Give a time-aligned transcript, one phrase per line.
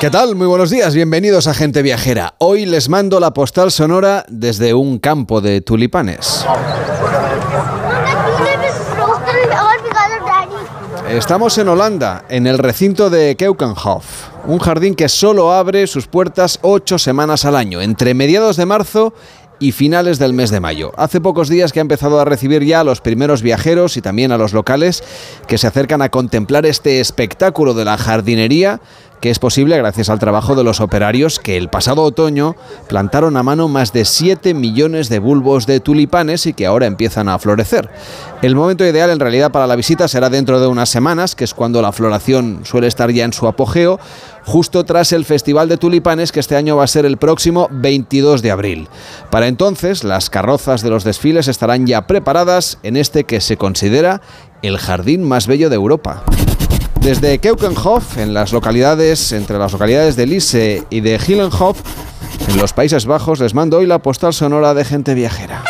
[0.00, 0.34] ¿Qué tal?
[0.34, 2.32] Muy buenos días, bienvenidos a Gente Viajera.
[2.38, 6.46] Hoy les mando la postal sonora desde un campo de tulipanes.
[11.06, 16.58] Estamos en Holanda, en el recinto de Keukenhof, un jardín que solo abre sus puertas
[16.62, 19.12] ocho semanas al año, entre mediados de marzo
[19.58, 20.92] y finales del mes de mayo.
[20.96, 24.32] Hace pocos días que ha empezado a recibir ya a los primeros viajeros y también
[24.32, 25.04] a los locales
[25.46, 28.80] que se acercan a contemplar este espectáculo de la jardinería
[29.20, 32.56] que es posible gracias al trabajo de los operarios que el pasado otoño
[32.88, 37.28] plantaron a mano más de 7 millones de bulbos de tulipanes y que ahora empiezan
[37.28, 37.90] a florecer.
[38.42, 41.52] El momento ideal en realidad para la visita será dentro de unas semanas, que es
[41.52, 44.00] cuando la floración suele estar ya en su apogeo,
[44.46, 48.40] justo tras el Festival de Tulipanes que este año va a ser el próximo 22
[48.40, 48.88] de abril.
[49.30, 54.22] Para entonces, las carrozas de los desfiles estarán ya preparadas en este que se considera
[54.62, 56.24] el jardín más bello de Europa.
[57.00, 61.80] Desde Keukenhof, en las localidades, entre las localidades de Lisse y de Hillenhof,
[62.48, 65.64] en los Países Bajos, les mando hoy la postal sonora de gente viajera.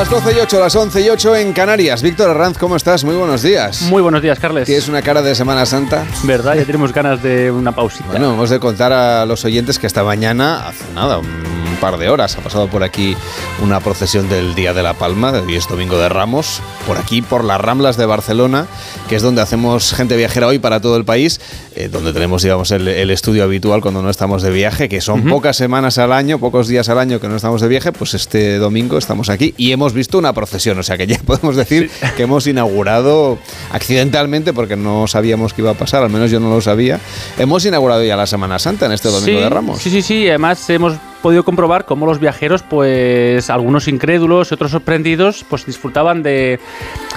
[0.00, 2.00] Las 12 y 8, las 11 y 8 en Canarias.
[2.00, 3.04] Víctor Arranz, ¿cómo estás?
[3.04, 3.82] Muy buenos días.
[3.82, 4.64] Muy buenos días, Carles.
[4.64, 6.06] Tienes una cara de Semana Santa.
[6.24, 6.54] ¿Verdad?
[6.54, 8.06] Ya tenemos ganas de una pausita.
[8.08, 12.10] Bueno, hemos de contar a los oyentes que esta mañana, hace nada, un par de
[12.10, 13.16] horas, ha pasado por aquí
[13.62, 17.42] una procesión del Día de la Palma, hoy es Domingo de Ramos, por aquí, por
[17.42, 18.66] las Ramblas de Barcelona,
[19.08, 21.40] que es donde hacemos gente viajera hoy para todo el país,
[21.74, 25.56] eh, donde tenemos, digamos, el, estudio habitual cuando no estamos de viaje, que son pocas
[25.56, 28.98] semanas al año, pocos días al año que no estamos de viaje, pues este domingo
[28.98, 32.46] estamos aquí y hemos visto una procesión, o sea que ya podemos decir que hemos
[32.46, 33.38] inaugurado
[33.72, 37.00] accidentalmente, porque no sabíamos que iba a pasar, al menos yo no lo sabía,
[37.38, 39.80] hemos inaugurado ya la Semana Santa en este Domingo de Ramos.
[39.80, 44.70] Sí, sí, sí, además hemos podido comprobar cómo los viajeros, pues algunos incrédulos y otros
[44.70, 46.58] sorprendidos, pues disfrutaban de,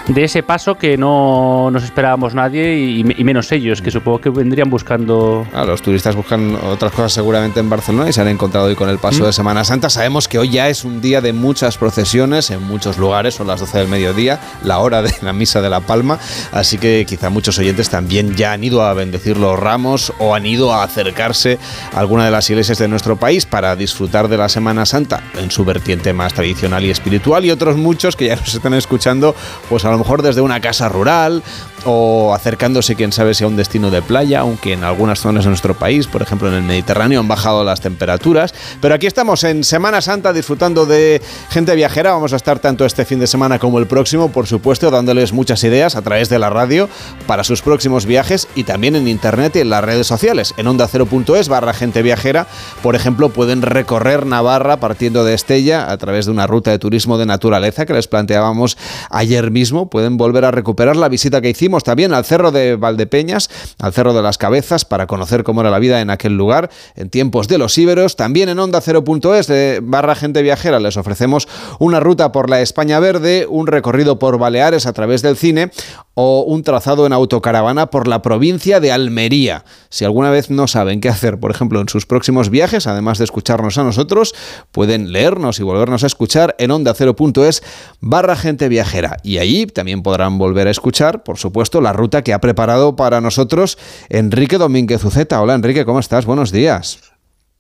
[0.08, 4.69] de ese paso que no nos esperábamos nadie y, menos ellos, que supongo que vendrían
[4.69, 5.47] buscando...
[5.53, 8.90] Ah, los turistas buscan otras cosas seguramente en Barcelona y se han encontrado hoy con
[8.90, 9.25] el paso mm.
[9.28, 9.90] de Semana Santa.
[9.90, 13.59] Sabemos que hoy ya es un día de muchas procesiones en muchos lugares, son las
[13.59, 16.19] 12 del mediodía, la hora de la misa de la Palma,
[16.52, 20.46] así que quizá muchos oyentes también ya han ido a bendecir los ramos o han
[20.46, 21.58] ido a acercarse
[21.94, 25.22] a alguna de las iglesias de nuestro país para disfrutar disfrutar de la Semana Santa
[25.38, 29.36] en su vertiente más tradicional y espiritual y otros muchos que ya nos están escuchando
[29.70, 31.44] pues a lo mejor desde una casa rural
[31.86, 35.50] o acercándose quién sabe si a un destino de playa, aunque en algunas zonas de
[35.50, 38.54] nuestro país, por ejemplo en el Mediterráneo, han bajado las temperaturas.
[38.81, 42.14] Pero aquí estamos en Semana Santa disfrutando de gente viajera.
[42.14, 45.64] Vamos a estar tanto este fin de semana como el próximo, por supuesto, dándoles muchas
[45.64, 46.90] ideas a través de la radio
[47.28, 50.54] para sus próximos viajes y también en internet y en las redes sociales.
[50.58, 52.48] En onda 0.es barra gente viajera,
[52.81, 57.18] por ejemplo, pueden recorrer Navarra partiendo de Estella a través de una ruta de turismo
[57.18, 58.78] de naturaleza que les planteábamos
[59.10, 59.90] ayer mismo.
[59.90, 63.50] Pueden volver a recuperar la visita que hicimos también al Cerro de Valdepeñas,
[63.80, 67.10] al Cerro de las Cabezas, para conocer cómo era la vida en aquel lugar en
[67.10, 68.16] tiempos de los íberos.
[68.16, 71.50] También en Onda 0.es de barra gente viajera les ofrecemos
[71.80, 75.72] una ruta por la España Verde, un recorrido por Baleares a través del cine
[76.16, 79.66] o un trazado en autocaravana por la provincia de Almería.
[79.90, 83.26] Si alguna vez no saben qué hacer, por ejemplo, en sus próximos viajes, además de
[83.26, 84.34] escucharnos a nosotros,
[84.72, 87.64] pueden leernos y volvernos a escuchar en onda 0.es
[88.02, 89.18] barra gente viajera.
[89.24, 93.22] Y allí también podrán volver a escuchar, por supuesto, la ruta que ha preparado para
[93.22, 93.78] nosotros
[94.10, 95.42] Enrique Domínguez Uceta.
[95.42, 96.26] Hola Enrique, ¿cómo estás?
[96.26, 97.12] Buenos días.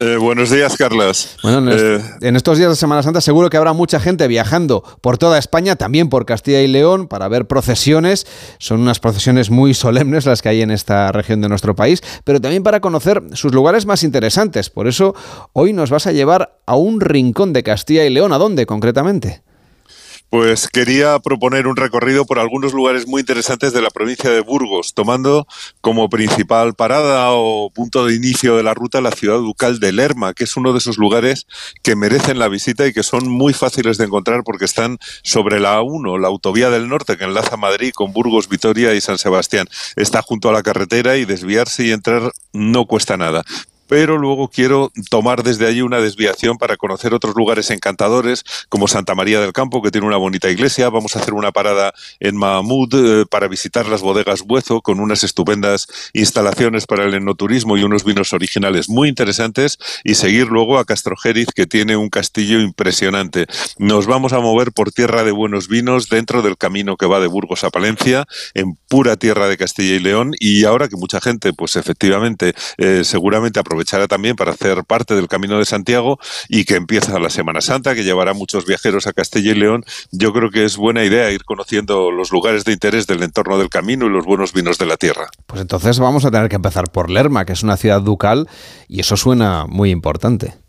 [0.05, 1.37] Eh, buenos días, Carlos.
[1.43, 5.17] Bueno, eh, en, estos días de Semana Santa seguro que habrá mucha gente viajando por
[5.17, 8.27] toda España, también por Castilla y León, para ver procesiones.
[8.57, 12.41] Son unas procesiones muy solemnes las que hay en esta región de nuestro país, pero
[12.41, 14.69] también para conocer sus lugares más interesantes.
[14.69, 15.15] Por eso
[15.53, 18.33] hoy nos vas a llevar a un rincón de Castilla y León.
[18.33, 19.42] ¿A dónde concretamente?
[20.29, 24.93] Pues quería proponer un recorrido por algunos lugares muy interesantes de la provincia de Burgos,
[24.95, 25.47] tomando
[25.79, 30.33] como principal parada o punto de inicio de la ruta la ciudad ducal de Lerma,
[30.33, 31.45] que es uno de esos lugares
[31.83, 35.79] que merecen la visita y que son muy fáciles de encontrar porque están sobre la
[35.79, 39.67] A1, la autovía del norte que enlaza Madrid con Burgos, Vitoria y San Sebastián.
[39.95, 43.43] Está junto a la carretera y desviarse y entrar no cuesta nada
[43.93, 49.13] pero luego quiero tomar desde allí una desviación para conocer otros lugares encantadores, como Santa
[49.13, 50.89] María del Campo, que tiene una bonita iglesia.
[50.89, 55.23] Vamos a hacer una parada en Mahamud eh, para visitar las bodegas Buezo, con unas
[55.23, 60.85] estupendas instalaciones para el enoturismo y unos vinos originales muy interesantes, y seguir luego a
[60.85, 63.45] Castrojeriz, que tiene un castillo impresionante.
[63.77, 67.27] Nos vamos a mover por tierra de buenos vinos dentro del camino que va de
[67.27, 68.25] Burgos a Palencia,
[68.55, 73.03] en pura tierra de Castilla y León, y ahora que mucha gente, pues efectivamente, eh,
[73.03, 77.61] seguramente aprovechará también para hacer parte del Camino de Santiago y que empieza la Semana
[77.61, 81.31] Santa, que llevará muchos viajeros a Castilla y León, yo creo que es buena idea
[81.31, 84.85] ir conociendo los lugares de interés del entorno del camino y los buenos vinos de
[84.85, 85.27] la tierra.
[85.47, 88.47] Pues entonces vamos a tener que empezar por Lerma, que es una ciudad ducal,
[88.87, 90.62] y eso suena muy importante.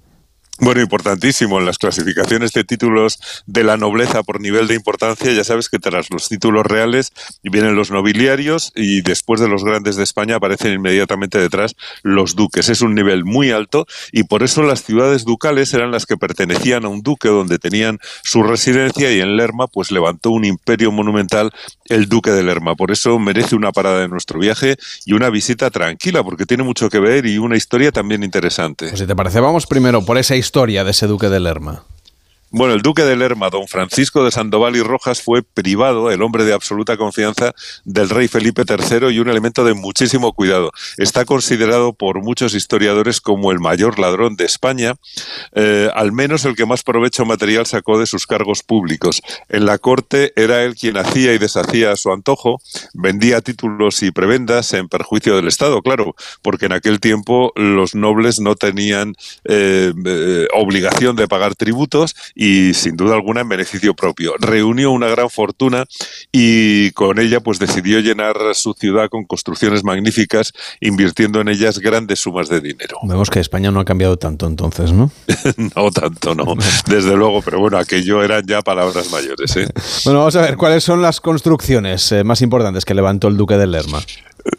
[0.60, 5.32] Bueno, importantísimo en las clasificaciones de títulos de la nobleza por nivel de importancia.
[5.32, 7.12] Ya sabes que tras los títulos reales
[7.42, 12.68] vienen los nobiliarios y después de los grandes de España aparecen inmediatamente detrás los duques.
[12.68, 16.84] Es un nivel muy alto y por eso las ciudades ducales eran las que pertenecían
[16.84, 21.50] a un duque donde tenían su residencia y en Lerma pues levantó un imperio monumental
[21.86, 22.76] el duque de Lerma.
[22.76, 26.88] Por eso merece una parada de nuestro viaje y una visita tranquila porque tiene mucho
[26.88, 28.86] que ver y una historia también interesante.
[28.90, 30.43] Pues si te parece, vamos primero por esa historia
[30.84, 31.84] de ese duque de Lerma?
[32.56, 36.44] Bueno, el duque de Lerma, don Francisco de Sandoval y Rojas, fue privado, el hombre
[36.44, 37.52] de absoluta confianza
[37.84, 40.70] del rey Felipe III y un elemento de muchísimo cuidado.
[40.96, 44.94] Está considerado por muchos historiadores como el mayor ladrón de España,
[45.56, 49.20] eh, al menos el que más provecho material sacó de sus cargos públicos.
[49.48, 52.62] En la corte era él quien hacía y deshacía a su antojo,
[52.92, 58.38] vendía títulos y prebendas en perjuicio del Estado, claro, porque en aquel tiempo los nobles
[58.38, 62.14] no tenían eh, eh, obligación de pagar tributos
[62.74, 64.34] sin duda alguna en beneficio propio.
[64.38, 65.84] Reunió una gran fortuna
[66.32, 72.20] y con ella pues decidió llenar su ciudad con construcciones magníficas, invirtiendo en ellas grandes
[72.20, 72.98] sumas de dinero.
[73.02, 75.10] Vemos que España no ha cambiado tanto entonces, ¿no?
[75.76, 76.54] no tanto, no.
[76.86, 79.56] Desde luego, pero bueno, aquello eran ya palabras mayores.
[79.56, 79.68] ¿eh?
[80.04, 83.56] Bueno, vamos a ver, ¿cuáles son las construcciones eh, más importantes que levantó el duque
[83.56, 84.02] de Lerma?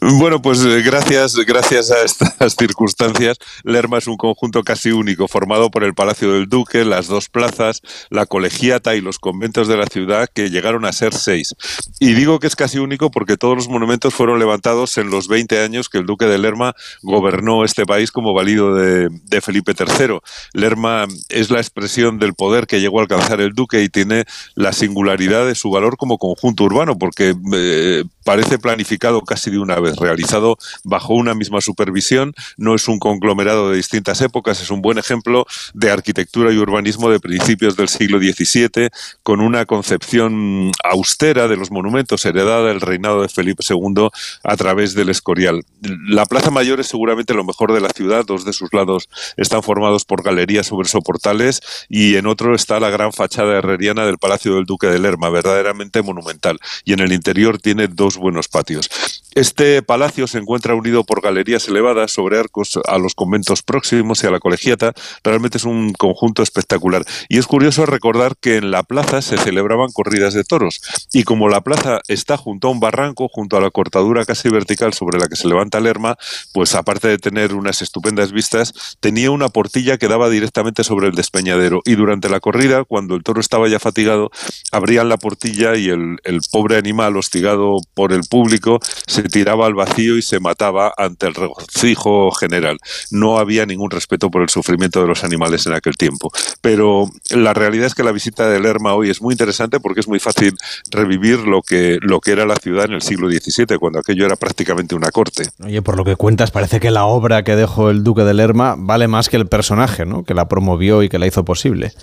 [0.02, 5.70] Bueno, pues eh, gracias, gracias a estas circunstancias, Lerma es un conjunto casi único, formado
[5.70, 9.86] por el Palacio del Duque, las dos plazas, la colegiata y los conventos de la
[9.86, 11.56] ciudad, que llegaron a ser seis.
[12.00, 15.62] Y digo que es casi único porque todos los monumentos fueron levantados en los 20
[15.62, 16.74] años que el Duque de Lerma
[17.04, 19.10] gobernó este país como valido de,
[19.42, 20.20] Felipe III.
[20.54, 24.74] Lerma es la expresión del poder que llegó a alcanzar el Duque y tiene la
[24.74, 29.96] singularidad de su valor como conjunto urbano, porque eh, parece planificado casi de una vez,
[29.98, 34.98] realizado bajo una misma supervisión, no es un conglomerado de distintas épocas, es un buen
[34.98, 38.90] ejemplo de arquitectura y urbanismo de principios del siglo XVII,
[39.24, 44.10] con una concepción austera de los monumentos heredada del reinado de Felipe II
[44.44, 45.64] a través del Escorial.
[46.08, 49.64] La Plaza Mayor es seguramente lo mejor de la ciudad, dos de sus lados están
[49.64, 54.56] formados por galerías sobre soportales y en otro está la gran fachada herreriana del Palacio
[54.56, 58.90] del Duque de Lerma, verdaderamente monumental, y en el interior tiene dos buenos patios.
[59.34, 64.28] Este palacio se encuentra unido por galerías elevadas sobre arcos a los conventos próximos y
[64.28, 64.94] a la colegiata.
[65.24, 67.06] Realmente es un conjunto espectacular.
[67.30, 70.82] Y es curioso recordar que en la plaza se celebraban corridas de toros.
[71.14, 74.94] Y como la plaza está junto a un barranco, junto a la cortadura casi vertical
[74.94, 76.18] sobre la que se levanta Lerma,
[76.54, 81.16] pues aparte de tener unas estupendas vistas, tenía una portilla que daba directamente sobre el
[81.16, 81.82] despeñadero.
[81.86, 84.32] Y durante la corrida, cuando el toro estaba ya fatigado,
[84.72, 89.76] abrían la portilla y el, el pobre animal, hostigado por el público, se tiraba al
[89.76, 92.78] vacío y se mataba ante el regocijo general.
[93.12, 96.32] No había ningún respeto por el sufrimiento de los animales en aquel tiempo.
[96.62, 100.08] Pero la realidad es que la visita de Lerma hoy es muy interesante porque es
[100.08, 100.56] muy fácil
[100.92, 104.36] revivir lo que, lo que era la ciudad en el siglo XVII, cuando aquello era
[104.36, 105.50] prácticamente una corte.
[105.64, 108.76] Oye, por lo que cuentas, parece que la obra que dejó el duque de Lerma
[108.78, 110.24] vale más que el personaje, ¿no?
[110.24, 111.94] Que la promovió y que la hizo posible.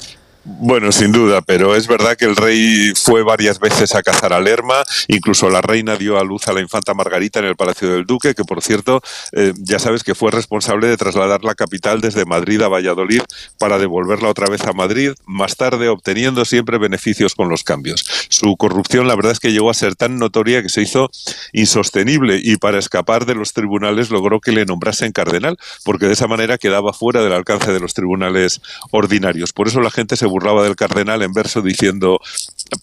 [0.45, 4.41] Bueno, sin duda, pero es verdad que el rey fue varias veces a cazar a
[4.41, 8.07] Lerma, incluso la reina dio a luz a la infanta Margarita en el Palacio del
[8.07, 9.01] Duque, que por cierto,
[9.33, 13.23] eh, ya sabes que fue responsable de trasladar la capital desde Madrid a Valladolid
[13.57, 18.05] para devolverla otra vez a Madrid, más tarde obteniendo siempre beneficios con los cambios.
[18.29, 21.09] Su corrupción, la verdad es que llegó a ser tan notoria que se hizo
[21.53, 26.27] insostenible y para escapar de los tribunales logró que le nombrasen cardenal, porque de esa
[26.27, 29.53] manera quedaba fuera del alcance de los tribunales ordinarios.
[29.53, 32.19] Por eso la gente se burlaba del cardenal en verso diciendo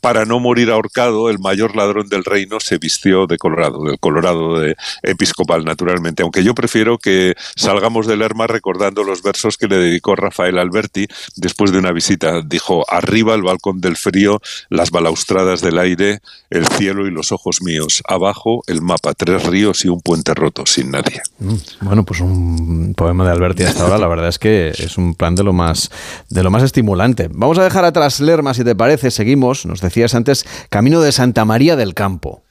[0.02, 4.60] para no morir ahorcado, el mayor ladrón del reino se vistió de colorado, del colorado
[4.60, 6.24] de episcopal, naturalmente.
[6.24, 11.08] Aunque yo prefiero que salgamos del Lerma recordando los versos que le dedicó Rafael Alberti
[11.36, 12.42] después de una visita.
[12.46, 17.62] Dijo, arriba el balcón del frío, las balaustradas del aire, el cielo y los ojos
[17.62, 18.04] míos.
[18.08, 21.22] Abajo el mapa, tres ríos y un puente roto, sin nadie.
[21.40, 25.16] Mm, bueno, pues un poema de Alberti hasta ahora, la verdad es que es un
[25.16, 25.90] plan de lo más,
[26.30, 27.30] de lo más estimulante.
[27.40, 31.46] Vamos a dejar atrás Lerma, si te parece, seguimos, nos decías antes, Camino de Santa
[31.46, 32.44] María del Campo.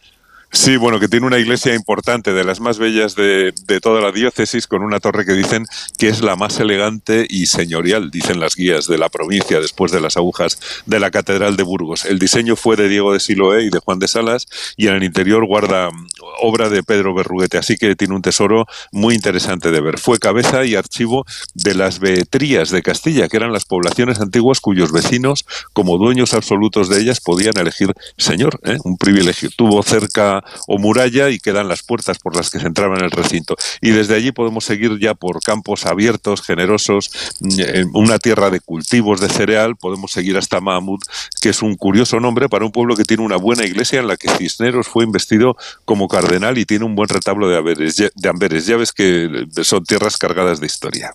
[0.50, 3.52] Sí, bueno, que tiene una iglesia importante, de las más bellas de,
[3.82, 5.66] toda la diócesis, con una torre que dicen
[5.98, 10.00] que es la más elegante y señorial, dicen las guías de la provincia, después de
[10.00, 12.06] las agujas de la Catedral de Burgos.
[12.06, 15.04] El diseño fue de Diego de Siloé y de Juan de Salas, y en el
[15.04, 16.08] interior guarda mm,
[16.40, 19.98] obra de Pedro Berruguete, así que tiene un tesoro muy interesante de ver.
[19.98, 24.92] Fue cabeza y archivo de las Beetrías de Castilla, que eran las poblaciones antiguas cuyos
[24.92, 28.78] vecinos, como dueños absolutos de ellas, podían elegir señor, ¿eh?
[28.84, 29.50] un privilegio.
[29.54, 33.10] Tuvo cerca o muralla y quedan las puertas por las que se entraba en el
[33.10, 33.56] recinto.
[33.80, 39.20] Y desde allí podemos seguir ya por campos abiertos, generosos, en una tierra de cultivos
[39.20, 41.00] de cereal, podemos seguir hasta Mahmud,
[41.40, 44.16] que es un curioso nombre para un pueblo que tiene una buena iglesia en la
[44.16, 47.96] que Cisneros fue investido como cardenal y tiene un buen retablo de, Amberes.
[47.96, 48.66] De Amberes.
[48.66, 51.14] Ya ves que son tierras cargadas de historia.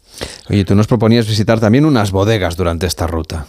[0.49, 3.47] Oye, tú nos proponías visitar también unas bodegas durante esta ruta.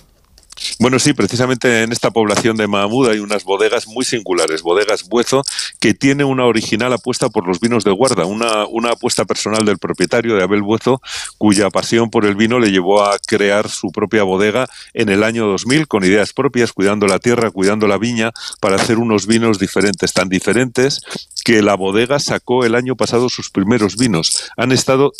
[0.78, 5.42] Bueno, sí, precisamente en esta población de Mahmud hay unas bodegas muy singulares, bodegas Buezo,
[5.80, 9.78] que tiene una original apuesta por los vinos de guarda, una, una apuesta personal del
[9.78, 11.00] propietario de Abel Buezo,
[11.38, 15.46] cuya pasión por el vino le llevó a crear su propia bodega en el año
[15.46, 20.12] 2000 con ideas propias, cuidando la tierra, cuidando la viña, para hacer unos vinos diferentes,
[20.12, 21.00] tan diferentes
[21.44, 24.50] que la bodega sacó el año pasado sus primeros vinos.
[24.56, 25.12] Han estado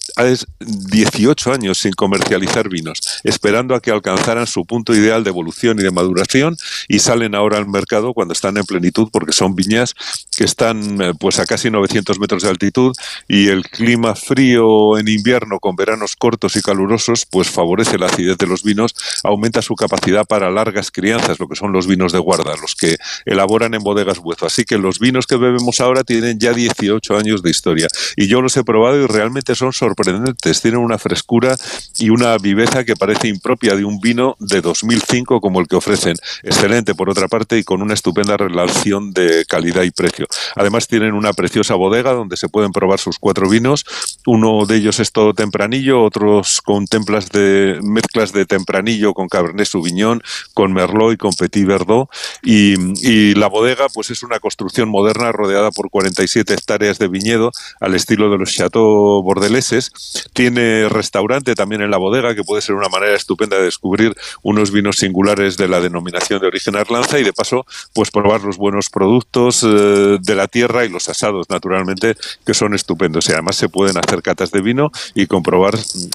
[0.61, 5.83] 18 años sin comercializar vinos, esperando a que alcanzaran su punto ideal de evolución y
[5.83, 6.57] de maduración
[6.89, 9.95] y salen ahora al mercado cuando están en plenitud porque son viñas
[10.37, 12.95] que están eh, pues a casi 900 metros de altitud
[13.29, 18.37] y el clima frío en invierno con veranos cortos y calurosos pues favorece la acidez
[18.39, 22.19] de los vinos, aumenta su capacidad para largas crianzas, lo que son los vinos de
[22.19, 24.47] guarda, los que elaboran en bodegas Buezo.
[24.47, 28.41] Así que los vinos que bebemos ahora tienen ya 18 años de historia y yo
[28.41, 31.57] los he probado y realmente son sorprendentes, tienen una frescura
[31.99, 36.17] y una viveza que parece impropia de un vino de 2005 como el que ofrecen.
[36.43, 40.27] Excelente por otra parte y con una estupenda relación de calidad y precio.
[40.57, 43.85] Además tienen una preciosa bodega donde se pueden probar sus cuatro vinos.
[44.27, 49.67] Uno de ellos es todo tempranillo, otros con templas de mezclas de tempranillo con Cabernet
[49.67, 52.09] Sauvignon, con Merlot y con Petit Verdot
[52.43, 57.95] y, la bodega pues es una construcción moderna rodeada por 47 hectáreas de viñedo al
[57.95, 59.91] estilo de los chateaux bordeleses.
[60.33, 64.71] Tiene restaurante también en la bodega, que puede ser una manera estupenda de descubrir unos
[64.71, 68.89] vinos singulares de la denominación de origen Arlanza y de paso, pues probar los buenos
[68.89, 73.29] productos eh, de la tierra y los asados, naturalmente, que son estupendos.
[73.29, 75.75] Y además se pueden hacer catas de vino y comprobar,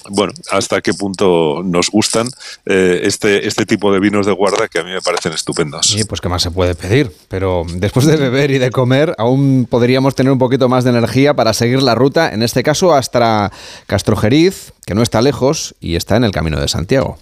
[0.09, 2.27] bueno, hasta qué punto nos gustan
[2.65, 5.85] eh, este, este tipo de vinos de guarda que a mí me parecen estupendos.
[5.85, 7.11] Sí, pues qué más se puede pedir.
[7.27, 11.35] Pero después de beber y de comer, aún podríamos tener un poquito más de energía
[11.35, 13.51] para seguir la ruta, en este caso hasta
[13.85, 17.19] Castrojeriz, que no está lejos y está en el Camino de Santiago.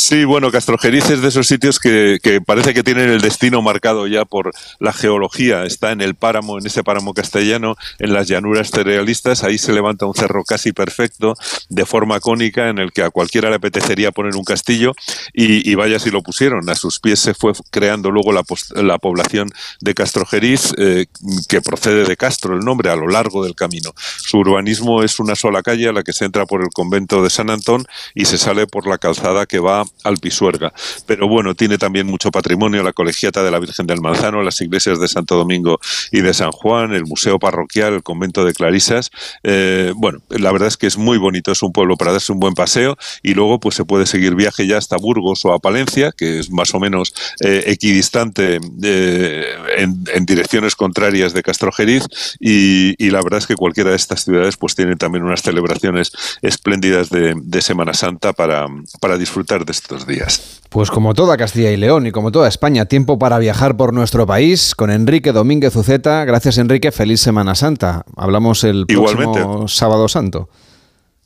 [0.00, 4.24] Sí, bueno, Castrojeriz es de esos sitios que, parece que tienen el destino marcado ya
[4.24, 5.64] por la geología.
[5.64, 9.44] Está en el páramo, en ese páramo castellano, en las llanuras cerealistas.
[9.44, 11.34] Ahí se levanta un cerro casi perfecto,
[11.68, 14.94] de forma cónica, en el que a cualquiera le apetecería poner un castillo.
[15.34, 16.68] Y, vaya si lo pusieron.
[16.70, 18.42] A sus pies se fue creando luego la,
[18.76, 21.06] la población de Castrojeriz, eh,
[21.46, 23.92] que procede de Castro, el nombre, a lo largo del camino.
[23.96, 27.28] Su urbanismo es una sola calle a la que se entra por el convento de
[27.28, 30.72] San Antón y se sale por la calzada que va al Pisuerga.
[31.06, 34.98] Pero bueno, tiene también mucho patrimonio, la colegiata de la Virgen del Manzano, las iglesias
[35.00, 35.80] de Santo Domingo
[36.10, 39.10] y de San Juan, el museo parroquial, el convento de Clarisas.
[39.42, 42.40] Eh, bueno, la verdad es que es muy bonito, es un pueblo para darse un
[42.40, 46.12] buen paseo y luego pues se puede seguir viaje ya hasta Burgos o a Palencia,
[46.12, 49.44] que es más o menos eh, equidistante eh,
[49.76, 52.04] en, direcciones contrarias de Castrojeriz
[52.38, 57.10] y, la verdad es que cualquiera de estas ciudades pues tiene también unas celebraciones espléndidas
[57.10, 58.66] de, de Semana Santa para,
[59.00, 60.60] para disfrutar de estos días.
[60.68, 64.26] Pues como toda Castilla y León y como toda España, tiempo para viajar por nuestro
[64.26, 66.24] país con Enrique Domínguez Uceta.
[66.24, 68.04] Gracias Enrique, feliz Semana Santa.
[68.16, 70.48] Hablamos el próximo sábado santo.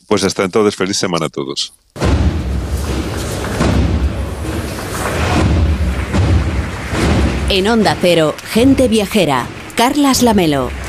[0.06, 1.72] Pues hasta entonces, feliz semana a todos.
[7.48, 9.46] En Onda Cero, gente viajera,
[9.76, 10.83] Carlas Lamelo.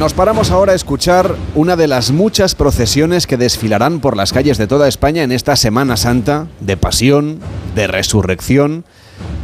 [0.00, 4.56] Nos paramos ahora a escuchar una de las muchas procesiones que desfilarán por las calles
[4.56, 7.38] de toda España en esta Semana Santa de pasión,
[7.74, 8.86] de resurrección.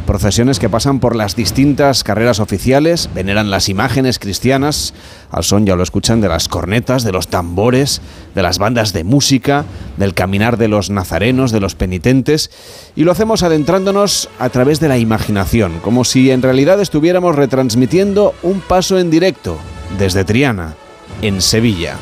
[0.07, 4.95] Procesiones que pasan por las distintas carreras oficiales, veneran las imágenes cristianas,
[5.29, 8.01] al son ya lo escuchan de las cornetas, de los tambores,
[8.33, 9.63] de las bandas de música,
[9.97, 12.49] del caminar de los nazarenos, de los penitentes,
[12.95, 18.33] y lo hacemos adentrándonos a través de la imaginación, como si en realidad estuviéramos retransmitiendo
[18.41, 19.59] un paso en directo
[19.97, 20.75] desde Triana,
[21.21, 21.97] en Sevilla.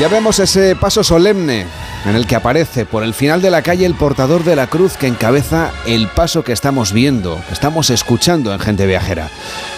[0.00, 3.86] Ya vemos ese paso solemne en el que aparece por el final de la calle
[3.86, 8.60] el portador de la cruz que encabeza el paso que estamos viendo, estamos escuchando en
[8.60, 9.30] Gente Viajera.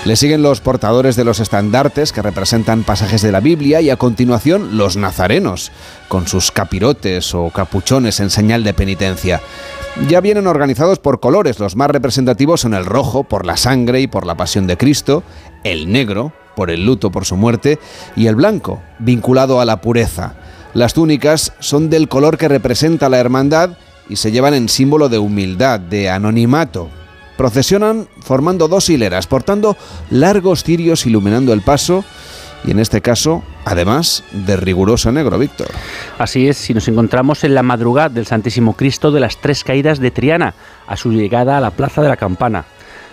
[0.05, 3.97] Le siguen los portadores de los estandartes que representan pasajes de la Biblia y a
[3.97, 5.71] continuación los nazarenos,
[6.09, 9.41] con sus capirotes o capuchones en señal de penitencia.
[10.09, 14.07] Ya vienen organizados por colores, los más representativos son el rojo por la sangre y
[14.07, 15.23] por la pasión de Cristo,
[15.63, 17.79] el negro por el luto por su muerte
[18.17, 20.35] y el blanco vinculado a la pureza.
[20.75, 23.79] Las túnicas son del color que representa la hermandad
[24.09, 26.91] y se llevan en símbolo de humildad, de anonimato.
[27.37, 29.77] Procesionan formando dos hileras, portando
[30.11, 32.05] largos cirios iluminando el paso
[32.65, 35.69] y en este caso, además de riguroso negro, Víctor.
[36.19, 40.01] Así es, si nos encontramos en la madrugada del Santísimo Cristo de las Tres Caídas
[40.01, 40.55] de Triana,
[40.87, 42.65] a su llegada a la Plaza de la Campana.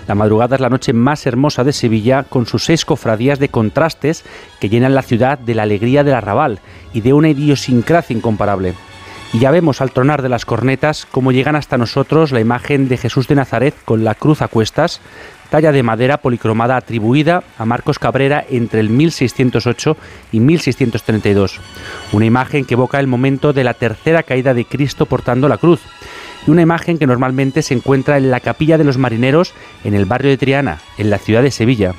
[0.08, 4.24] La madrugada es la noche más hermosa de Sevilla, con sus seis cofradías de contrastes
[4.60, 6.60] que llenan la ciudad de la alegría del arrabal
[6.94, 8.74] y de una idiosincrasia incomparable.
[9.34, 12.98] Y ya vemos al tronar de las cornetas cómo llegan hasta nosotros la imagen de
[12.98, 15.00] Jesús de Nazaret con la cruz a cuestas,
[15.50, 19.96] talla de madera policromada atribuida a Marcos Cabrera entre el 1608
[20.34, 21.60] y 1632.
[22.12, 25.80] Una imagen que evoca el momento de la tercera caída de Cristo portando la cruz
[26.46, 30.06] y una imagen que normalmente se encuentra en la capilla de los marineros en el
[30.06, 31.94] barrio de Triana, en la ciudad de Sevilla.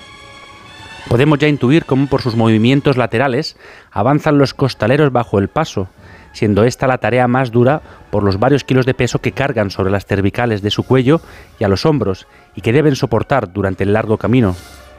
[1.08, 3.56] Podemos ya intuir cómo por sus movimientos laterales
[3.90, 5.88] avanzan los costaleros bajo el paso,
[6.32, 9.90] siendo esta la tarea más dura por los varios kilos de peso que cargan sobre
[9.90, 11.20] las cervicales de su cuello
[11.58, 14.56] y a los hombros y que deben soportar durante el largo camino.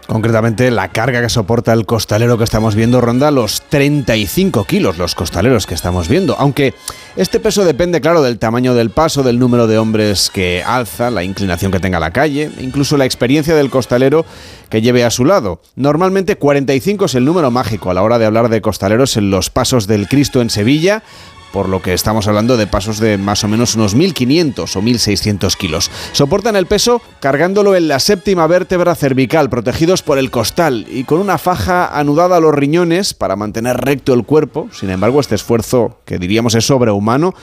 [0.08, 5.16] Concretamente, la carga que soporta el costalero que estamos viendo ronda los 35 kilos, los
[5.16, 6.36] costaleros que estamos viendo.
[6.38, 6.74] Aunque
[7.16, 11.24] este peso depende, claro, del tamaño del paso, del número de hombres que alza, la
[11.24, 14.26] inclinación que tenga la calle, incluso la experiencia del costalero
[14.70, 15.62] que lleve a su lado.
[15.76, 19.50] Normalmente 45 es el número mágico a la hora de hablar de costaleros en los
[19.50, 21.04] pasos del Cristo en Sevilla,
[21.54, 25.56] por lo que estamos hablando de pasos de más o menos unos 1.500 o 1.600
[25.56, 25.92] kilos.
[26.12, 31.20] Soportan el peso cargándolo en la séptima vértebra cervical, protegidos por el costal y con
[31.20, 34.68] una faja anudada a los riñones para mantener recto el cuerpo.
[34.74, 37.36] Sin embargo, este esfuerzo, que diríamos es sobrehumano,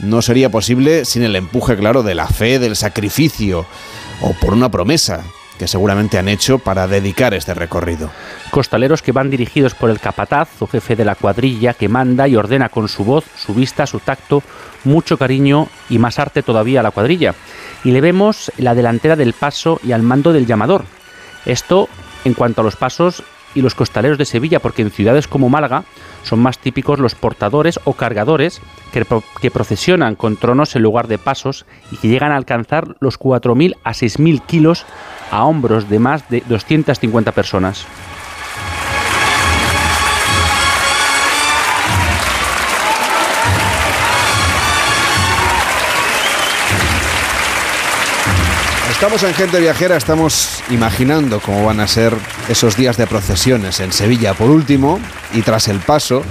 [0.00, 3.66] no sería posible sin el empuje, claro, de la fe, del sacrificio
[4.22, 5.24] o por una promesa
[5.58, 8.10] que seguramente han hecho para dedicar este recorrido.
[8.50, 12.36] Costaleros que van dirigidos por el capataz o jefe de la cuadrilla que manda y
[12.36, 14.42] ordena con su voz, su vista, su tacto,
[14.84, 17.34] mucho cariño y más arte todavía a la cuadrilla.
[17.84, 20.84] Y le vemos la delantera del paso y al mando del llamador.
[21.44, 21.88] Esto
[22.24, 23.22] en cuanto a los pasos
[23.54, 25.84] y los costaleros de Sevilla, porque en ciudades como Málaga
[26.22, 28.60] son más típicos los portadores o cargadores
[28.92, 29.04] que,
[29.40, 33.76] que, procesionan con tronos en lugar de pasos y que llegan a alcanzar los 4.000
[33.82, 34.84] a 6.000 kilos
[35.30, 37.86] a hombros de más de 250 personas.
[48.98, 52.12] Estamos en Gente Viajera, estamos imaginando cómo van a ser
[52.48, 54.98] esos días de procesiones en Sevilla por último
[55.32, 56.24] y tras el paso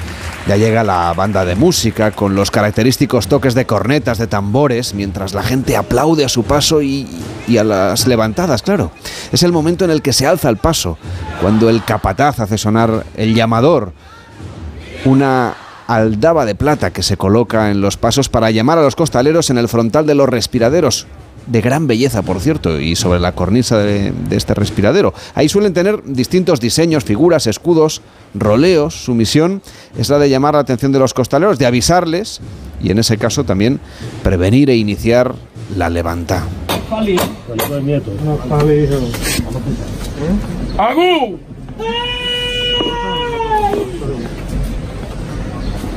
[0.50, 5.34] ya llega la banda de música con los característicos toques de cornetas, de tambores, mientras
[5.34, 7.08] la gente aplaude a su paso y,
[7.48, 8.92] y, a las levantadas, claro.
[9.32, 10.98] Es el momento en el que se alza el paso,
[11.40, 13.94] cuando el capataz hace sonar el llamador,
[15.06, 15.56] una
[15.88, 19.58] aldaba de plata que se coloca en los pasos para llamar a los costaleros en
[19.58, 21.08] el frontal de los respiraderos,
[21.48, 25.14] de gran belleza, por cierto, y sobre la cornisa de, este respiradero.
[25.34, 28.02] Ahí suelen tener distintos diseños, figuras, escudos,
[28.34, 28.94] roleos.
[28.94, 29.62] Su misión
[29.98, 32.42] es la de llamar la atención de los costaleros, de avisarles
[32.82, 33.80] y en ese caso también
[34.24, 35.34] prevenir e iniciar
[35.76, 36.44] la levanta.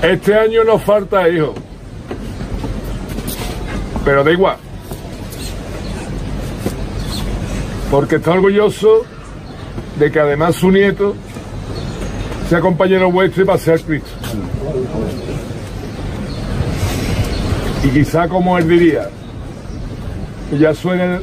[0.03, 1.55] Este año nos falta hijo.
[4.05, 4.57] Pero da igual.
[7.91, 9.03] Porque está orgulloso
[9.99, 11.15] de que además su nieto
[12.49, 14.11] sea compañero vuestro y pase al Cristo.
[17.85, 19.09] Y quizá como él diría,
[20.53, 21.21] y ya suenan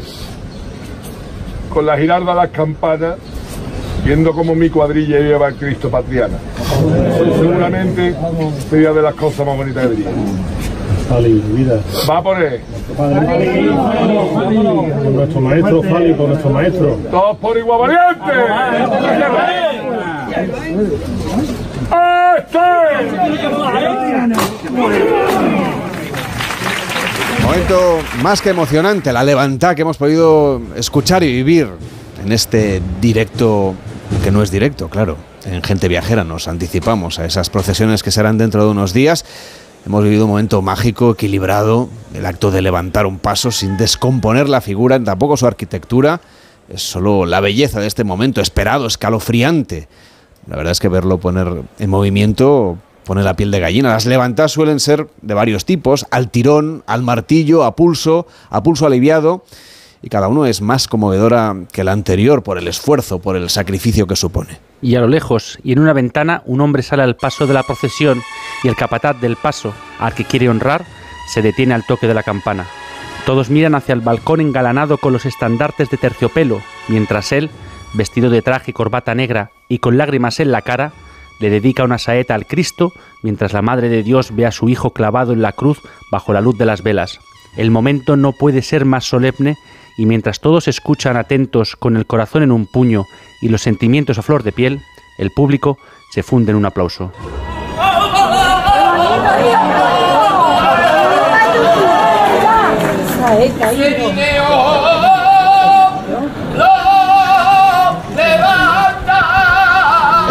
[1.70, 3.16] con la girarda las campanas,
[4.04, 6.38] viendo cómo mi cuadrilla lleva el Cristo Patriana.
[7.40, 8.16] Seguramente
[8.70, 10.12] sería de las cosas más bonitas que diría.
[11.10, 11.80] Fali, vida.
[12.10, 12.62] Va a poner
[12.96, 13.14] Con
[15.16, 17.00] nuestro maestro, Fali, con nuestro maestro.
[17.10, 18.34] todos por igual valiente.
[27.44, 31.70] Momento más que emocionante, la levantada que hemos podido escuchar y vivir
[32.24, 33.74] en este directo,
[34.24, 35.16] que no es directo, claro.
[35.46, 39.24] En Gente Viajera nos anticipamos a esas procesiones que serán dentro de unos días.
[39.88, 44.60] Hemos vivido un momento mágico, equilibrado, el acto de levantar un paso sin descomponer la
[44.60, 46.20] figura, tampoco su arquitectura.
[46.68, 49.88] Es solo la belleza de este momento, esperado, escalofriante.
[50.46, 53.94] La verdad es que verlo poner en movimiento pone la piel de gallina.
[53.94, 58.88] Las levantadas suelen ser de varios tipos, al tirón, al martillo, a pulso, a pulso
[58.88, 59.46] aliviado,
[60.02, 64.06] y cada uno es más conmovedora que la anterior por el esfuerzo, por el sacrificio
[64.06, 64.67] que supone.
[64.82, 67.64] Y a lo lejos, y en una ventana, un hombre sale al paso de la
[67.64, 68.22] procesión
[68.64, 70.86] y el capataz del paso, al que quiere honrar,
[71.28, 72.66] se detiene al toque de la campana.
[73.26, 77.50] Todos miran hacia el balcón engalanado con los estandartes de terciopelo, mientras él,
[77.94, 80.94] vestido de traje y corbata negra y con lágrimas en la cara,
[81.40, 84.92] le dedica una saeta al Cristo mientras la Madre de Dios ve a su Hijo
[84.92, 87.20] clavado en la cruz bajo la luz de las velas.
[87.58, 89.58] El momento no puede ser más solemne
[89.98, 93.06] y mientras todos escuchan atentos con el corazón en un puño
[93.42, 94.80] y los sentimientos a flor de piel,
[95.18, 95.78] el público
[96.14, 97.12] se funde en un aplauso.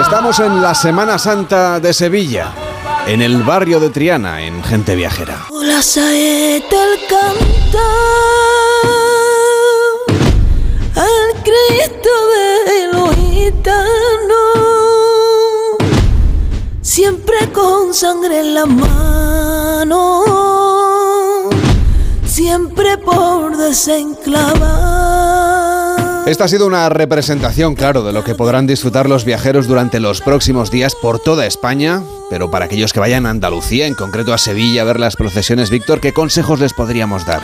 [0.01, 2.53] Estamos en la Semana Santa de Sevilla,
[3.07, 5.47] en el barrio de Triana, en Gente Viajera.
[5.51, 9.06] La saeta al cantar
[10.97, 12.11] al Cristo
[12.67, 13.07] de los
[16.97, 20.23] siempre con sangre en la mano,
[22.25, 24.57] siempre por desenclavar.
[26.27, 30.23] Esta ha sido una representación, claro, de lo que podrán disfrutar los viajeros durante los
[30.23, 34.39] próximos días por toda España, pero para aquellos que vayan a Andalucía, en concreto a
[34.39, 37.41] Sevilla, a ver las procesiones, Víctor, ¿qué consejos les podríamos dar?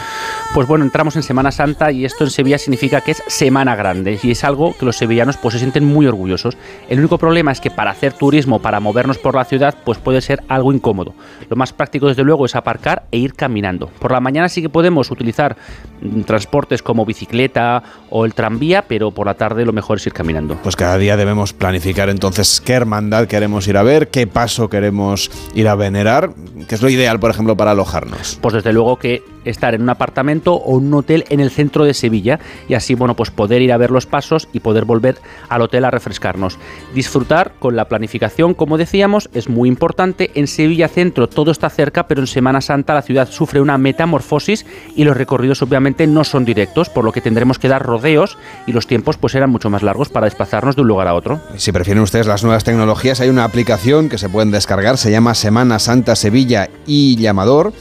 [0.55, 4.19] Pues bueno, entramos en Semana Santa y esto en Sevilla significa que es Semana Grande
[4.23, 6.57] y es algo que los sevillanos pues se sienten muy orgullosos.
[6.89, 10.21] El único problema es que para hacer turismo, para movernos por la ciudad, pues puede
[10.21, 11.15] ser algo incómodo.
[11.49, 13.87] Lo más práctico desde luego es aparcar e ir caminando.
[13.87, 15.57] Por la mañana sí que podemos utilizar
[16.01, 20.13] mm, transportes como bicicleta o el tranvía, pero por la tarde lo mejor es ir
[20.13, 20.59] caminando.
[20.63, 25.31] Pues cada día debemos planificar entonces qué hermandad queremos ir a ver, qué paso queremos
[25.55, 26.33] ir a venerar,
[26.67, 28.39] que es lo ideal, por ejemplo, para alojarnos.
[28.41, 31.95] Pues desde luego que estar en un apartamento o un hotel en el centro de
[31.95, 35.63] Sevilla y así, bueno, pues poder ir a ver los pasos y poder volver al
[35.63, 36.59] hotel a refrescarnos.
[36.95, 40.31] Disfrutar con la planificación, como decíamos, es muy importante.
[40.35, 44.67] En Sevilla Centro todo está cerca, pero en Semana Santa la ciudad sufre una metamorfosis
[44.97, 48.73] y los recorridos obviamente no son directos, por lo que tendremos que dar rodeos y
[48.73, 51.41] los tiempos pues serán mucho más largos para desplazarnos de un lugar a otro.
[51.57, 55.35] Si prefieren ustedes las nuevas tecnologías, hay una aplicación que se pueden descargar, se llama
[55.35, 57.73] Semana Santa Sevilla y Llamador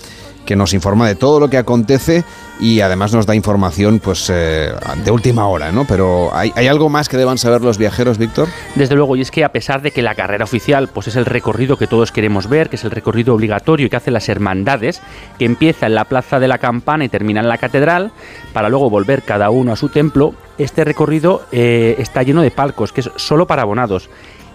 [0.51, 2.25] que nos informa de todo lo que acontece
[2.59, 4.69] y además nos da información pues eh,
[5.01, 5.85] de última hora, ¿no?
[5.85, 8.49] Pero ¿hay, ¿hay, algo más que deban saber los viajeros, Víctor?
[8.75, 11.23] Desde luego, y es que a pesar de que la carrera oficial pues es el
[11.23, 15.01] recorrido que todos queremos ver, que es el recorrido obligatorio y que hacen las hermandades,
[15.39, 18.11] que empieza en la Plaza de la Campana y termina en la Catedral,
[18.51, 22.91] para luego volver cada uno a su templo, este recorrido eh, está lleno de palcos,
[22.91, 24.09] que es solo para abonados.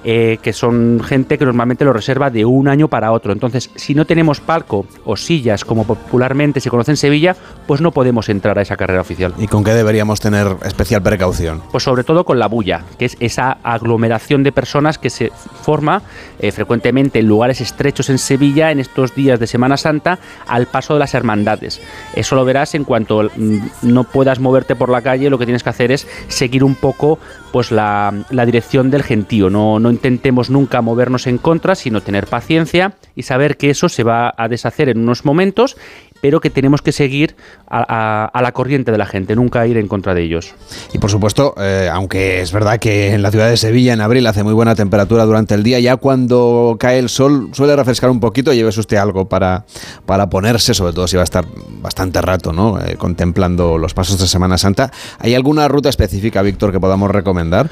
[0.05, 3.33] Eh, que son gente que normalmente lo reserva de un año para otro.
[3.33, 7.35] Entonces, si no tenemos palco o sillas, como popularmente se conoce en Sevilla,
[7.67, 9.35] pues no podemos entrar a esa carrera oficial.
[9.37, 11.61] ¿Y con qué deberíamos tener especial precaución?
[11.73, 15.33] Pues sobre todo con la bulla, que es esa aglomeración de personas que se
[15.63, 16.03] forma
[16.39, 20.95] eh, frecuentemente en lugares estrechos en Sevilla en estos días de Semana Santa al paso
[20.95, 21.81] de las hermandades.
[22.15, 25.65] Eso lo verás en cuanto mm, no puedas moverte por la calle, lo que tienes
[25.65, 27.19] que hacer es seguir un poco
[27.53, 32.27] pues la, la dirección del gentío, no, no intentemos nunca movernos en contra, sino tener
[32.27, 35.77] paciencia y saber que eso se va a deshacer en unos momentos,
[36.21, 37.37] pero que tenemos que seguir
[37.69, 40.55] a la corriente de la gente, nunca ir en contra de ellos.
[40.93, 44.27] Y por supuesto, eh, aunque es verdad que en la ciudad de Sevilla en abril
[44.27, 48.21] hace muy buena temperatura durante el día, ya cuando cae el sol suele refrescar un
[48.21, 49.67] poquito, lleves usted algo para,
[50.07, 51.45] para ponerse, sobre todo si va a estar
[51.83, 52.81] bastante rato ¿no?
[52.81, 54.91] Eh, contemplando los pasos de Semana Santa.
[55.19, 57.71] ¿Hay alguna ruta específica, Víctor, que podamos recomendar?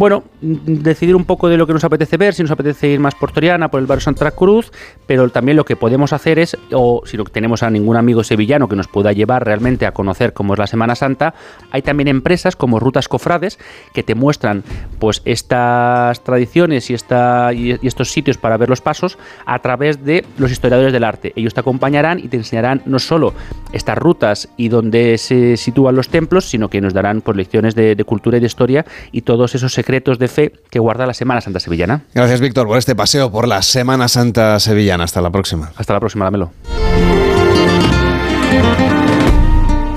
[0.00, 3.14] Bueno, decidir un poco de lo que nos apetece ver, si nos apetece ir más
[3.14, 4.72] por Toriana, por el barrio Santa Cruz,
[5.06, 8.66] pero también lo que podemos hacer es, o si no tenemos a ningún amigo sevillano
[8.66, 11.34] que nos pueda llevar realmente a conocer cómo es la Semana Santa,
[11.70, 13.58] hay también empresas como Rutas Cofrades
[13.92, 14.64] que te muestran
[14.98, 20.24] pues estas tradiciones y, esta, y estos sitios para ver los pasos a través de
[20.38, 21.34] los historiadores del arte.
[21.36, 23.34] Ellos te acompañarán y te enseñarán no solo
[23.74, 27.94] estas rutas y dónde se sitúan los templos, sino que nos darán pues, lecciones de,
[27.94, 31.40] de cultura y de historia y todos esos secretos de fe que guarda la Semana
[31.40, 32.02] Santa Sevillana.
[32.14, 35.04] Gracias, Víctor, por este paseo por la Semana Santa Sevillana.
[35.04, 35.72] Hasta la próxima.
[35.76, 36.52] Hasta la próxima, Lamelo.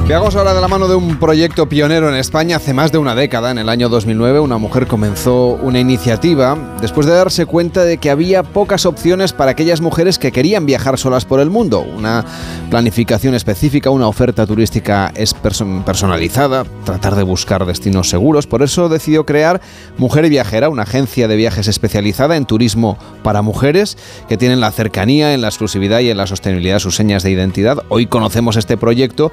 [0.08, 3.16] Viajamos ahora de la mano de un proyecto pionero en España hace más de una
[3.16, 3.50] década.
[3.50, 8.10] En el año 2009 una mujer comenzó una iniciativa después de darse cuenta de que
[8.10, 11.80] había pocas opciones para aquellas mujeres que querían viajar solas por el mundo.
[11.80, 12.26] Una
[12.70, 18.48] planificación específica, una oferta turística es person- personalizada, tratar de buscar destinos seguros.
[18.48, 19.62] Por eso decidió crear
[19.98, 25.34] Mujer Viajera, una agencia de viajes especializada en turismo para mujeres que tienen la cercanía,
[25.34, 27.78] en la exclusividad y en la sostenibilidad sus señas de identidad.
[27.88, 29.32] Hoy conocemos este proyecto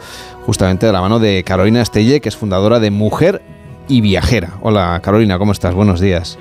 [0.58, 3.42] justamente de la mano de Carolina Estelle, que es fundadora de Mujer
[3.86, 4.54] y Viajera.
[4.60, 5.72] Hola Carolina, ¿cómo estás?
[5.72, 6.36] Buenos días.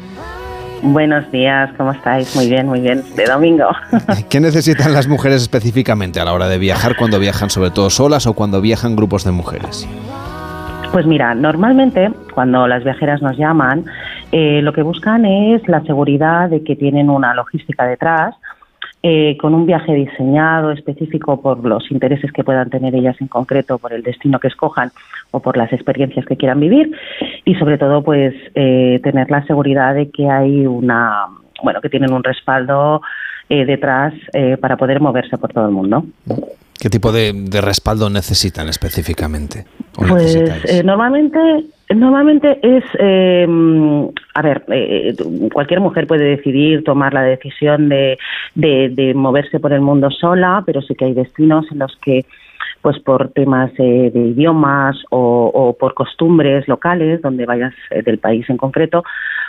[0.81, 2.35] Buenos días, ¿cómo estáis?
[2.35, 3.03] Muy bien, muy bien.
[3.15, 3.67] De domingo.
[4.31, 8.25] ¿Qué necesitan las mujeres específicamente a la hora de viajar cuando viajan sobre todo solas
[8.25, 9.87] o cuando viajan grupos de mujeres?
[10.91, 13.85] Pues mira, normalmente cuando las viajeras nos llaman,
[14.31, 18.33] eh, lo que buscan es la seguridad de que tienen una logística detrás,
[19.03, 23.77] eh, con un viaje diseñado específico por los intereses que puedan tener ellas en concreto,
[23.77, 24.91] por el destino que escojan
[25.31, 26.91] o por las experiencias que quieran vivir
[27.45, 31.27] y sobre todo pues eh, tener la seguridad de que hay una,
[31.63, 33.01] bueno, que tienen un respaldo
[33.49, 36.05] eh, detrás eh, para poder moverse por todo el mundo.
[36.79, 39.65] ¿Qué tipo de, de respaldo necesitan específicamente?
[39.97, 41.39] ¿O Pues eh, normalmente,
[41.95, 43.47] normalmente es, eh,
[44.33, 45.15] a ver, eh,
[45.53, 48.17] cualquier mujer puede decidir tomar la decisión de,
[48.55, 52.25] de, de moverse por el mundo sola, pero sí que hay destinos en los que
[52.87, 58.49] pues por temas eh, de idiomas o, por costumbres locales donde vayas eh, del país
[58.49, 59.03] en concreto,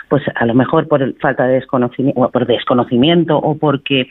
[0.09, 4.09] pues a lo mejor por falta de desconocimiento, o por desconocimiento o porque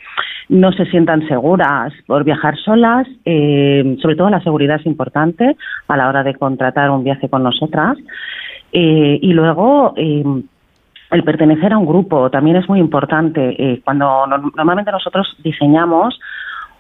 [0.48, 5.96] no se sientan seguras por viajar solas, eh, sobre todo la seguridad es importante a
[5.98, 7.98] la hora de contratar un viaje con nosotras.
[8.72, 10.24] Eh, y luego eh,
[11.10, 13.42] el pertenecer a un grupo también es muy importante.
[13.58, 16.18] Eh, cuando no- normalmente nosotros diseñamos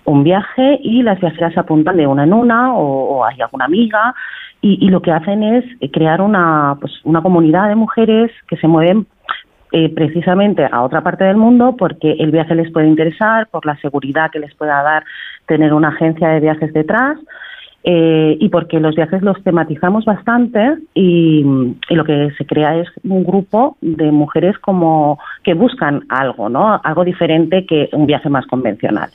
[0.08, 4.14] un viaje y las viajeras se apuntan de una en una o, hay alguna amiga
[4.60, 8.56] y, y lo que hacen es eh, crear una, pues, una comunidad de mujeres que
[8.56, 9.06] se mueven
[9.70, 13.76] eh, precisamente a otra parte del mundo porque el viaje les puede interesar, por la
[13.76, 15.04] seguridad que les pueda dar
[15.46, 17.18] tener una agencia de viajes detrás
[17.84, 21.44] eh, y porque los viajes los tematizamos bastante y,
[21.88, 26.80] y lo que se crea es un grupo de mujeres como que buscan algo, ¿no?
[26.82, 29.10] Algo diferente que un viaje más convencional.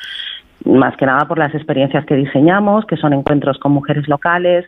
[0.65, 4.65] Más que nada por las experiencias que diseñamos, que son encuentros con mujeres locales,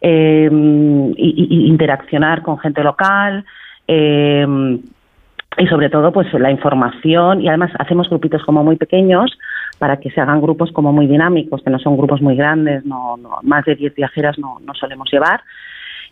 [0.00, 0.48] eh,
[1.16, 3.44] y, interaccionar con gente local,
[3.86, 4.46] eh,
[5.58, 9.38] y sobre todo pues la información y además hacemos grupitos como muy pequeños
[9.78, 13.16] para que se hagan grupos como muy dinámicos, que no son grupos muy grandes, no,
[13.16, 15.42] no- más de 10 viajeras no, no solemos llevar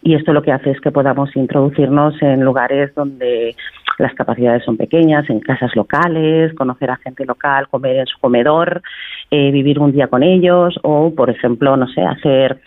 [0.02, 3.54] y esto lo que hace es que podamos introducirnos en lugares donde
[4.00, 8.82] las capacidades son pequeñas, en casas locales, conocer a gente local, comer en su comedor,
[9.30, 12.60] eh, vivir un día con ellos o, por ejemplo, no sé, hacer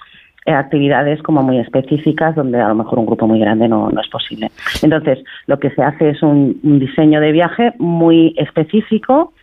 [0.45, 4.01] eh, actividades como muy específicas donde a lo mejor un grupo muy grande no, no
[4.01, 4.51] es posible.
[4.81, 9.33] Entonces, lo que se hace es un, un diseño de viaje muy específico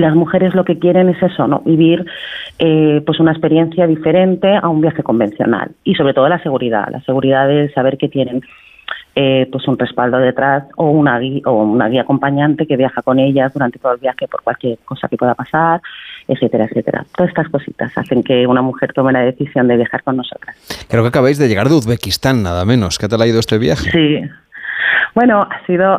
[0.00, 1.60] las mujeres lo que quieren es eso, ¿no?
[1.64, 2.04] Vivir
[2.58, 7.02] eh, pues una experiencia diferente a un viaje convencional y sobre todo la seguridad, la
[7.02, 8.42] seguridad de saber que tienen
[9.14, 13.18] eh, pues un respaldo detrás o una guía, o una guía acompañante que viaja con
[13.18, 15.80] ellas durante todo el viaje por cualquier cosa que pueda pasar,
[16.28, 17.04] etcétera, etcétera.
[17.14, 20.56] Todas estas cositas hacen que una mujer tome la decisión de viajar con nosotras.
[20.88, 22.98] Creo que acabáis de llegar de Uzbekistán, nada menos.
[22.98, 23.90] ¿Qué tal ha ido este viaje?
[23.90, 24.20] Sí.
[25.14, 25.98] Bueno, ha sido,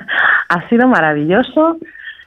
[0.48, 1.78] ha sido maravilloso.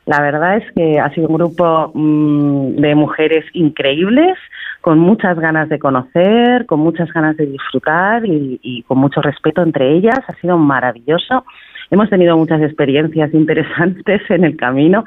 [0.05, 4.37] La verdad es que ha sido un grupo mm, de mujeres increíbles,
[4.81, 9.61] con muchas ganas de conocer, con muchas ganas de disfrutar y, y con mucho respeto
[9.61, 10.19] entre ellas.
[10.27, 11.45] Ha sido maravilloso.
[11.89, 15.05] Hemos tenido muchas experiencias interesantes en el camino.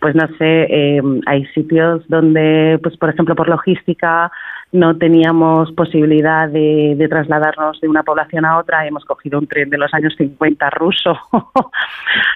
[0.00, 4.32] Pues no sé, eh, hay sitios donde, pues por ejemplo, por logística
[4.72, 8.86] no teníamos posibilidad de, de trasladarnos de una población a otra.
[8.86, 11.16] Hemos cogido un tren de los años 50 ruso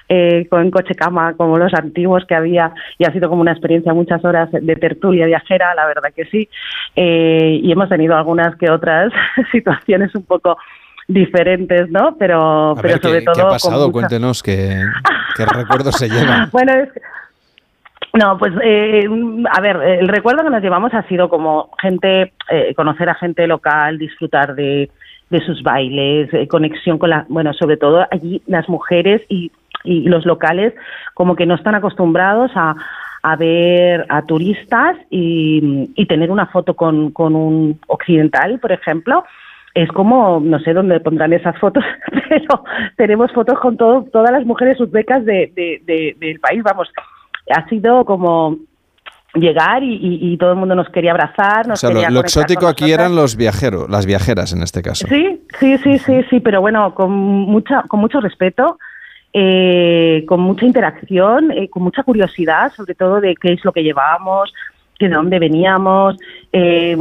[0.09, 3.93] eh, con coche cama como los antiguos que había y ha sido como una experiencia
[3.93, 6.47] muchas horas de tertulia viajera, la verdad que sí.
[6.95, 9.11] Eh, y hemos tenido algunas que otras
[9.51, 10.57] situaciones un poco
[11.07, 12.15] diferentes, ¿no?
[12.17, 13.35] Pero, A pero ver, sobre ¿qué, todo.
[13.35, 13.79] qué ha pasado?
[13.87, 14.81] mucha- Cuéntenos qué,
[15.35, 16.49] qué recuerdos se llevan.
[16.51, 17.01] bueno, es que-
[18.13, 19.07] no, pues eh,
[19.51, 23.45] a ver, el recuerdo que nos llevamos ha sido como gente, eh, conocer a gente
[23.47, 24.89] local, disfrutar de,
[25.29, 29.51] de sus bailes, eh, conexión con la, bueno, sobre todo allí las mujeres y,
[29.83, 30.73] y los locales
[31.13, 32.75] como que no están acostumbrados a,
[33.23, 39.25] a ver a turistas y, y tener una foto con, con un occidental, por ejemplo,
[39.83, 41.83] es como, no sé dónde pondrán esas fotos,
[42.29, 42.63] pero
[42.95, 46.89] tenemos fotos con todo, todas las mujeres uzbecas de, de- de- del país, vamos,
[47.55, 48.57] ha sido como
[49.35, 52.21] llegar y, y- y todo el mundo nos quería abrazar, O sea, lo, quería lo
[52.21, 55.05] conectar exótico aquí eran los viajeros, las viajeras en este caso.
[55.07, 58.79] Sí, sí, sí, sí, sí, pero bueno, con mucha, con mucho respeto,
[59.33, 63.83] eh, con mucha interacción, eh, con mucha curiosidad, sobre todo de qué es lo que
[63.83, 64.51] llevábamos,
[64.99, 66.17] de dónde veníamos.
[66.51, 66.97] Eh,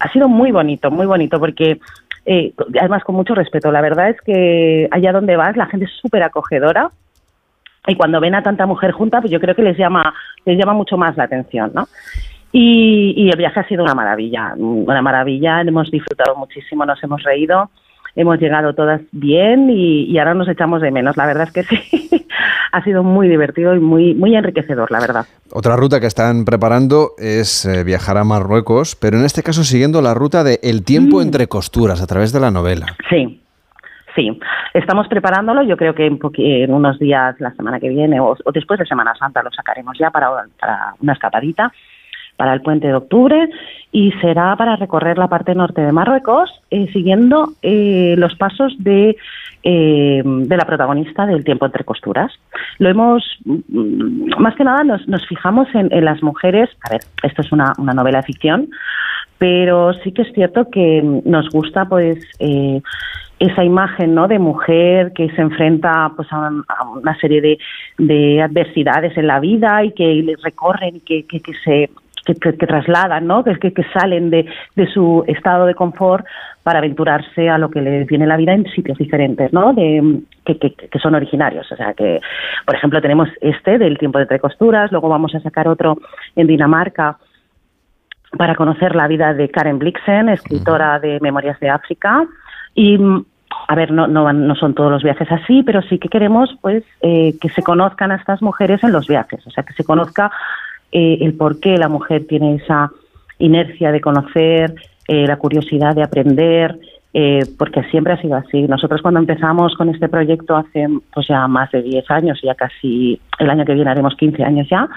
[0.00, 1.78] ha sido muy bonito, muy bonito, porque
[2.26, 3.70] eh, además con mucho respeto.
[3.70, 6.90] La verdad es que allá donde vas la gente es súper acogedora
[7.86, 10.12] y cuando ven a tanta mujer junta, pues yo creo que les llama,
[10.44, 11.86] les llama mucho más la atención, ¿no?
[12.52, 17.22] Y, y el viaje ha sido una maravilla, una maravilla, hemos disfrutado muchísimo, nos hemos
[17.22, 17.70] reído,
[18.16, 21.62] hemos llegado todas bien y, y ahora nos echamos de menos, la verdad es que
[21.62, 22.26] sí,
[22.72, 25.26] ha sido muy divertido y muy, muy enriquecedor, la verdad.
[25.52, 30.02] Otra ruta que están preparando es eh, viajar a Marruecos, pero en este caso siguiendo
[30.02, 32.86] la ruta de El tiempo entre costuras a través de la novela.
[33.08, 33.40] Sí,
[34.14, 34.38] sí.
[34.74, 35.62] Estamos preparándolo.
[35.62, 38.86] Yo creo que en, en unos días, la semana que viene o, o después de
[38.86, 41.72] Semana Santa, lo sacaremos ya para, para una escapadita
[42.36, 43.48] para el puente de octubre
[43.92, 49.16] y será para recorrer la parte norte de Marruecos eh, siguiendo eh, los pasos de,
[49.62, 52.30] eh, de la protagonista del tiempo entre costuras.
[52.78, 56.68] Lo hemos, mm, más que nada, nos, nos fijamos en, en las mujeres.
[56.86, 58.68] A ver, esto es una, una novela de ficción,
[59.38, 62.80] pero sí que es cierto que nos gusta, pues, eh,
[63.38, 64.28] esa imagen ¿no?
[64.28, 67.58] de mujer que se enfrenta pues a, un- a una serie de,
[67.98, 71.90] de adversidades en la vida y que le recorren y que, que se
[72.26, 73.42] que, que- que trasladan, ¿no?
[73.44, 76.26] que, salen de, de su estado de confort
[76.62, 79.72] para aventurarse a lo que les viene la vida en sitios diferentes, ¿no?
[79.72, 81.70] De, que, son originarios.
[81.70, 82.20] O sea que,
[82.66, 85.96] por ejemplo, tenemos este del tiempo de entre costuras, luego vamos a sacar otro
[86.34, 87.18] en Dinamarca
[88.36, 92.26] para conocer la vida de Karen Blixen, escritora de Memorias de África.
[92.74, 92.98] Y,
[93.68, 96.84] a ver, no, no, no son todos los viajes así, pero sí que queremos pues
[97.00, 100.30] eh, que se conozcan a estas mujeres en los viajes, o sea, que se conozca
[100.98, 102.90] eh, el por qué la mujer tiene esa
[103.38, 104.74] inercia de conocer,
[105.06, 106.78] eh, la curiosidad de aprender,
[107.12, 108.62] eh, porque siempre ha sido así.
[108.62, 113.20] Nosotros cuando empezamos con este proyecto hace pues ya más de 10 años, ya casi
[113.38, 114.88] el año que viene haremos 15 años ya,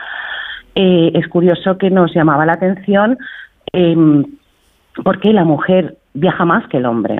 [0.73, 3.17] es curioso que nos llamaba la atención
[3.73, 4.23] eh,
[5.03, 7.19] por qué la mujer viaja más que el hombre.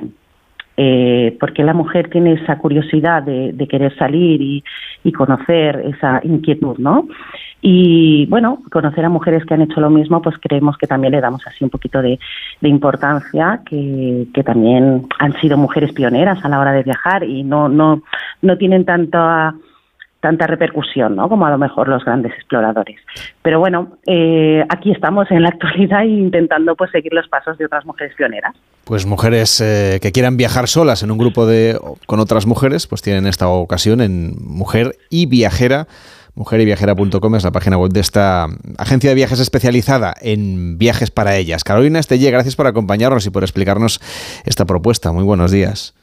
[0.82, 7.06] Eh, porque la mujer tiene esa curiosidad de, querer salir y, conocer esa inquietud, ¿no?
[7.60, 11.20] Y bueno, conocer a mujeres que han hecho lo mismo, pues creemos que también le
[11.20, 12.18] damos así un poquito de,
[12.62, 17.42] de importancia, que, que también han sido mujeres pioneras a la hora de viajar y
[17.42, 18.02] no, no,
[18.40, 19.54] no tienen tanta
[20.20, 21.28] tanta repercusión, ¿no?
[21.28, 23.00] Como a lo mejor los grandes exploradores.
[23.42, 27.84] Pero bueno, eh, aquí estamos en la actualidad intentando pues seguir los pasos de otras
[27.86, 28.54] mujeres pioneras.
[28.84, 33.02] Pues mujeres eh, que quieran viajar solas en un grupo de con otras mujeres, pues
[33.02, 35.86] tienen esta ocasión en Mujer y Viajera.
[36.34, 38.46] Mujeryviajera.com es la página web de esta
[38.78, 41.64] agencia de viajes especializada en viajes para ellas.
[41.64, 44.00] Carolina Estelle, gracias por acompañarnos y por explicarnos
[44.44, 45.12] esta propuesta.
[45.12, 45.94] Muy buenos días.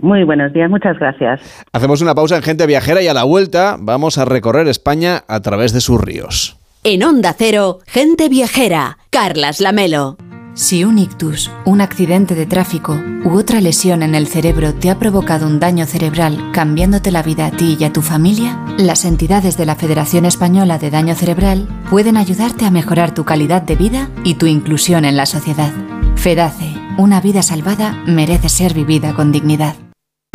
[0.00, 1.40] Muy buenos días, muchas gracias.
[1.72, 5.40] Hacemos una pausa en Gente Viajera y a la vuelta vamos a recorrer España a
[5.40, 6.56] través de sus ríos.
[6.84, 10.16] En Onda Cero, gente viajera, Carlas Lamelo.
[10.54, 14.98] Si un ictus, un accidente de tráfico u otra lesión en el cerebro te ha
[14.98, 19.56] provocado un daño cerebral cambiándote la vida a ti y a tu familia, las entidades
[19.56, 24.08] de la Federación Española de Daño Cerebral pueden ayudarte a mejorar tu calidad de vida
[24.24, 25.72] y tu inclusión en la sociedad.
[26.16, 29.76] FEDACE, una vida salvada merece ser vivida con dignidad.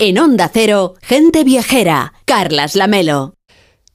[0.00, 3.34] En Onda Cero, gente viajera, Carlas Lamelo.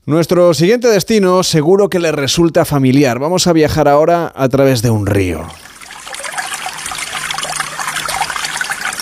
[0.05, 3.19] Nuestro siguiente destino seguro que le resulta familiar.
[3.19, 5.47] Vamos a viajar ahora a través de un río.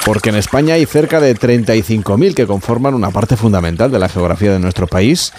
[0.06, 4.52] Porque en España hay cerca de 35.000 que conforman una parte fundamental de la geografía
[4.52, 5.34] de nuestro país.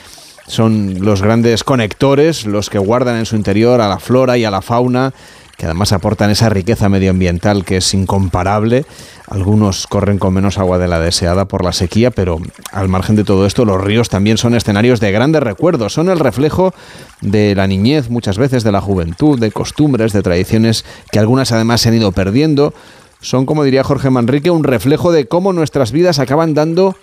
[0.48, 4.50] Son los grandes conectores, los que guardan en su interior a la flora y a
[4.50, 5.14] la fauna
[5.62, 8.84] que además aportan esa riqueza medioambiental que es incomparable.
[9.32, 12.38] Algunos corren con menos agua de la deseada por la sequía, pero
[12.70, 16.18] al margen de todo esto, los ríos también son escenarios de grandes recuerdos, son el
[16.18, 16.74] reflejo
[17.22, 21.80] de la niñez, muchas veces de la juventud, de costumbres, de tradiciones que algunas además
[21.80, 22.74] se han ido perdiendo.
[23.22, 26.94] Son, como diría Jorge Manrique, un reflejo de cómo nuestras vidas acaban dando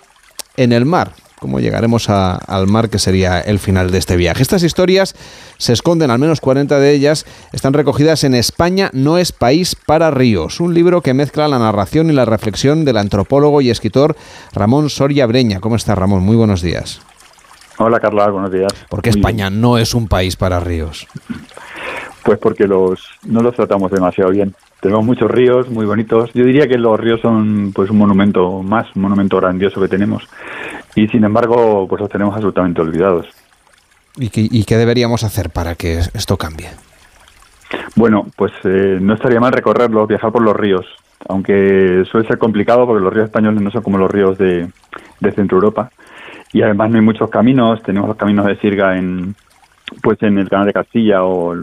[0.56, 4.42] en el mar cómo llegaremos al mar, que sería el final de este viaje.
[4.42, 5.16] Estas historias
[5.56, 10.10] se esconden, al menos 40 de ellas, están recogidas en España no es país para
[10.10, 14.16] ríos, un libro que mezcla la narración y la reflexión del antropólogo y escritor
[14.52, 15.60] Ramón Soria Breña.
[15.60, 16.22] ¿Cómo está Ramón?
[16.22, 17.00] Muy buenos días.
[17.78, 18.72] Hola Carla, buenos días.
[18.90, 21.06] ¿Por qué España no es un país para ríos?
[22.22, 24.54] Pues porque los no los tratamos demasiado bien.
[24.80, 26.30] Tenemos muchos ríos muy bonitos.
[26.34, 30.28] Yo diría que los ríos son pues un monumento más, un monumento grandioso que tenemos.
[30.94, 33.26] Y sin embargo, pues los tenemos absolutamente olvidados.
[34.16, 36.68] ¿Y qué, y qué deberíamos hacer para que esto cambie?
[37.94, 40.86] Bueno, pues eh, no estaría mal recorrerlos, viajar por los ríos,
[41.28, 44.68] aunque suele ser complicado porque los ríos españoles no son como los ríos de,
[45.20, 45.90] de Centro Europa.
[46.52, 49.36] Y además no hay muchos caminos, tenemos los caminos de Sirga en,
[50.02, 51.54] pues en el canal de Castilla o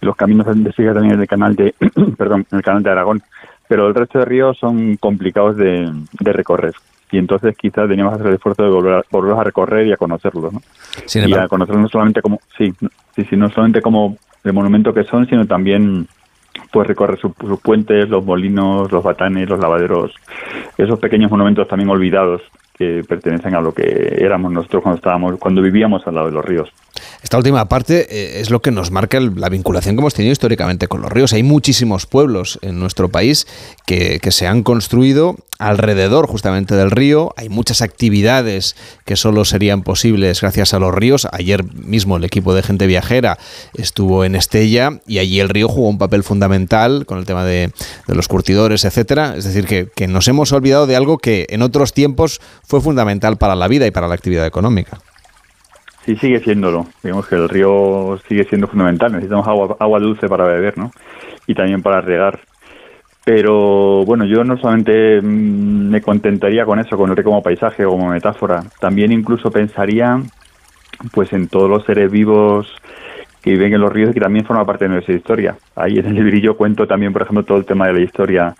[0.00, 1.74] los caminos de Sirga también en el canal de,
[2.18, 3.22] perdón, en el canal de Aragón.
[3.68, 6.74] Pero el resto de ríos son complicados de, de recorrer
[7.14, 9.96] y entonces quizás teníamos que hacer el esfuerzo de volver a, a recorrer y a
[9.96, 10.60] conocerlos, ¿no?
[11.14, 12.74] y a conocerlos no solamente como, sí,
[13.14, 16.08] sí, sí, no solamente como el monumento que son, sino también
[16.72, 20.12] pues recorrer sus, puentes, los molinos, los batanes, los lavaderos,
[20.76, 22.42] esos pequeños monumentos también olvidados
[22.76, 26.44] que pertenecen a lo que éramos nosotros cuando estábamos, cuando vivíamos al lado de los
[26.44, 26.72] ríos.
[27.22, 30.88] Esta última parte eh, es lo que nos marca la vinculación que hemos tenido históricamente
[30.88, 31.32] con los ríos.
[31.32, 33.46] Hay muchísimos pueblos en nuestro país
[33.86, 37.32] que, se han construido alrededor justamente del río.
[37.36, 41.28] Hay muchas actividades que solo serían posibles gracias a los ríos.
[41.30, 43.38] Ayer mismo el equipo de gente viajera
[43.74, 47.72] estuvo en Estella y allí el río jugó un papel fundamental con el tema de,
[48.08, 49.34] los curtidores, etcétera.
[49.36, 53.36] Es decir, que, que nos hemos olvidado de algo que en otros tiempos fue fundamental
[53.36, 54.98] para la vida y para la actividad económica.
[56.04, 56.86] Sí, sigue siéndolo.
[57.02, 59.12] Digamos que el río sigue siendo fundamental.
[59.12, 60.90] Necesitamos agua, dulce para beber, ¿no?
[61.46, 62.40] Y también para regar.
[63.24, 67.86] Pero bueno, yo no solamente mm, me contentaría con eso, con el río como paisaje
[67.86, 68.62] o como metáfora.
[68.80, 70.20] También incluso pensaría
[71.12, 72.68] pues en todos los seres vivos
[73.40, 75.56] que viven en los ríos y que también forman parte de nuestra historia.
[75.74, 78.54] Ahí en el librillo cuento también, por ejemplo, todo el tema de la historia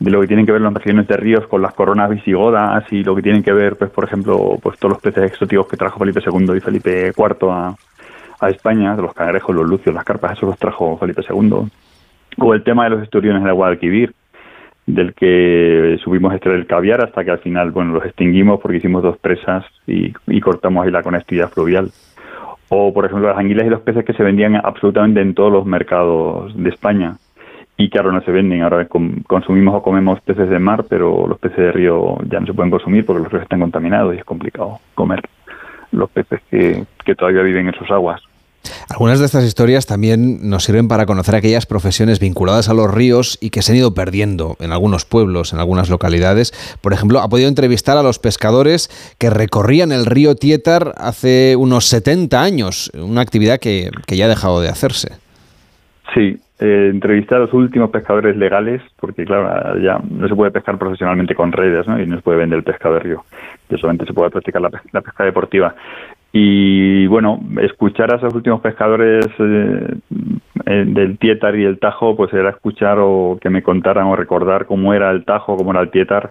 [0.00, 3.04] de lo que tienen que ver las regiones de ríos con las coronas visigodas y
[3.04, 5.98] lo que tienen que ver, pues por ejemplo, pues todos los peces exóticos que trajo
[5.98, 7.76] Felipe II y Felipe IV a,
[8.48, 11.68] España, los cangrejos, los lucios, las carpas, eso los trajo Felipe II.
[12.38, 14.14] O el tema de los esturiones de Guadalquivir,
[14.86, 18.78] del que subimos a extraer el caviar hasta que al final, bueno, los extinguimos porque
[18.78, 21.90] hicimos dos presas y, y cortamos ahí la conectividad fluvial.
[22.70, 25.66] O, por ejemplo, las anguilas y los peces que se vendían absolutamente en todos los
[25.66, 27.16] mercados de España
[27.80, 28.62] y ahora no se venden.
[28.62, 28.86] Ahora
[29.26, 32.70] consumimos o comemos peces de mar, pero los peces de río ya no se pueden
[32.70, 35.20] consumir porque los ríos están contaminados y es complicado comer
[35.92, 38.20] los peces que, que todavía viven en sus aguas.
[38.90, 43.38] Algunas de estas historias también nos sirven para conocer aquellas profesiones vinculadas a los ríos
[43.40, 46.52] y que se han ido perdiendo en algunos pueblos, en algunas localidades.
[46.82, 51.86] Por ejemplo, ha podido entrevistar a los pescadores que recorrían el río Tietar hace unos
[51.86, 55.14] 70 años, una actividad que, que ya ha dejado de hacerse.
[56.14, 60.76] Sí, eh, entrevistar a los últimos pescadores legales, porque claro, ya no se puede pescar
[60.78, 62.00] profesionalmente con redes, ¿no?
[62.00, 63.24] Y no se puede vender el pescado de río,
[63.68, 65.74] que solamente se puede practicar la, pesca, deportiva.
[66.32, 69.94] Y bueno, escuchar a esos últimos pescadores eh,
[70.66, 74.66] eh, del Tietar y el Tajo, pues era escuchar o que me contaran o recordar
[74.66, 76.30] cómo era el Tajo, cómo era el Tietar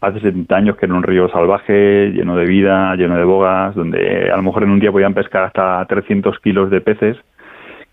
[0.00, 4.30] hace 70 años que era un río salvaje, lleno de vida, lleno de bogas, donde
[4.30, 7.16] a lo mejor en un día podían pescar hasta 300 kilos de peces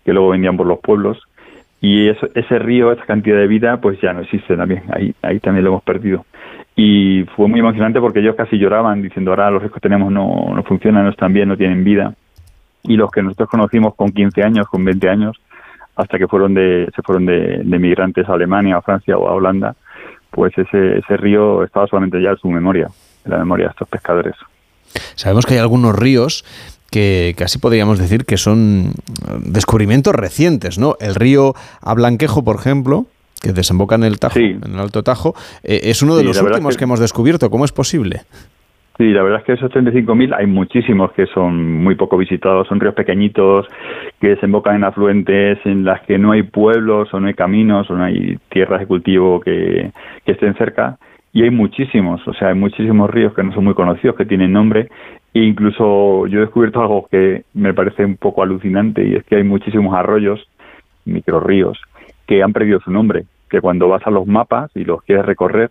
[0.04, 1.20] que luego vendían por los pueblos.
[1.80, 4.82] Y ese río, esa cantidad de vida, pues ya no existe también.
[4.92, 6.24] Ahí, ahí también lo hemos perdido.
[6.74, 10.52] Y fue muy emocionante porque ellos casi lloraban diciendo, ahora los ríos que tenemos no,
[10.54, 12.14] no funcionan, no están bien, no tienen vida.
[12.82, 15.36] Y los que nosotros conocimos con 15 años, con 20 años,
[15.96, 19.32] hasta que fueron de, se fueron de, de migrantes a Alemania, a Francia o a
[19.32, 19.74] Holanda,
[20.30, 22.88] pues ese, ese río estaba solamente ya en su memoria,
[23.24, 24.34] en la memoria de estos pescadores.
[25.14, 26.44] Sabemos que hay algunos ríos
[26.96, 28.92] que casi podríamos decir que son
[29.44, 30.94] descubrimientos recientes, ¿no?
[30.98, 33.04] El río Ablanquejo, por ejemplo,
[33.42, 36.78] que desemboca en el Tajo, en el Alto Tajo, eh, es uno de los últimos
[36.78, 36.84] que...
[36.84, 37.50] hemos descubierto.
[37.50, 38.20] ¿Cómo es posible?
[38.96, 42.80] Sí, la verdad es que esos 35.000 hay muchísimos que son muy poco visitados, son
[42.80, 43.66] ríos pequeñitos
[44.18, 47.94] que desembocan en afluentes en las que no hay pueblos o no hay caminos o
[47.94, 49.90] no hay tierras de cultivo que,
[50.24, 50.96] que estén cerca
[51.36, 54.54] y hay muchísimos, o sea, hay muchísimos ríos que no son muy conocidos, que tienen
[54.54, 54.88] nombre
[55.36, 59.36] e incluso yo he descubierto algo que me parece un poco alucinante y es que
[59.36, 60.48] hay muchísimos arroyos,
[61.04, 61.78] microríos,
[62.26, 65.70] que han perdido su nombre, que cuando vas a los mapas y los quieres recorrer,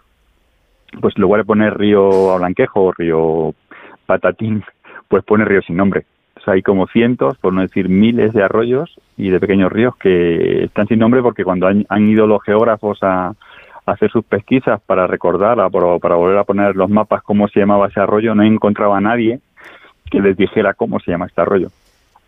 [1.02, 3.56] pues en lugar de poner río Ablanquejo o río
[4.06, 4.64] Patatín,
[5.08, 6.06] pues pone río sin nombre.
[6.38, 9.96] O sea, hay como cientos, por no decir miles de arroyos y de pequeños ríos
[9.96, 13.34] que están sin nombre porque cuando han, ido los geógrafos a,
[13.88, 17.88] hacer sus pesquisas para recordar, para, para volver a poner los mapas cómo se llamaba
[17.88, 19.40] ese arroyo, no encontraba a nadie
[20.10, 21.70] que les dijera cómo se llama este arroyo.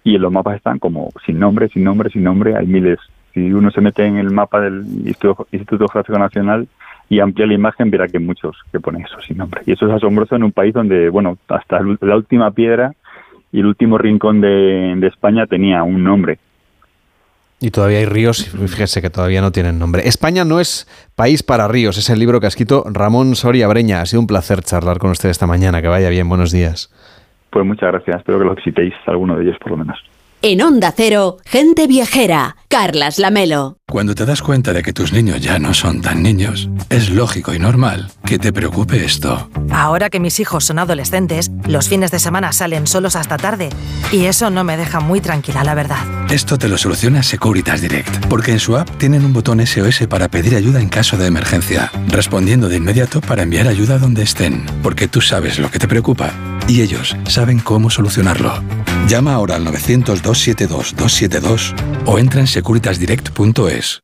[0.03, 2.99] Y en los mapas están como sin nombre, sin nombre, sin nombre, hay miles.
[3.33, 6.67] Si uno se mete en el mapa del Instituto, Geográfico Nacional,
[7.09, 9.61] y amplía la imagen, verá que hay muchos que ponen eso sin nombre.
[9.65, 12.93] Y eso es asombroso en un país donde, bueno, hasta la última piedra
[13.51, 16.39] y el último rincón de, España tenía un nombre.
[17.59, 20.07] Y todavía hay ríos, fíjese que todavía no tienen nombre.
[20.07, 24.01] España no es país para ríos, es el libro que ha escrito Ramón Soria Breña.
[24.01, 25.81] Ha sido un placer charlar con usted esta mañana.
[25.81, 26.91] Que vaya bien, buenos días.
[27.49, 29.97] Pues muchas gracias, espero que lo visitéis, alguno de ellos por lo menos.
[30.43, 33.77] En Onda Cero, gente viajera, Carlas Lamelo.
[33.87, 37.55] Cuando te das cuenta de que tus niños ya no son tan niños, es lógico
[37.55, 39.49] y normal que te preocupe esto.
[39.71, 43.69] Ahora que mis hijos son adolescentes, los fines de semana salen solos hasta tarde
[44.11, 45.97] y eso no me deja muy tranquila, la verdad.
[46.29, 50.27] Esto te lo soluciona Securitas Direct, porque en su app tienen un botón SOS para
[50.27, 55.07] pedir ayuda en caso de emergencia, respondiendo de inmediato para enviar ayuda donde estén, porque
[55.07, 56.31] tú sabes lo que te preocupa
[56.67, 58.61] y ellos saben cómo solucionarlo.
[59.07, 61.73] Llama ahora al 900-272-272
[62.05, 64.03] o entra en securitasdirect.es.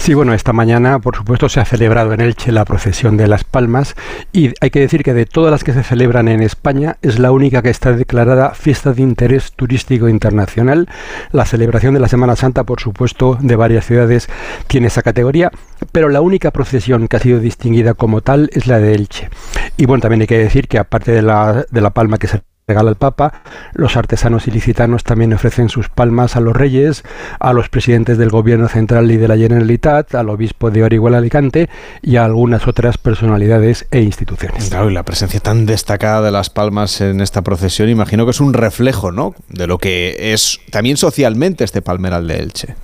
[0.00, 3.44] Sí, bueno, esta mañana, por supuesto, se ha celebrado en Elche la procesión de las
[3.44, 3.96] Palmas
[4.32, 7.32] y hay que decir que de todas las que se celebran en España es la
[7.32, 10.88] única que está declarada fiesta de interés turístico internacional.
[11.32, 14.30] La celebración de la Semana Santa, por supuesto, de varias ciudades
[14.68, 15.52] tiene esa categoría,
[15.92, 19.28] pero la única procesión que ha sido distinguida como tal es la de Elche.
[19.76, 22.40] Y bueno, también hay que decir que aparte de la, de la palma que se
[22.70, 23.42] regala el Papa.
[23.72, 27.02] Los artesanos ilicitanos también ofrecen sus palmas a los reyes,
[27.40, 31.68] a los presidentes del Gobierno Central y de la Generalitat, al obispo de Orihuela Alicante
[32.00, 34.68] y a algunas otras personalidades e instituciones.
[34.68, 38.40] Claro, y la presencia tan destacada de las palmas en esta procesión, imagino que es
[38.40, 39.34] un reflejo, ¿no?
[39.48, 42.76] De lo que es también socialmente este palmeral de Elche.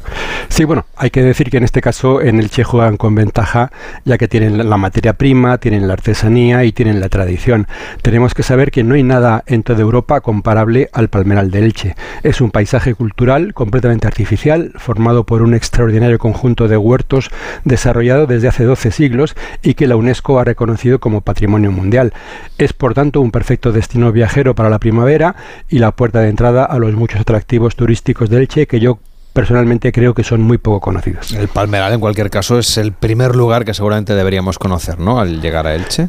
[0.49, 3.71] Sí, bueno, hay que decir que en este caso en Elche juegan con ventaja,
[4.05, 7.69] ya que tienen la materia prima, tienen la artesanía y tienen la tradición.
[8.03, 11.97] Tenemos que saber que no hay nada en de Europa comparable al Palmeral de Elche.
[12.23, 17.31] Es un paisaje cultural completamente artificial, formado por un extraordinario conjunto de huertos
[17.65, 22.13] desarrollado desde hace 12 siglos y que la UNESCO ha reconocido como patrimonio mundial.
[22.59, 25.37] Es por tanto un perfecto destino viajero para la primavera
[25.69, 28.99] y la puerta de entrada a los muchos atractivos turísticos de Elche que yo
[29.37, 31.33] personalmente creo que son muy poco conocidos.
[31.33, 35.21] El Palmeral, en cualquier caso, es el primer lugar que seguramente deberíamos conocer, ¿no?
[35.21, 36.09] Al llegar a Elche.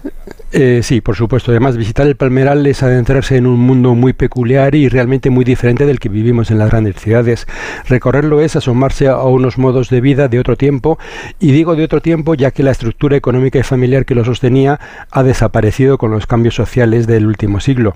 [0.54, 1.52] Eh, sí, por supuesto.
[1.52, 5.86] Además, visitar el Palmeral es adentrarse en un mundo muy peculiar y realmente muy diferente
[5.86, 7.48] del que vivimos en las grandes ciudades.
[7.90, 10.98] Recorrerlo es asomarse a unos modos de vida de otro tiempo,
[11.38, 14.80] y digo de otro tiempo ya que la estructura económica y familiar que lo sostenía
[15.12, 17.92] ha desaparecido con los cambios sociales del último siglo.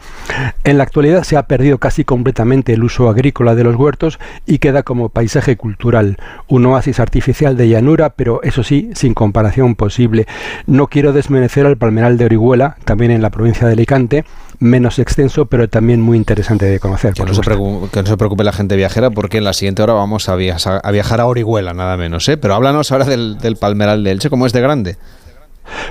[0.66, 4.60] En la actualidad se ha perdido casi completamente el uso agrícola de los huertos y
[4.60, 6.18] queda como paisaje cultural,
[6.48, 10.26] un oasis artificial de llanura, pero eso sí, sin comparación posible.
[10.66, 14.26] No quiero desmerecer al Palmeral de Orihuela, también en la provincia de Alicante,
[14.58, 17.14] menos extenso, pero también muy interesante de conocer.
[17.14, 20.82] Que, no se, preocupe, la gente viajera, porque en la siguiente hora vamos a viajar
[20.84, 22.28] a, viajar a Orihuela, nada menos.
[22.28, 22.38] ¿eh?
[22.38, 24.98] Pero háblanos ahora del, del Palmeral de Elche, ¿cómo es de grande?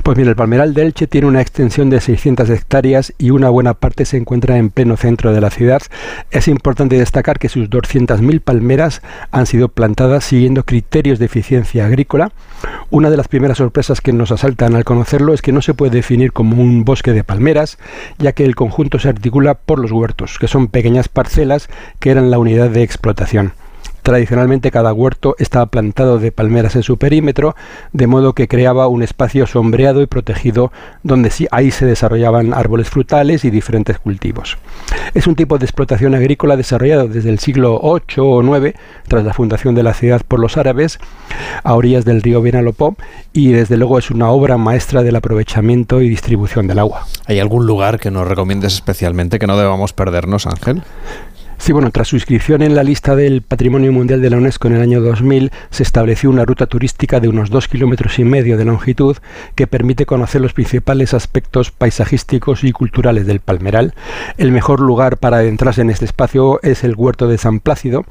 [0.03, 3.75] Pues mira, el Palmeral de Elche tiene una extensión de 600 hectáreas y una buena
[3.75, 5.83] parte se encuentra en pleno centro de la ciudad.
[6.31, 12.33] Es importante destacar que sus 200.000 palmeras han sido plantadas siguiendo criterios de eficiencia agrícola.
[12.91, 15.93] Una de las primeras sorpresas que nos asaltan al conocerlo es que no se puede
[15.93, 17.79] definir como un bosque de palmeras,
[18.19, 21.69] ya que el conjunto se articula por los huertos, que son pequeñas parcelas
[21.99, 23.53] que eran la unidad de explotación.
[24.03, 27.55] Tradicionalmente cada huerto estaba plantado de palmeras en su perímetro,
[27.93, 30.73] de modo que creaba un espacio sombreado y protegido
[31.03, 34.59] donde sí, ahí se desarrollaban árboles frutales y diferentes cultivos.
[35.15, 38.75] Es un tipo de explotación agrícola desarrollado desde el siglo VIII o IX,
[39.09, 40.99] tras la fundación de la ciudad por los árabes,
[41.63, 42.97] a orillas del río Benalopó,
[43.33, 47.07] y desde luego es una obra maestra del aprovechamiento y distribución del agua.
[47.27, 50.83] ¿Hay algún lugar que nos recomiendes especialmente que no debamos perdernos, Ángel?
[51.61, 54.77] Sí, bueno, tras su inscripción en la lista del Patrimonio Mundial de la UNESCO en
[54.77, 58.65] el año 2000, se estableció una ruta turística de unos dos kilómetros y medio de
[58.65, 59.19] longitud
[59.55, 63.93] que permite conocer los principales aspectos paisajísticos y culturales del Palmeral.
[64.39, 68.07] El mejor lugar para adentrarse en este espacio es el huerto de San Plácido.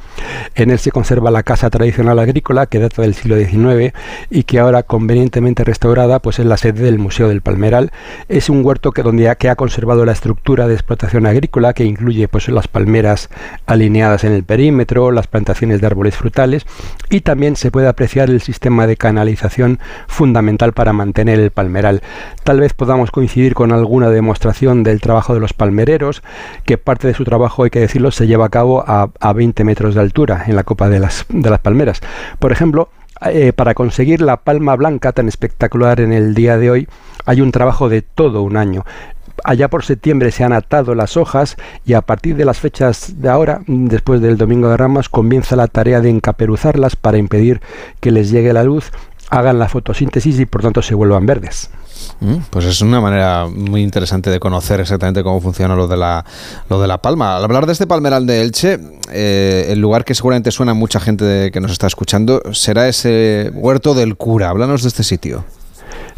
[0.53, 3.95] En él se conserva la casa tradicional agrícola que data del siglo XIX
[4.29, 7.91] y que ahora convenientemente restaurada, pues es la sede del Museo del Palmeral.
[8.27, 11.83] Es un huerto que donde ha, que ha conservado la estructura de explotación agrícola que
[11.83, 13.27] incluye pues las palmeras
[13.65, 16.65] alineadas en el perímetro, las plantaciones de árboles frutales
[17.09, 22.01] y también se puede apreciar el sistema de canalización fundamental para mantener el palmeral.
[22.43, 26.23] Tal vez podamos coincidir con alguna demostración del trabajo de los palmereros,
[26.65, 29.95] que parte de su trabajo, hay que decirlo, se lleva a cabo a, 20 metros
[29.95, 32.01] de altura en la copa de las, de las palmeras.
[32.39, 32.89] Por ejemplo,
[33.21, 36.87] eh, para conseguir la palma blanca tan espectacular en el día de hoy,
[37.25, 38.85] hay un trabajo de todo un año
[39.43, 43.29] allá por septiembre se han atado las hojas y a partir de las fechas de
[43.29, 47.61] ahora, después del Domingo de Ramos, comienza la tarea de encaperuzarlas para impedir
[47.99, 48.91] que les llegue la luz,
[49.29, 51.69] hagan la fotosíntesis y por tanto se vuelvan verdes.
[52.21, 56.25] Mm, pues es una manera muy interesante de conocer exactamente cómo funciona lo de la,
[56.69, 57.37] de la palma.
[57.37, 58.79] Al hablar de este palmeral de Elche,
[59.11, 63.51] eh, el lugar que seguramente suena a mucha gente que nos está escuchando será ese
[63.53, 64.49] huerto del cura.
[64.49, 65.43] Háblanos de este sitio.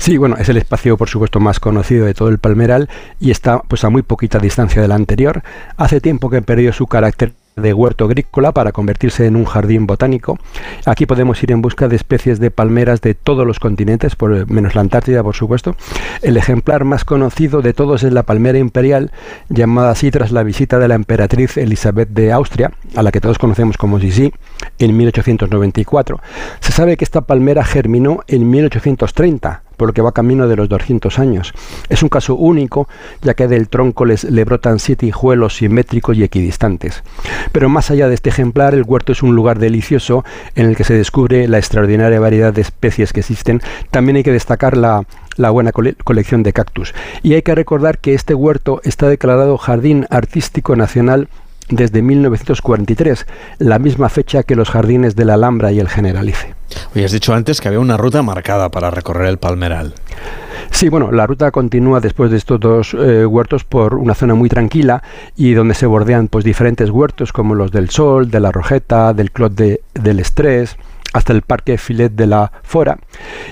[0.02, 2.90] Sí, bueno, es el espacio por supuesto más conocido de todo el Palmeral
[3.20, 5.44] y está pues a muy poquita distancia del anterior.
[5.78, 10.40] Hace tiempo que perdió su carácter de huerto agrícola para convertirse en un jardín botánico.
[10.86, 14.74] Aquí podemos ir en busca de especies de palmeras de todos los continentes, por, menos
[14.74, 15.76] la Antártida, por supuesto.
[16.24, 19.12] El ejemplar más conocido de todos es la palmera imperial,
[19.50, 23.38] llamada así tras la visita de la emperatriz Elizabeth de Austria, a la que todos
[23.38, 24.34] conocemos como Sisi,
[24.80, 26.20] en 1894.
[26.60, 30.70] Se sabe que esta palmera germinó en 1830 por lo que va camino de los
[30.70, 31.54] 200 años.
[31.90, 32.88] Es un caso único,
[33.24, 37.02] ya que del tronco les, le brotan siete hijuelos simétricos y equidistantes.
[37.52, 40.24] Pero más allá de este ejemplar, el huerto es un lugar delicioso
[40.54, 43.60] en el que se descubre la extraordinaria variedad de especies que existen.
[43.90, 45.04] También hay que destacar la,
[45.36, 46.94] la buena colección de cactus.
[47.24, 51.28] Y hay que recordar que este huerto está declarado Jardín Artístico Nacional
[51.72, 53.26] desde 1943,
[53.60, 56.54] la misma fecha que los jardines de la Alhambra y el Generalife.
[56.96, 59.94] Hoy has dicho antes que había una ruta marcada para recorrer el Palmeral.
[60.70, 64.48] Sí, bueno, la ruta continúa después de estos dos eh, huertos por una zona muy
[64.48, 65.04] tranquila
[65.36, 69.32] y donde se bordean pues diferentes huertos como los del Sol, de la Rojeta, del
[69.32, 70.78] Clot de, del Estrés,
[71.14, 73.00] hasta el Parque Filet de la Fora.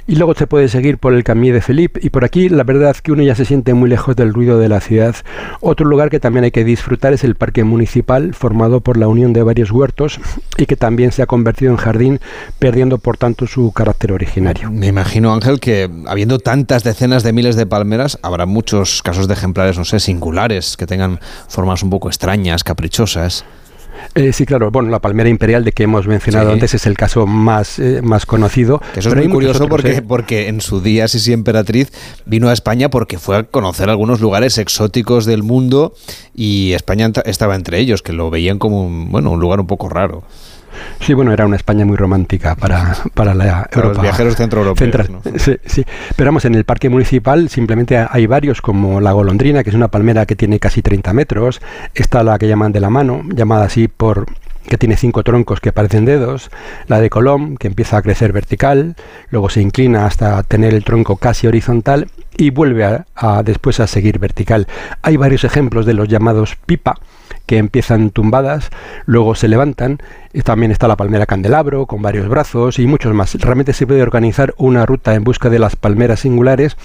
[0.08, 2.00] Y luego se puede seguir por el Camí de Felipe.
[2.04, 4.60] Y por aquí la verdad es que uno ya se siente muy lejos del ruido
[4.60, 5.16] de la ciudad.
[5.62, 9.34] Otro lugar que también hay que disfrutar es el Parque Municipal, formado por la unión
[9.34, 10.20] de varios huertos
[10.58, 12.20] y que también se ha convertido en jardín,
[12.60, 14.72] perdiendo por tanto su carácter originario.
[14.72, 19.34] Me imagino, Ángel, que habiendo tantas decenas de miles de palmeras, habrá muchos casos de
[19.34, 23.46] ejemplares, no sé, singulares, que tengan formas un poco extrañas, caprichosas.
[24.16, 24.72] Eh, sí, claro.
[24.72, 26.54] Bueno, la palmera imperial de que hemos mencionado Sí.
[26.54, 28.82] antes es el caso más, eh, más conocido.
[28.94, 30.02] Que eso es muy curioso otros, porque, ¿eh?
[30.02, 31.92] porque en su día Sisi Emperatriz
[32.26, 35.94] vino a España porque fue a conocer algunos lugares exóticos del mundo
[36.36, 39.90] y España estaba entre ellos, que lo veían como un, bueno, un lugar un poco
[39.90, 40.24] raro.
[41.00, 44.02] Sí, bueno, era una España muy romántica para, para la Para los Europa.
[44.02, 45.10] viajeros centroeuropeos, central.
[45.12, 45.40] ¿no?
[45.40, 45.86] Sí, sí.
[46.16, 49.88] Pero vamos, en el parque municipal simplemente hay varios, como la golondrina, que es una
[49.90, 51.62] palmera que tiene casi 30 metros.
[51.94, 54.26] Está la que llaman de la mano, llamada así por
[54.70, 56.50] que tiene cinco troncos que parecen dedos,
[56.88, 58.96] la de Colom, que empieza a crecer vertical,
[59.30, 62.08] luego se inclina hasta tener el tronco casi horizontal
[62.38, 64.68] y vuelve a, a después a seguir vertical.
[65.02, 66.96] Hay varios ejemplos de los llamados pipa,
[67.50, 68.70] que empiezan tumbadas,
[69.08, 69.98] luego se levantan.
[70.44, 73.34] También está la palmera candelabro con varios brazos y muchos más.
[73.42, 76.78] Realmente se puede organizar una ruta en busca de las palmeras singulares,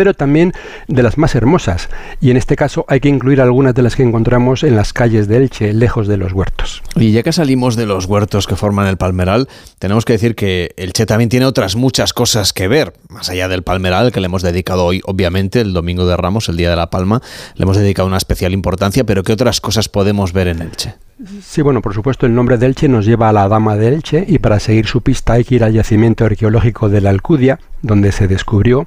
[0.00, 0.54] pero también
[0.88, 1.90] de las más hermosas.
[2.22, 5.28] Y en este caso hay que incluir algunas de las que encontramos en las calles
[5.28, 6.82] de Elche, lejos de los huertos.
[6.96, 9.46] Y ya que salimos de los huertos que forman el palmeral,
[9.78, 13.46] tenemos que decir que el Che también tiene otras muchas cosas que ver, más allá
[13.48, 16.76] del palmeral, que le hemos dedicado hoy, obviamente, el Domingo de Ramos, el Día de
[16.76, 17.20] la Palma,
[17.56, 20.94] le hemos dedicado una especial importancia, pero ¿qué otras cosas podemos ver en Elche?
[21.42, 24.24] Sí, bueno, por supuesto, el nombre de Elche nos lleva a la Dama de Elche
[24.26, 28.10] y para seguir su pista hay que ir al yacimiento arqueológico de la Alcudia, donde
[28.10, 28.86] se descubrió,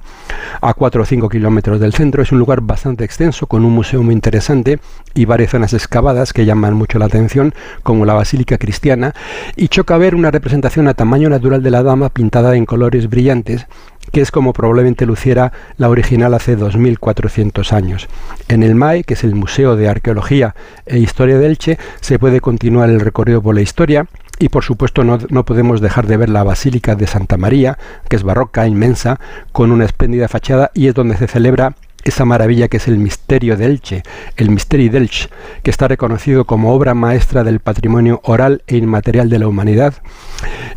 [0.60, 2.22] a 4 o 5 kilómetros del centro.
[2.22, 4.80] Es un lugar bastante extenso, con un museo muy interesante
[5.14, 7.54] y varias zonas excavadas que llaman mucho la atención,
[7.84, 9.14] como la Basílica Cristiana,
[9.54, 13.68] y choca ver una representación a tamaño natural de la Dama pintada en colores brillantes
[14.14, 18.06] que es como probablemente luciera la original hace 2400 años.
[18.46, 20.54] En el MAE, que es el Museo de Arqueología
[20.86, 24.06] e Historia de Elche, se puede continuar el recorrido por la historia
[24.38, 27.76] y por supuesto no, no podemos dejar de ver la Basílica de Santa María,
[28.08, 29.18] que es barroca, inmensa,
[29.50, 31.74] con una espléndida fachada y es donde se celebra
[32.04, 34.02] esa maravilla que es el misterio de Elche,
[34.36, 35.28] el Misteri d'Elche,
[35.62, 39.94] que está reconocido como obra maestra del patrimonio oral e inmaterial de la humanidad.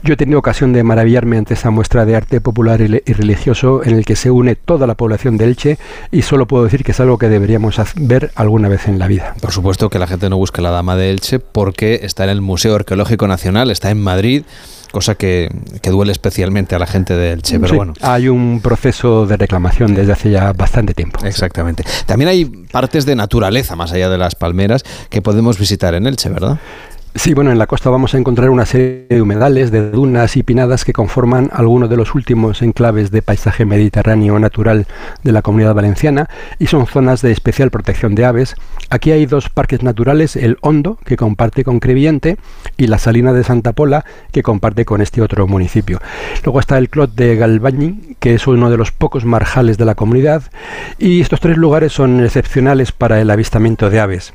[0.04, 3.96] Yo he tenido ocasión de maravillarme ante esa muestra de arte popular y, religioso en
[3.96, 5.78] el que se une toda la población de Elche
[6.12, 9.36] y solo puedo decir que es algo que deberíamos ver alguna vez en la vida.
[9.42, 12.42] Por supuesto que la gente no busque la Dama de Elche porque está en el
[12.42, 14.44] Museo Arqueológico Nacional, está en Madrid,
[14.92, 15.50] cosa que,
[15.82, 17.94] que duele especialmente a la gente de Elche, pero Sí, bueno.
[18.02, 21.26] Hay un proceso de reclamación desde hace ya bastante tiempo.
[21.26, 21.84] Exactamente.
[22.06, 26.30] También hay partes de naturaleza, más allá de las palmeras, que podemos visitar en Elche,
[26.30, 26.60] ¿verdad?
[27.18, 30.44] Sí, bueno, en la costa vamos a encontrar una serie de humedales, de dunas y
[30.44, 34.86] pinadas que conforman algunos de los últimos enclaves de paisaje mediterráneo natural
[35.24, 38.56] de la comunidad valenciana y son zonas de especial protección de aves.
[38.92, 42.38] Aquí hay dos parques naturales, el Hondo, que comparte con Crevillente,
[42.78, 46.00] y la Salina de Santa Pola, que comparte con este otro municipio.
[46.46, 49.96] Luego está el Clot de Galbañi, que es uno de los pocos marjales de la
[49.96, 50.44] comunidad,
[51.00, 54.34] y estos tres lugares son excepcionales para el avistamiento de aves.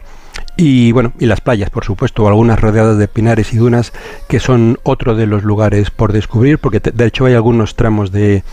[0.57, 3.93] Y bueno, y las playas, por supuesto, algunas rodeadas de pinares y dunas,
[4.29, 8.45] que son otro de los lugares por descubrir, porque de hecho hay algunos tramos de,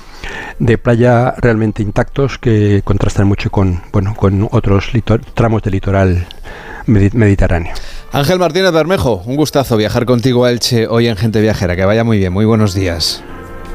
[0.59, 4.91] de playa realmente intactos que contrastan mucho con, bueno, con otros
[5.33, 6.25] tramos del litoral
[6.87, 7.73] medi- mediterráneo.
[8.11, 11.75] Ángel Martínez Bermejo, un gustazo viajar contigo a Elche hoy en Gente Viajera.
[11.75, 13.23] Que vaya muy bien, muy buenos días.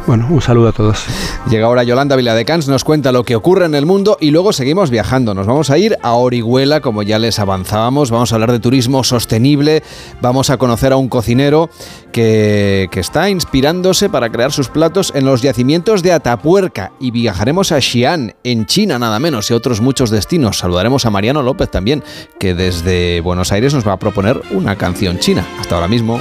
[0.07, 1.03] Bueno, un saludo a todos.
[1.49, 4.91] Llega ahora Yolanda Viladecans, nos cuenta lo que ocurre en el mundo y luego seguimos
[4.91, 5.33] viajando.
[5.33, 8.11] Nos vamos a ir a Orihuela, como ya les avanzábamos.
[8.11, 9.83] Vamos a hablar de turismo sostenible.
[10.21, 11.71] Vamos a conocer a un cocinero
[12.13, 16.93] que, que está inspirándose para crear sus platos en los yacimientos de Atapuerca.
[17.01, 20.59] Y viajaremos a Xi'an, en China, nada menos, y otros muchos destinos.
[20.59, 22.05] Saludaremos a Mariano López también,
[22.39, 25.47] que desde Buenos Aires nos va a proponer una canción china.
[25.59, 26.21] Hasta ahora mismo.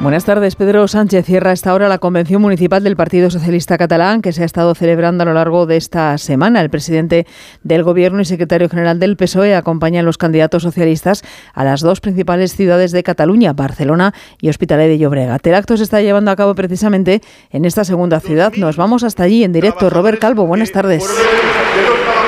[0.00, 0.56] Buenas tardes.
[0.56, 4.44] Pedro Sánchez cierra esta hora la convención municipal del Partido Socialista Catalán que se ha
[4.44, 6.60] estado celebrando a lo largo de esta semana.
[6.60, 7.26] El presidente
[7.64, 11.22] del Gobierno y secretario general del PSOE acompañan a los candidatos socialistas
[11.54, 15.44] a las dos principales ciudades de Cataluña, Barcelona y Hospitalet de Llobregat.
[15.46, 18.52] El acto se está llevando a cabo precisamente en esta segunda ciudad.
[18.56, 19.88] Nos vamos hasta allí en directo.
[19.88, 21.04] Robert Calvo, buenas tardes.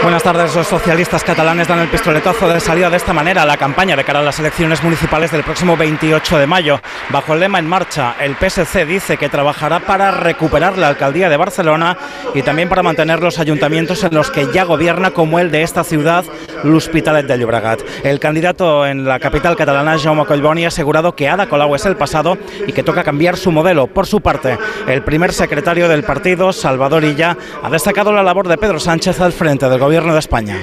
[0.00, 0.54] Buenas tardes.
[0.54, 4.04] Los socialistas catalanes dan el pistoletazo de salida de esta manera a la campaña de
[4.04, 6.80] cara a las elecciones municipales del próximo 28 de mayo.
[7.10, 11.36] Bajo el lema En Marcha, el PSC dice que trabajará para recuperar la alcaldía de
[11.36, 11.98] Barcelona
[12.32, 15.82] y también para mantener los ayuntamientos en los que ya gobierna, como el de esta
[15.82, 16.24] ciudad,
[16.62, 17.80] l'Hospitalet de Llobregat.
[18.04, 21.96] El candidato en la capital catalana, Jaume Collboni, ha asegurado que Ada Colau es el
[21.96, 23.88] pasado y que toca cambiar su modelo.
[23.88, 28.58] Por su parte, el primer secretario del partido, Salvador Illa, ha destacado la labor de
[28.58, 30.60] Pedro Sánchez al frente del Gobierno de España.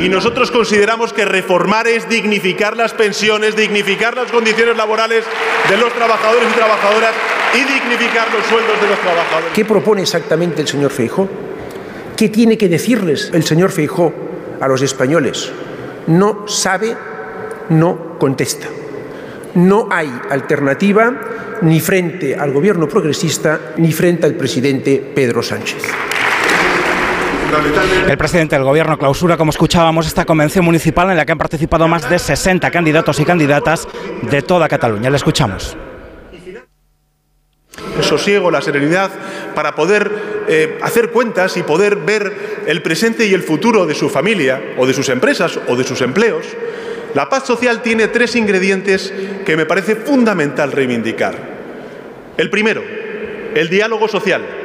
[0.00, 5.24] Y nosotros consideramos que reformar es dignificar las pensiones, dignificar las condiciones laborales
[5.68, 7.12] de los trabajadores y trabajadoras
[7.54, 9.50] y dignificar los sueldos de los trabajadores.
[9.54, 11.28] ¿Qué propone exactamente el señor Feijó?
[12.16, 14.12] ¿Qué tiene que decirles el señor Feijó
[14.60, 15.52] a los españoles?
[16.08, 16.96] No sabe,
[17.68, 18.66] no contesta.
[19.54, 25.82] No hay alternativa ni frente al gobierno progresista ni frente al presidente Pedro Sánchez.
[28.08, 31.88] El presidente del gobierno clausura, como escuchábamos, esta convención municipal en la que han participado
[31.88, 33.88] más de 60 candidatos y candidatas
[34.22, 35.10] de toda Cataluña.
[35.10, 35.76] Le escuchamos.
[37.96, 39.10] El sosiego, la serenidad
[39.54, 44.08] para poder eh, hacer cuentas y poder ver el presente y el futuro de su
[44.08, 46.46] familia o de sus empresas o de sus empleos.
[47.14, 49.12] La paz social tiene tres ingredientes
[49.44, 51.34] que me parece fundamental reivindicar.
[52.36, 52.82] El primero,
[53.54, 54.60] el diálogo social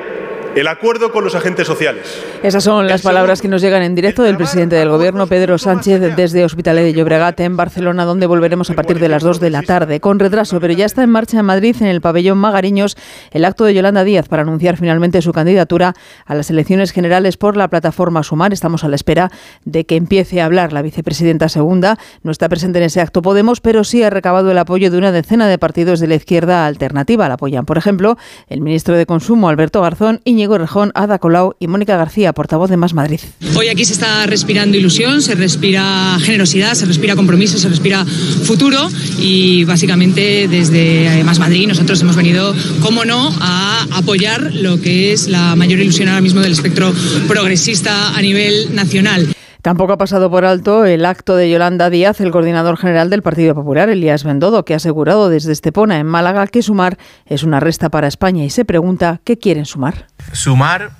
[0.55, 2.23] el acuerdo con los agentes sociales.
[2.41, 6.15] Esas son las palabras que nos llegan en directo del presidente del Gobierno, Pedro Sánchez,
[6.15, 9.63] desde Hospitalet de Llobregat, en Barcelona, donde volveremos a partir de las 2 de la
[9.63, 12.95] tarde, con retraso, pero ya está en marcha en Madrid, en el pabellón Magariños,
[13.31, 15.93] el acto de Yolanda Díaz para anunciar finalmente su candidatura
[16.25, 18.53] a las elecciones generales por la plataforma Sumar.
[18.53, 19.31] Estamos a la espera
[19.65, 21.97] de que empiece a hablar la vicepresidenta segunda.
[22.23, 25.11] No está presente en ese acto Podemos, pero sí ha recabado el apoyo de una
[25.11, 27.27] decena de partidos de la izquierda alternativa.
[27.27, 31.55] La apoyan, por ejemplo, el ministro de Consumo, Alberto Garzón, y Diego Rejón, Ada Colau
[31.59, 33.19] y Mónica García, portavoz de Más Madrid.
[33.55, 38.87] Hoy aquí se está respirando ilusión, se respira generosidad, se respira compromiso, se respira futuro
[39.17, 45.29] y básicamente desde Más Madrid nosotros hemos venido, como no, a apoyar lo que es
[45.29, 46.93] la mayor ilusión ahora mismo del espectro
[47.27, 49.35] progresista a nivel nacional.
[49.65, 53.55] Tampoco ha pasado por alto el acto de Yolanda Díaz, el coordinador general del Partido
[53.55, 57.89] Popular, Elías Bendodo, que ha asegurado desde Estepona, en Málaga, que sumar es una resta
[57.89, 60.05] para España y se pregunta qué quieren sumar.
[60.33, 60.91] Sumar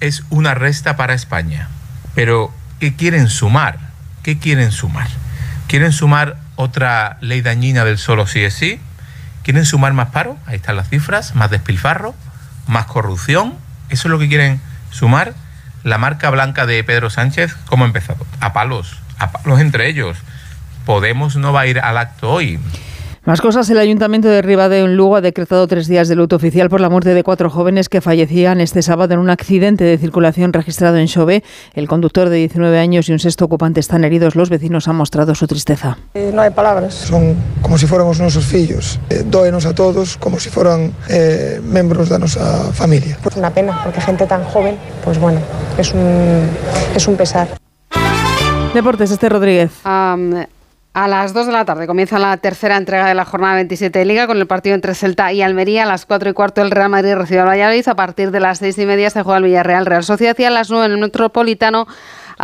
[0.00, 1.68] es una resta para España.
[2.14, 3.78] Pero, ¿qué quieren sumar?
[4.22, 5.08] ¿Qué quieren sumar?
[5.66, 8.80] ¿Quieren sumar otra ley dañina del solo sí es sí?
[9.42, 10.38] ¿Quieren sumar más paro?
[10.46, 12.14] Ahí están las cifras, más despilfarro,
[12.66, 13.52] más corrupción.
[13.90, 15.34] ¿Eso es lo que quieren sumar?
[15.84, 18.26] La marca blanca de Pedro Sánchez, ¿cómo ha empezado?
[18.40, 20.16] A palos, a palos entre ellos.
[20.86, 22.58] Podemos no va a ir al acto hoy.
[23.26, 26.68] Más cosas, el Ayuntamiento de Ribadeo en Lugo ha decretado tres días de luto oficial
[26.68, 30.52] por la muerte de cuatro jóvenes que fallecían este sábado en un accidente de circulación
[30.52, 31.42] registrado en Xove.
[31.72, 34.36] El conductor de 19 años y un sexto ocupante están heridos.
[34.36, 35.96] Los vecinos han mostrado su tristeza.
[36.12, 36.92] Eh, no hay palabras.
[36.92, 39.00] Son como si fuéramos nuestros fillos.
[39.08, 42.44] Eh, a todos como si fueran eh, miembros de nuestra
[42.74, 43.16] familia.
[43.22, 45.40] Pues una pena, porque gente tan joven, pues bueno,
[45.78, 46.46] es un,
[46.94, 47.48] es un pesar.
[48.74, 49.70] Deportes, este Rodríguez.
[50.94, 54.04] A las 2 de la tarde comienza la tercera entrega de la jornada 27 de
[54.04, 55.82] Liga con el partido entre Celta y Almería.
[55.82, 57.88] A las 4 y cuarto el Real Madrid recibe al Valladolid.
[57.88, 60.50] A partir de las 6 y media se juega el Villarreal Real Sociedad y a
[60.50, 61.88] las 9 en el Metropolitano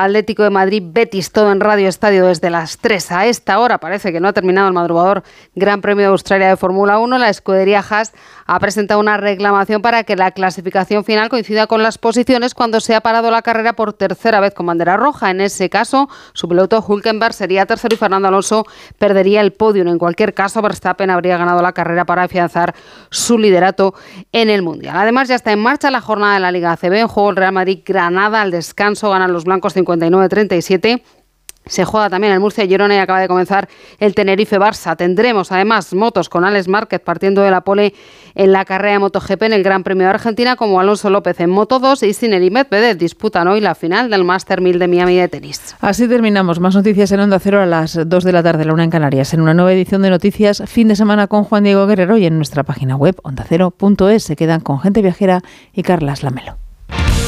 [0.05, 3.13] Atlético de Madrid, Betis, todo en Radio Estadio desde las 3.
[3.13, 5.23] A esta hora parece que no ha terminado el madrugador
[5.55, 7.19] Gran Premio de Australia de Fórmula 1.
[7.19, 8.13] La escudería Haas
[8.47, 12.95] ha presentado una reclamación para que la clasificación final coincida con las posiciones cuando se
[12.95, 15.31] ha parado la carrera por tercera vez con bandera roja.
[15.31, 18.65] En ese caso, su piloto Hulkenberg sería tercero y Fernando Alonso
[18.99, 19.83] perdería el podio.
[19.83, 22.75] En cualquier caso, Verstappen habría ganado la carrera para afianzar
[23.11, 23.95] su liderato
[24.33, 24.97] en el Mundial.
[24.97, 26.95] Además, ya está en marcha la jornada de la Liga ACB.
[26.95, 29.11] En juego el Real Madrid-Granada al descanso.
[29.11, 31.03] Ganan los blancos 59-37.
[31.67, 33.69] Se juega también el Murcia Girona y acaba de comenzar
[33.99, 34.97] el Tenerife Barça.
[34.97, 37.95] Tendremos además motos con Alex Márquez partiendo de la pole
[38.35, 41.51] en la carrera de MotoGP en el Gran Premio de Argentina, como Alonso López en
[41.51, 45.17] Moto 2 y Sinner y Medvedev disputan hoy la final del Master 1000 de Miami
[45.17, 45.77] de tenis.
[45.81, 46.59] Así terminamos.
[46.59, 49.33] Más noticias en Onda Cero a las 2 de la tarde, la una en Canarias,
[49.35, 52.37] en una nueva edición de noticias fin de semana con Juan Diego Guerrero y en
[52.37, 54.25] nuestra página web ondacero.es.
[54.25, 56.70] Se quedan con gente viajera y Carlas Lamelo.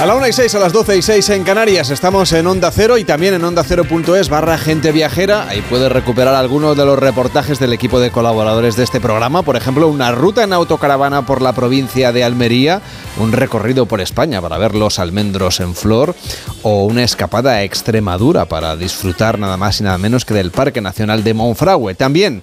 [0.00, 2.70] A la 1 y 6, a las 12 y 6 en Canarias, estamos en Onda
[2.70, 5.46] Cero y también en Onda Cero.es barra gente viajera.
[5.46, 9.42] Ahí puedes recuperar algunos de los reportajes del equipo de colaboradores de este programa.
[9.42, 12.80] Por ejemplo, una ruta en autocaravana por la provincia de Almería,
[13.18, 16.14] un recorrido por España para ver los almendros en flor
[16.62, 20.80] o una escapada a Extremadura para disfrutar nada más y nada menos que del Parque
[20.80, 21.94] Nacional de Monfragüe.
[21.94, 22.42] También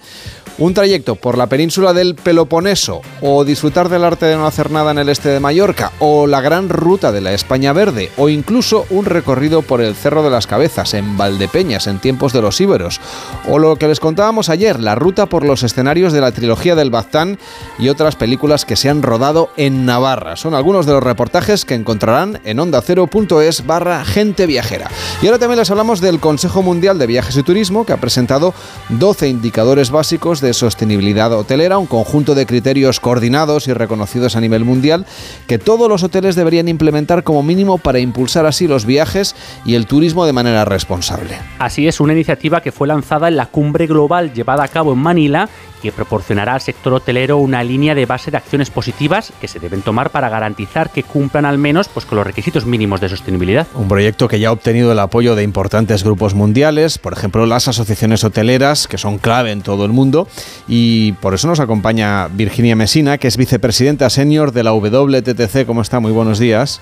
[0.57, 4.91] un trayecto por la península del Peloponeso o disfrutar del arte de no hacer nada
[4.91, 8.85] en el este de Mallorca o la gran ruta de la España Verde o incluso
[8.89, 12.99] un recorrido por el Cerro de las Cabezas en Valdepeñas en tiempos de los íberos
[13.47, 16.89] o lo que les contábamos ayer, la ruta por los escenarios de la trilogía del
[16.89, 17.37] Baztán
[17.77, 20.35] y otras películas que se han rodado en Navarra.
[20.35, 24.89] Son algunos de los reportajes que encontrarán en ondacero.es barra gente viajera.
[25.21, 28.53] Y ahora también les hablamos del Consejo Mundial de Viajes y Turismo que ha presentado
[28.89, 34.41] 12 indicadores básicos de de sostenibilidad hotelera, un conjunto de criterios coordinados y reconocidos a
[34.41, 35.05] nivel mundial
[35.45, 39.35] que todos los hoteles deberían implementar como mínimo para impulsar así los viajes
[39.65, 41.37] y el turismo de manera responsable.
[41.59, 44.99] Así es, una iniciativa que fue lanzada en la cumbre global llevada a cabo en
[44.99, 45.49] Manila
[45.81, 49.81] que proporcionará al sector hotelero una línea de base de acciones positivas que se deben
[49.81, 53.67] tomar para garantizar que cumplan al menos pues, con los requisitos mínimos de sostenibilidad.
[53.75, 57.67] Un proyecto que ya ha obtenido el apoyo de importantes grupos mundiales, por ejemplo las
[57.67, 60.27] asociaciones hoteleras, que son clave en todo el mundo,
[60.67, 65.65] y por eso nos acompaña Virginia Mesina, que es vicepresidenta senior de la WTTC.
[65.65, 65.99] ¿Cómo está?
[65.99, 66.81] Muy buenos días.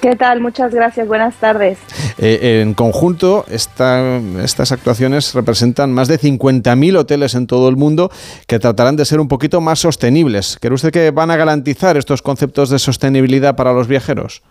[0.00, 0.40] ¿Qué tal?
[0.40, 1.06] Muchas gracias.
[1.08, 1.78] Buenas tardes.
[2.18, 8.10] Eh, en conjunto, estas actuaciones representan más de 50.000 hoteles en todo el mundo
[8.46, 10.58] que tratarán de ser un poquito más sostenibles.
[10.60, 14.42] ¿Cree usted que van a garantizar estos conceptos de sostenibilidad para los viajeros?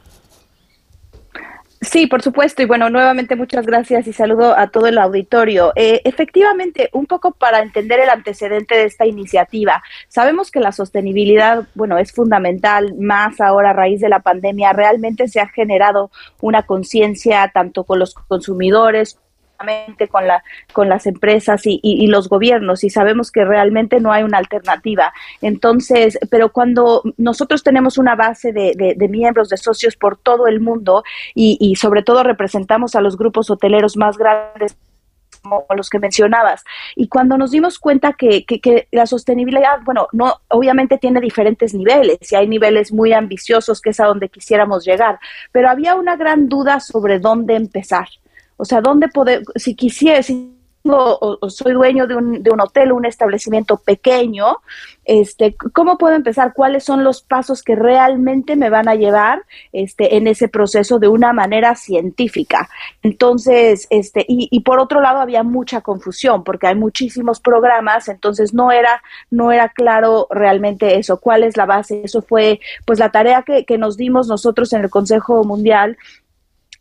[1.83, 2.61] Sí, por supuesto.
[2.61, 5.73] Y bueno, nuevamente muchas gracias y saludo a todo el auditorio.
[5.75, 9.81] Eh, efectivamente, un poco para entender el antecedente de esta iniciativa.
[10.07, 14.73] Sabemos que la sostenibilidad, bueno, es fundamental, más ahora a raíz de la pandemia.
[14.73, 19.17] Realmente se ha generado una conciencia tanto con los consumidores
[20.09, 20.43] con, la,
[20.73, 25.13] con las empresas y, los gobiernos y sabemos que realmente no hay una alternativa.
[25.41, 31.03] Entonces, pero cuando nosotros tenemos una base de, miembros, de socios por todo el mundo
[31.33, 34.75] y, sobre todo representamos a los grupos hoteleros más grandes
[35.41, 36.63] como los que mencionabas.
[36.95, 42.31] Y cuando nos dimos cuenta que, que, la sostenibilidad, bueno, no, obviamente tiene diferentes niveles
[42.31, 45.19] y hay niveles muy ambiciosos que es a donde quisiéramos llegar,
[45.51, 48.07] pero había una gran duda sobre dónde empezar.
[48.61, 52.91] O sea, ¿dónde poder, si quisiera, si o, soy dueño de un, de un hotel,
[52.91, 54.57] un establecimiento pequeño,
[55.03, 56.53] este, ¿cómo puedo empezar?
[56.53, 59.43] ¿Cuáles son los pasos que realmente me van a llevar
[59.73, 62.69] este, en ese proceso de una manera científica?
[63.01, 68.53] Entonces, este, y, y por otro lado había mucha confusión porque hay muchísimos programas, entonces
[68.53, 69.01] no era,
[69.31, 72.01] no era claro realmente eso, cuál es la base.
[72.03, 75.97] Eso fue pues la tarea que, que nos dimos nosotros en el Consejo Mundial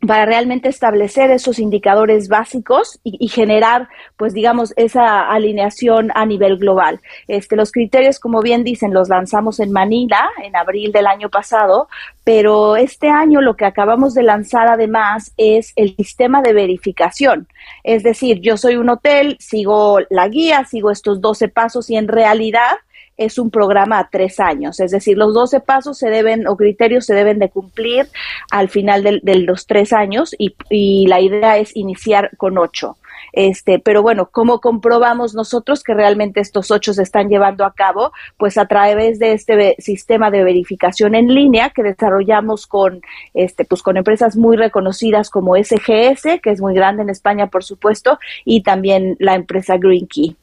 [0.07, 7.01] para realmente establecer esos indicadores básicos y, generar, pues digamos, esa alineación a nivel global.
[7.28, 11.88] Este, los criterios, como bien dicen, los lanzamos en Manila en abril del año pasado,
[12.24, 17.46] pero este año lo que acabamos de lanzar además es el sistema de verificación.
[17.84, 22.09] Es decir, yo soy un hotel, sigo la guía, sigo estos 12 pasos y en
[22.09, 22.78] realidad
[23.20, 27.06] es un programa a tres años, es decir, los 12 pasos se deben o criterios
[27.06, 28.08] se deben de cumplir
[28.50, 32.96] al final de, los tres años y, y la idea es iniciar con ocho.
[33.32, 38.12] Este, pero bueno, ¿cómo comprobamos nosotros que realmente estos ocho se están llevando a cabo?
[38.36, 43.02] Pues a través de este sistema de verificación en línea que desarrollamos con,
[43.34, 47.64] este, pues con empresas muy reconocidas como SGS, que es muy grande en España, por
[47.64, 50.36] supuesto, y también la empresa Green Key.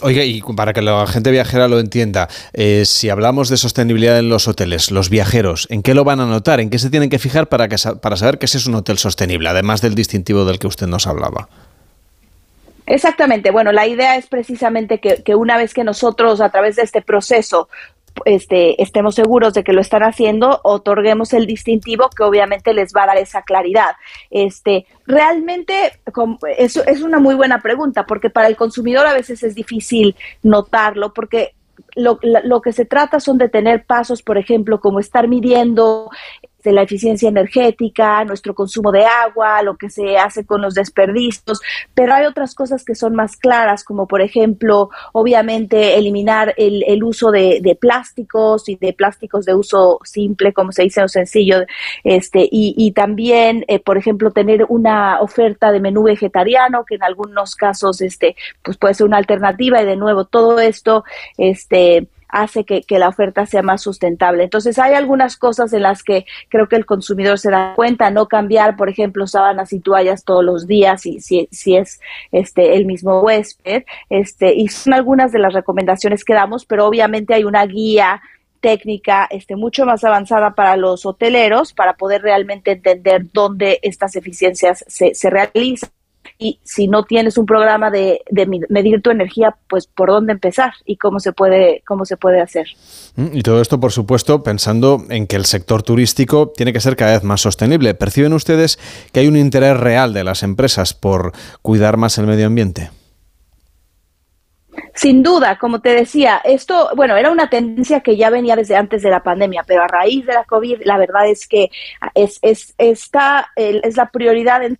[0.00, 4.28] Oiga, y para que la gente viajera lo entienda, eh, si hablamos de sostenibilidad en
[4.28, 6.60] los hoteles, los viajeros, ¿en qué lo van a notar?
[6.60, 8.98] ¿En qué se tienen que fijar para, que, para saber que ese es un hotel
[8.98, 11.48] sostenible, además del distintivo del que usted nos hablaba?
[12.86, 13.50] Exactamente.
[13.50, 17.00] Bueno, la idea es precisamente que, que, una vez que nosotros, a través de este
[17.00, 17.68] proceso,
[18.24, 23.04] este, estemos seguros de que lo están haciendo, otorguemos el distintivo que obviamente les va
[23.04, 23.96] a dar esa claridad.
[24.30, 25.92] Este, realmente
[26.58, 31.12] eso es una muy buena pregunta porque para el consumidor a veces es difícil notarlo
[31.12, 31.54] porque
[31.94, 36.10] lo, lo, que se trata son de tener pasos, por ejemplo, como estar midiendo
[36.62, 41.60] de la eficiencia energética, nuestro consumo de agua, lo que se hace con los desperdicios,
[41.94, 47.02] pero hay otras cosas que son más claras, como por ejemplo, obviamente, eliminar el, el
[47.04, 51.64] uso de, de, plásticos y de plásticos de uso simple, como se dice o sencillo,
[52.04, 57.02] este, y, y también, eh, por ejemplo, tener una oferta de menú vegetariano, que en
[57.02, 61.04] algunos casos, este, pues puede ser una alternativa, y de nuevo, todo esto,
[61.36, 64.42] este, hace que, la oferta sea más sustentable.
[64.44, 68.26] Entonces, hay algunas cosas en las que creo que el consumidor se da cuenta, no
[68.26, 72.00] cambiar, por ejemplo, sábanas y toallas todos los días, y si, si es
[72.32, 77.34] este el mismo huésped, este, y son algunas de las recomendaciones que damos, pero obviamente
[77.34, 78.22] hay una guía
[78.60, 84.84] técnica este, mucho más avanzada para los hoteleros para poder realmente entender dónde estas eficiencias
[84.86, 85.90] se, se realizan
[86.38, 88.22] y si no tienes un programa de,
[88.68, 92.66] medir tu energía, pues por dónde empezar y cómo se puede cómo se puede hacer.
[93.16, 96.96] Mm, y todo esto, por supuesto, pensando en que el sector turístico tiene que ser
[96.96, 97.94] cada vez más sostenible.
[97.94, 98.78] ¿Perciben ustedes
[99.12, 102.90] que hay un interés real de las empresas por cuidar más el medio ambiente?
[104.94, 109.02] Sin duda, como te decía, esto, bueno, era una tendencia que ya venía desde antes
[109.02, 111.70] de la pandemia, pero a raíz de la COVID, la verdad es que
[112.14, 114.78] es, es, está, es la prioridad en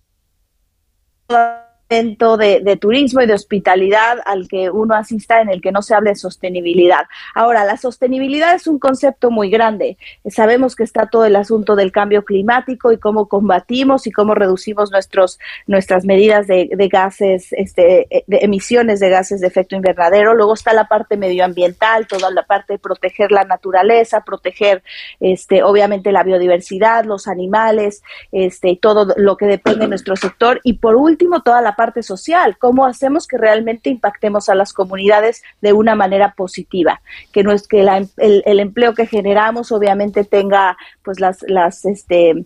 [1.29, 5.93] love de, turismo y de hospitalidad al que uno asista en el que no se
[5.93, 7.05] hable de sostenibilidad.
[7.35, 9.97] Ahora, la sostenibilidad es un concepto muy grande.
[10.27, 14.91] Sabemos que está todo el asunto del cambio climático y cómo combatimos y cómo reducimos
[14.91, 20.33] nuestros, nuestras medidas de, de gases, este, de emisiones de gases de efecto invernadero.
[20.33, 24.83] Luego está la parte medioambiental, toda la parte de proteger la naturaleza, proteger,
[25.19, 30.59] este, obviamente, la biodiversidad, los animales, este, todo lo que depende de nuestro sector.
[30.63, 35.43] Y por último, toda la parte social, cómo hacemos que realmente impactemos a las comunidades
[35.61, 37.01] de una manera positiva,
[37.31, 42.45] que no es que el, empleo que generamos obviamente tenga pues las, las este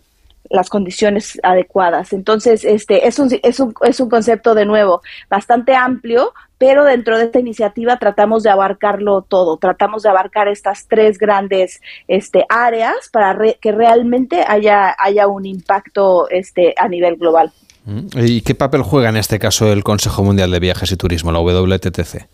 [0.50, 2.12] las condiciones adecuadas.
[2.12, 7.18] Entonces, este es un, es un, es un concepto de nuevo bastante amplio, pero dentro
[7.18, 13.08] de esta iniciativa tratamos de abarcarlo todo, tratamos de abarcar estas tres grandes este, áreas
[13.12, 17.52] para que realmente haya, haya un impacto este, a nivel global.
[18.16, 21.40] ¿Y qué papel juega en este caso el Consejo Mundial de Viajes y Turismo, la
[21.40, 22.28] WTTC?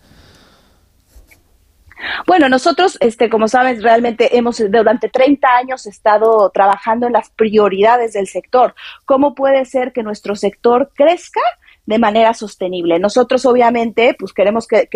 [2.27, 8.13] Bueno, nosotros, este, como sabes, realmente hemos durante 30 años estado trabajando en las prioridades
[8.13, 8.75] del sector.
[9.05, 11.41] ¿Cómo puede ser que nuestro sector crezca
[11.85, 12.99] de manera sostenible?
[12.99, 14.89] Nosotros, obviamente, pues queremos que,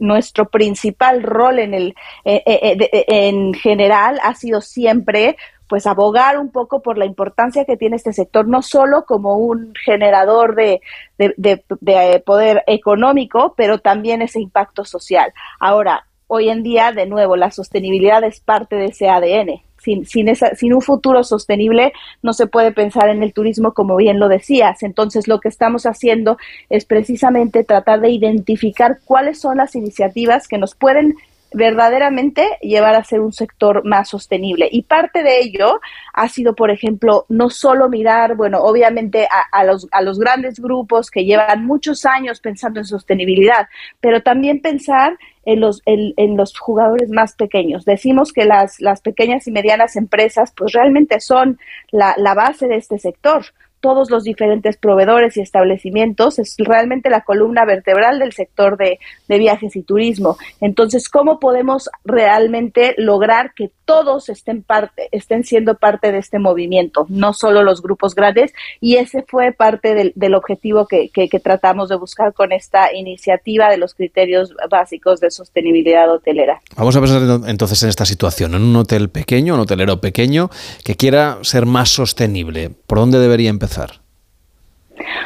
[0.00, 1.94] nuestro principal rol en el
[2.24, 5.36] eh, eh, eh, en general ha sido siempre
[5.68, 9.72] pues abogar un poco por la importancia que tiene este sector, no solo como un
[9.84, 10.80] generador de,
[11.18, 15.32] de, poder económico, pero también ese impacto social.
[15.58, 19.62] Ahora, hoy en día, de nuevo, la sostenibilidad es parte de ese ADN.
[19.78, 21.92] Sin, sin, esa, sin un futuro sostenible
[22.22, 24.82] no se puede pensar en el turismo como bien lo decías.
[24.82, 26.38] Entonces lo que estamos haciendo
[26.70, 31.16] es precisamente tratar de identificar cuáles son las iniciativas que nos pueden
[31.54, 34.68] verdaderamente llevar a ser un sector más sostenible.
[34.70, 35.80] Y parte de ello
[36.12, 41.10] ha sido, por ejemplo, no solo mirar, bueno, obviamente a, los, a los grandes grupos
[41.10, 43.68] que llevan muchos años pensando en sostenibilidad,
[44.00, 47.84] pero también pensar en los, en, los jugadores más pequeños.
[47.84, 51.58] Decimos que las, las pequeñas y medianas empresas pues realmente son
[51.90, 53.44] la, la base de este sector
[53.84, 59.76] todos los diferentes proveedores y establecimientos, es realmente la columna vertebral del sector de, viajes
[59.76, 60.38] y turismo.
[60.62, 67.04] Entonces, ¿cómo podemos realmente lograr que todos estén, parte, estén siendo parte de este movimiento,
[67.10, 68.54] no solo los grupos grandes?
[68.80, 73.76] Y ese fue parte del, objetivo que, que, tratamos de buscar con esta iniciativa de
[73.76, 76.62] los criterios básicos de sostenibilidad hotelera.
[76.74, 77.20] Vamos a pensar
[77.50, 80.48] entonces en esta situación, en un hotel pequeño, un hotelero pequeño,
[80.82, 82.70] que quiera ser más sostenible.
[82.86, 83.73] ¿Por dónde debería empezar?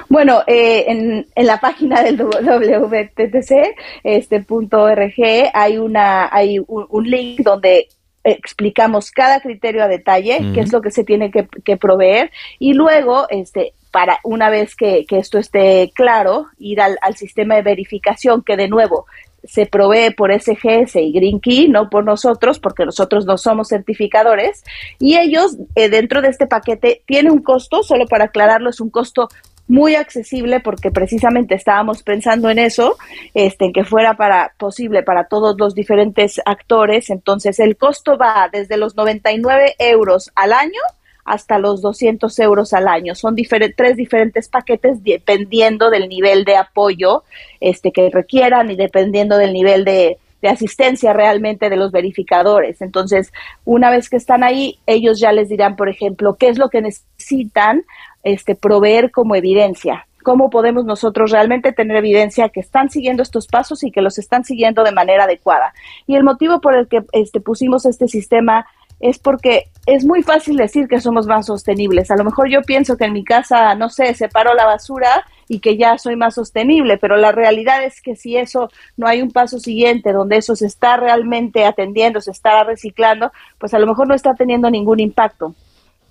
[0.09, 4.44] Bueno, eh, en, en, la página del WTTC, este
[5.52, 7.89] hay una hay un, link donde
[8.24, 12.72] explicamos cada criterio a detalle, qué es lo que se tiene que, que, proveer y
[12.72, 17.62] luego este para una vez que, que esto esté claro, ir al, al, sistema de
[17.62, 19.06] verificación que de nuevo
[19.48, 24.62] se provee por SGS y Green Key, no por nosotros, porque nosotros no somos certificadores,
[24.98, 28.90] y ellos eh, dentro de este paquete tiene un costo, solo para aclararlo, es un
[28.90, 29.28] costo
[29.66, 32.96] muy accesible porque precisamente estábamos pensando en eso,
[33.34, 37.10] este, en que fuera para posible para todos los diferentes actores.
[37.10, 40.80] Entonces el costo va desde los 99 euros al año
[41.28, 43.14] hasta los 200 euros al año.
[43.14, 43.36] Son
[43.76, 47.22] tres diferentes paquetes dependiendo del nivel de apoyo
[47.60, 52.80] este, que requieran y dependiendo del nivel de, asistencia realmente de los verificadores.
[52.80, 53.32] Entonces,
[53.64, 56.80] una vez que están ahí, ellos ya les dirán, por ejemplo, qué es lo que
[56.80, 57.82] necesitan
[58.22, 60.06] este, proveer como evidencia.
[60.22, 64.44] ¿Cómo podemos nosotros realmente tener evidencia que están siguiendo estos pasos y que los están
[64.44, 65.74] siguiendo de manera adecuada?
[66.06, 68.66] Y el motivo por el que este, pusimos este sistema
[69.00, 72.10] es porque es muy fácil decir que somos más sostenibles.
[72.10, 75.60] A lo mejor yo pienso que en mi casa, no sé, separo la basura y
[75.60, 79.30] que ya soy más sostenible, pero la realidad es que si eso no hay un
[79.30, 84.08] paso siguiente donde eso se está realmente atendiendo, se está reciclando, pues a lo mejor
[84.08, 85.54] no está teniendo ningún impacto.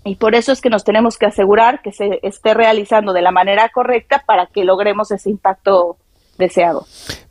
[0.04, 3.32] Y por eso es que nos tenemos que asegurar que se esté realizando de la
[3.32, 5.98] manera correcta para que logremos ese impacto
[6.38, 6.86] deseado.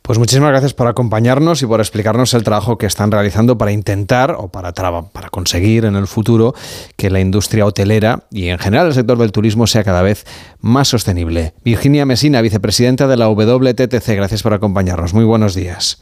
[0.07, 4.37] Pues muchísimas gracias por acompañarnos y por explicarnos el trabajo que están realizando para intentar
[4.39, 6.55] o para, para conseguir en el futuro
[6.95, 10.23] que la industria hotelera y en general el sector del turismo sea cada vez
[10.61, 11.53] más sostenible.
[11.65, 15.13] Virginia Mesina, vicepresidenta de la WTTC, gracias por acompañarnos.
[15.13, 16.01] Muy buenos días.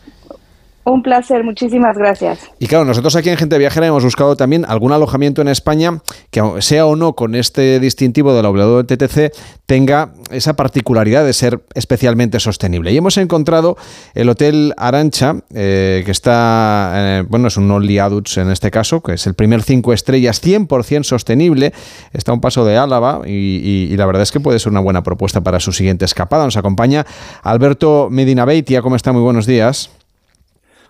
[0.87, 2.47] Un placer, muchísimas gracias.
[2.59, 5.99] Y claro, nosotros aquí en Gente Viajera hemos buscado también algún alojamiento en España
[6.29, 9.33] que, sea o no con este distintivo de la WTTC,
[9.65, 12.91] tenga esa particularidad de ser especialmente sostenible.
[12.91, 13.77] Y hemos encontrado
[14.13, 19.01] el Hotel Arancha, eh, que está, eh, bueno, es un Only Adults en este caso,
[19.01, 21.73] que es el primer cinco estrellas 100% sostenible.
[22.13, 25.01] Está a un paso de Álava y, la verdad es que puede ser una buena
[25.01, 26.45] propuesta para su siguiente escapada.
[26.45, 27.07] Nos acompaña
[27.41, 28.83] Alberto Medina Beitia.
[28.83, 29.13] ¿Cómo está?
[29.13, 29.89] Muy buenos días.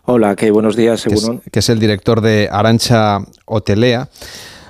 [0.07, 1.03] Hola, qué buenos días.
[1.03, 4.07] Que, es, el director de Arancha Hotelea.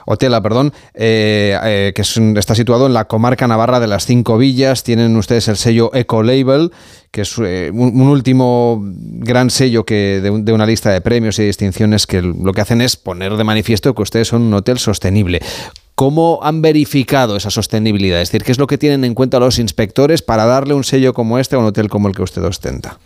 [0.07, 2.03] Hotela, perdón, eh, eh, que
[2.39, 4.83] está situado en la comarca navarra de las Cinco Villas.
[4.83, 6.71] Tienen ustedes el sello Eco Label,
[7.11, 11.43] que es eh, un, último gran sello que de, de, una lista de premios y
[11.43, 15.41] distinciones que lo que hacen es poner de manifiesto que ustedes son un hotel sostenible.
[15.95, 18.21] ¿Cómo han verificado esa sostenibilidad?
[18.21, 21.13] Es decir, ¿qué es lo que tienen en cuenta los inspectores para darle un sello
[21.13, 22.99] como este a un hotel como el que usted ostenta?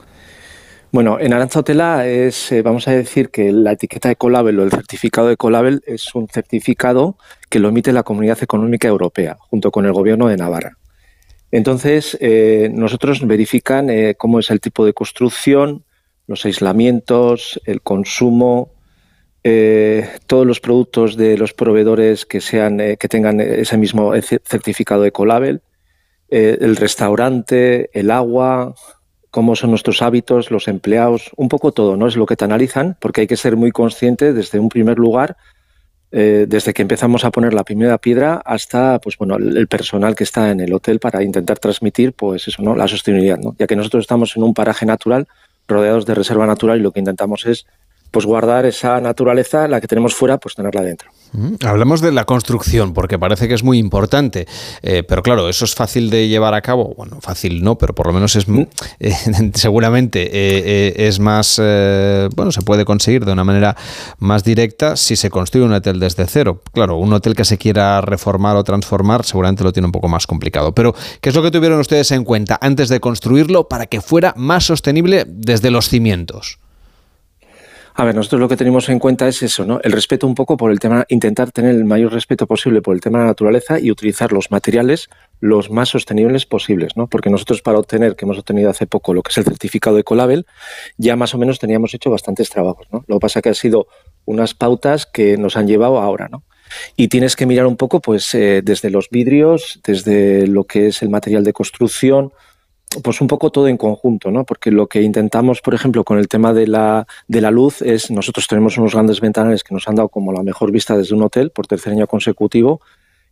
[0.91, 4.71] Bueno, en Aranza Hotela es, eh, vamos a decir que la etiqueta Ecolabel o el
[4.71, 7.15] certificado Ecolabel es un certificado
[7.47, 10.79] que lo emite la Comunidad Económica Europea junto con el Gobierno de Navarra.
[11.51, 15.83] Entonces, eh, nosotros verifican eh, cómo es el tipo de construcción,
[16.25, 18.71] los aislamientos, el consumo,
[20.27, 24.13] todos los productos de los proveedores que sean que tengan ese mismo
[24.43, 25.61] certificado Ecolabel,
[26.29, 28.75] el restaurante, el agua,
[29.31, 32.07] cómo son nuestros hábitos, los empleados, un poco todo, ¿no?
[32.07, 35.37] Es lo que te analizan, porque hay que ser muy consciente desde un primer lugar,
[36.11, 40.23] eh, desde que empezamos a poner la primera piedra hasta, pues bueno, el, personal que
[40.23, 42.75] está en el hotel para intentar transmitir, pues eso, ¿no?
[42.75, 43.55] La sostenibilidad, ¿no?
[43.59, 45.27] Ya que nosotros estamos en un paraje natural,
[45.67, 47.67] rodeados de reserva natural y lo que intentamos es,
[48.09, 51.11] pues guardar esa naturaleza, la que tenemos fuera, pues tenerla dentro.
[51.63, 54.47] Hablamos de la construcción, porque parece que es muy importante,
[54.81, 56.93] eh, pero claro, eso es fácil de llevar a cabo.
[56.97, 58.45] Bueno, fácil no, pero por lo menos es
[58.99, 59.13] eh,
[59.53, 61.61] seguramente eh, es más,
[62.35, 63.75] bueno, se puede conseguir de una manera
[64.17, 66.61] más directa si se construye un hotel desde cero.
[66.73, 70.25] Claro, un hotel que se quiera reformar o transformar seguramente lo tiene un poco más
[70.25, 70.73] complicado.
[70.73, 74.33] Pero, ¿qué es lo que tuvieron ustedes en cuenta antes de construirlo para que fuera
[74.35, 76.59] más sostenible desde los cimientos?
[77.99, 79.81] A ver, nosotros lo que tenemos en cuenta es eso, ¿no?
[79.83, 83.01] El respeto un poco por el tema, intentar tener el mayor respeto posible por el
[83.01, 85.09] tema de la naturaleza y utilizar los materiales
[85.41, 87.07] los más sostenibles posibles, ¿no?
[87.07, 90.03] Porque nosotros para obtener, que hemos obtenido hace poco, lo que es el certificado de
[90.03, 90.45] Ecolabel,
[90.97, 93.03] ya más o menos teníamos hecho bastantes trabajos, ¿no?
[93.05, 93.87] Lo que pasa que han sido
[94.23, 96.43] unas pautas que nos han llevado ahora, ¿no?
[96.95, 101.01] Y tienes que mirar un poco, pues, eh, desde los vidrios, desde lo que es
[101.01, 102.31] el material de construcción,
[103.03, 104.45] pues un poco todo en conjunto, ¿no?
[104.45, 108.09] Porque lo que intentamos, por ejemplo, con el tema de la, de la luz es,
[108.09, 111.21] nosotros tenemos unos grandes ventanales que nos han dado como la mejor vista desde un
[111.21, 112.81] hotel por tercer año consecutivo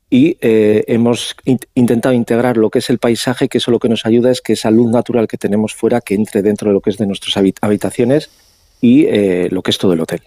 [0.10, 1.36] y eh, hemos
[1.74, 4.54] intentado integrar lo que es el paisaje, que eso lo que nos ayuda es que
[4.54, 7.36] esa luz natural que tenemos fuera, que entre dentro de lo que es de nuestras
[7.62, 8.30] habitaciones
[8.80, 10.22] y eh, lo que es todo el hotel.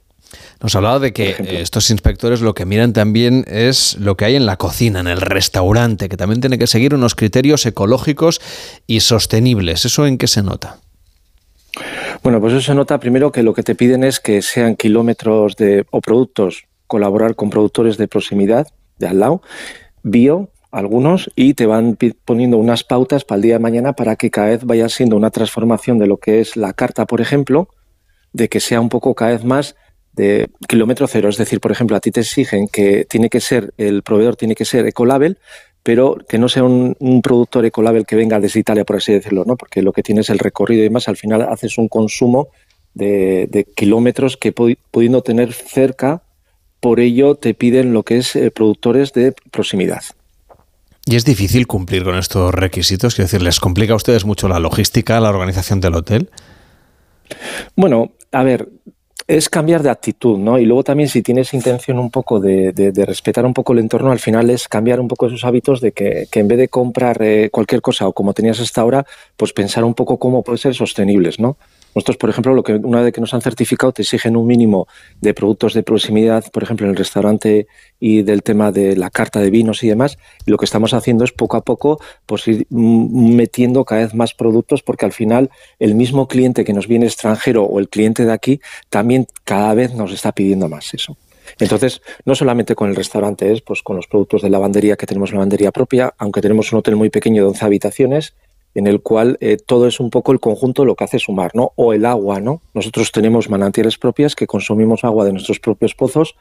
[0.62, 4.46] Nos hablaba de que estos inspectores lo que miran también es lo que hay en
[4.46, 8.40] la cocina, en el restaurante, que también tiene que seguir unos criterios ecológicos
[8.86, 9.84] y sostenibles.
[9.84, 10.78] ¿Eso en qué se nota?
[12.22, 15.56] Bueno, pues eso se nota primero que lo que te piden es que sean kilómetros
[15.56, 18.66] de, o productos, colaborar con productores de proximidad,
[18.98, 19.42] de al lado,
[20.02, 24.30] bio, algunos, y te van poniendo unas pautas para el día de mañana para que
[24.30, 27.68] cada vez vaya siendo una transformación de lo que es la carta, por ejemplo,
[28.32, 29.74] de que sea un poco cada vez más
[30.12, 31.28] de kilómetro cero.
[31.28, 34.54] Es decir, por ejemplo, a ti te exigen que tiene que ser, el proveedor tiene
[34.54, 35.38] que ser ecolabel,
[35.82, 39.56] pero que no sea un, productor ecolabel que venga desde Italia, por así decirlo, ¿no?
[39.56, 42.48] Porque lo que tienes es el recorrido y demás, al final haces un consumo
[42.94, 46.22] de, kilómetros que pudiendo tener cerca,
[46.80, 50.02] por ello te piden lo que es eh, productores de proximidad.
[51.06, 53.14] ¿Y es difícil cumplir con estos requisitos?
[53.14, 56.30] Quiero decir, ¿les complica a ustedes mucho la logística, la organización del hotel?
[57.74, 58.68] Bueno, a ver,
[59.30, 60.58] es cambiar de actitud, ¿no?
[60.58, 62.72] Y luego también si tienes intención un poco de,
[63.06, 66.26] respetar un poco el entorno, al final es cambiar un poco esos hábitos de que,
[66.32, 69.94] en vez de comprar eh, cualquier cosa o como tenías hasta ahora, pues pensar un
[69.94, 71.56] poco cómo puede ser sostenibles, ¿no?
[71.94, 74.86] Nosotros, por ejemplo, lo que una vez que nos han certificado, te exigen un mínimo
[75.20, 77.66] de productos de proximidad, por ejemplo, en el restaurante
[77.98, 80.18] y del tema de la carta de vinos y demás.
[80.46, 84.34] Y lo que estamos haciendo es poco a poco pues, ir metiendo cada vez más
[84.34, 88.32] productos, porque al final el mismo cliente que nos viene extranjero o el cliente de
[88.32, 91.16] aquí también cada vez nos está pidiendo más eso.
[91.58, 95.32] Entonces, no solamente con el restaurante es, pues con los productos de lavandería que tenemos
[95.32, 98.34] lavandería propia, aunque tenemos un hotel muy pequeño de 11 habitaciones,
[98.74, 101.72] en el cual eh, todo es un poco el conjunto lo que hace sumar, ¿no?
[101.76, 102.62] O el agua, ¿no?
[102.74, 106.36] Nosotros tenemos manantiales propias que consumimos agua de nuestros propios pozos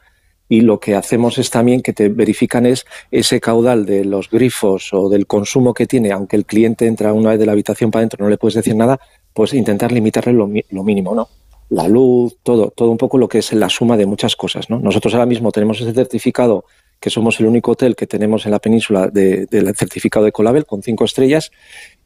[0.48, 4.92] y lo que hacemos es también que te verifican es ese caudal de los grifos
[4.92, 8.00] o del consumo que tiene, aunque el cliente entra una vez de la habitación para
[8.00, 9.00] adentro no le puedes decir nada,
[9.32, 10.48] pues intentar limitarle lo,
[10.82, 11.28] mínimo, ¿no?
[11.68, 14.80] La luz, todo, todo un poco lo que es la suma de muchas cosas, ¿no?
[14.80, 16.64] Nosotros ahora mismo tenemos ese certificado
[16.98, 20.82] que somos el único hotel que tenemos en la península del certificado de Colabel con
[20.82, 21.50] cinco estrellas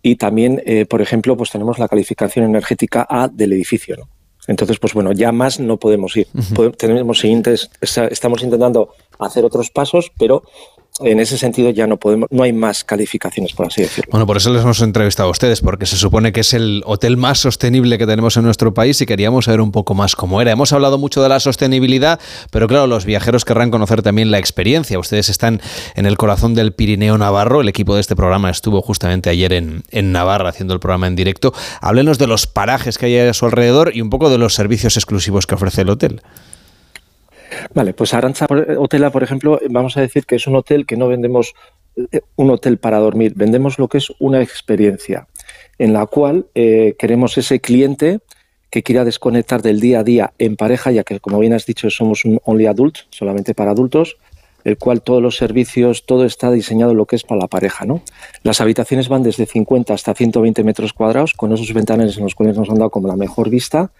[0.06, 3.96] y también, eh, por ejemplo, pues tenemos la calificación energética A del edificio.
[3.96, 4.08] ¿no?
[4.46, 6.28] Entonces, pues bueno, ya más no podemos ir.
[6.76, 10.42] tenemos siguientes, estamos intentando hacer otros pasos, pero
[11.00, 14.10] en ese sentido ya no podemos, no hay más calificaciones, por así decirlo.
[14.12, 17.16] Bueno, por eso les hemos entrevistado a ustedes, porque se supone que es el hotel
[17.16, 20.52] más sostenible que tenemos en nuestro país y queríamos saber un poco más cómo era.
[20.52, 22.20] Hemos hablado mucho de la sostenibilidad,
[22.52, 24.98] pero claro, los viajeros querrán conocer también la experiencia.
[24.98, 25.60] Ustedes están
[25.96, 27.60] en el corazón del Pirineo Navarro.
[27.60, 31.16] El equipo de este programa estuvo justamente ayer en, en Navarra haciendo el programa en
[31.16, 31.52] directo.
[31.80, 34.96] Háblenos de los parajes que hay a su alrededor y un poco de los servicios
[34.96, 36.22] exclusivos que ofrece el hotel.
[37.74, 38.46] Vale, pues Arancha
[38.78, 41.54] Hotela, por ejemplo, vamos a decir que es un hotel que no vendemos
[41.96, 45.28] eh, un hotel para dormir, vendemos lo que es una experiencia
[45.78, 48.20] en la cual eh, queremos ese cliente
[48.70, 51.90] que quiera desconectar del día a día en pareja, ya que como bien has dicho
[51.90, 54.16] somos un only adult, solamente para adultos,
[54.64, 58.02] el cual todos los servicios, todo está diseñado lo que es para la pareja, ¿no?
[58.42, 62.56] Las habitaciones van desde 50 hasta 120 metros cuadrados, con esos ventanales en los cuales
[62.56, 63.92] nos han dado como la mejor vista,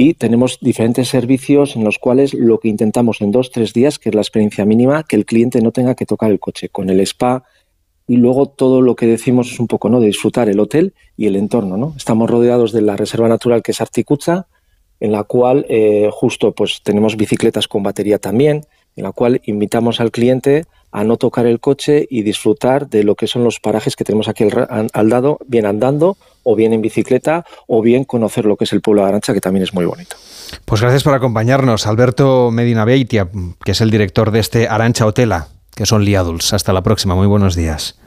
[0.00, 4.10] y tenemos diferentes servicios en los cuales lo que intentamos en dos, tres días, que
[4.10, 7.00] es la experiencia mínima, que el cliente no tenga que tocar el coche, con el
[7.00, 7.42] spa
[8.06, 9.98] y luego todo lo que decimos es un poco ¿no?
[9.98, 11.76] de disfrutar el hotel y el entorno.
[11.76, 11.94] ¿no?
[11.96, 14.46] Estamos rodeados de la reserva natural que es Articucha,
[15.00, 20.00] en la cual eh, justo pues tenemos bicicletas con batería también, en la cual invitamos
[20.00, 23.96] al cliente a no tocar el coche y disfrutar de lo que son los parajes
[23.96, 28.56] que tenemos aquí al, lado, bien andando o bien en bicicleta o bien conocer lo
[28.56, 30.16] que es el pueblo de Arancha, que también es muy bonito.
[30.64, 33.28] Pues gracias por acompañarnos, Alberto Medina Beitia,
[33.64, 36.52] que es el director de este Arancha Hotela, que son Liaduls.
[36.52, 37.98] Hasta la próxima, muy buenos días.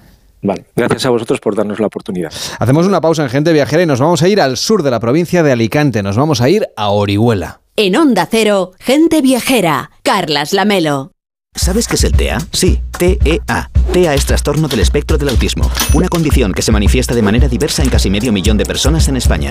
[0.43, 2.33] Vale, gracias a vosotros por darnos la oportunidad.
[2.57, 4.99] Hacemos una pausa en Gente Viajera y nos vamos a ir al sur de la
[4.99, 7.61] provincia de Alicante, nos vamos a ir a Orihuela.
[7.75, 11.11] En Onda Cero, Gente Viajera, Carlas Lamelo.
[11.55, 12.39] ¿Sabes qué es el TEA?
[12.53, 13.69] Sí, TEA.
[13.91, 17.83] TEA es trastorno del espectro del autismo, una condición que se manifiesta de manera diversa
[17.83, 19.49] en casi medio millón de personas en España.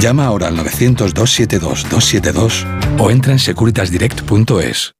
[0.00, 2.66] Llama ahora al 900-272-272
[2.98, 4.92] o entra en securitasdirect.es.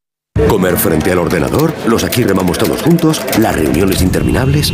[0.48, 4.72] Comer frente al ordenador, los aquí remamos todos juntos, las reuniones interminables.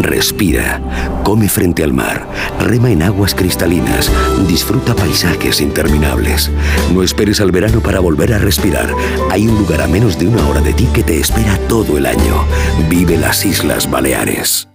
[0.00, 0.80] Respira,
[1.24, 2.26] come frente al mar,
[2.58, 4.10] rema en aguas cristalinas,
[4.48, 6.50] disfruta paisajes interminables.
[6.94, 8.88] No esperes al verano para volver a respirar.
[9.30, 12.06] Hay un lugar a menos de una hora de ti que te espera todo el
[12.06, 12.46] año.
[12.88, 14.68] Vive las Islas Baleares.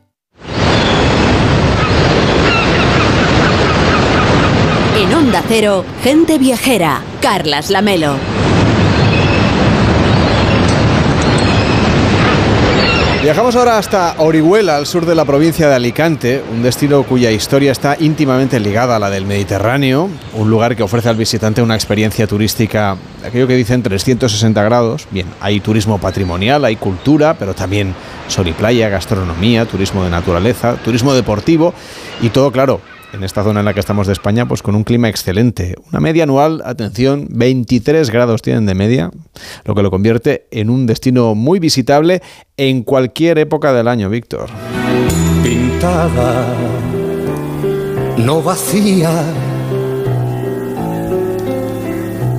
[4.95, 5.43] En Onda
[6.01, 8.15] gente viajera, Carlas Lamelo.
[13.21, 17.71] Viajamos ahora hasta Orihuela, al sur de la provincia de Alicante, un destino cuya historia
[17.71, 22.25] está íntimamente ligada a la del Mediterráneo, un lugar que ofrece al visitante una experiencia
[22.25, 25.07] turística, aquello que dicen 360 grados.
[25.11, 27.93] Bien, hay turismo patrimonial, hay cultura, pero también
[28.29, 31.75] sol y playa, gastronomía, turismo de naturaleza, turismo deportivo
[32.19, 32.81] y todo, claro,
[33.13, 35.75] en esta zona en la que estamos de España, pues con un clima excelente.
[35.91, 39.11] Una media anual, atención, 23 grados tienen de media,
[39.65, 42.21] lo que lo convierte en un destino muy visitable
[42.57, 44.49] en cualquier época del año, Víctor.
[45.43, 46.53] Pintada,
[48.17, 49.09] no vacía.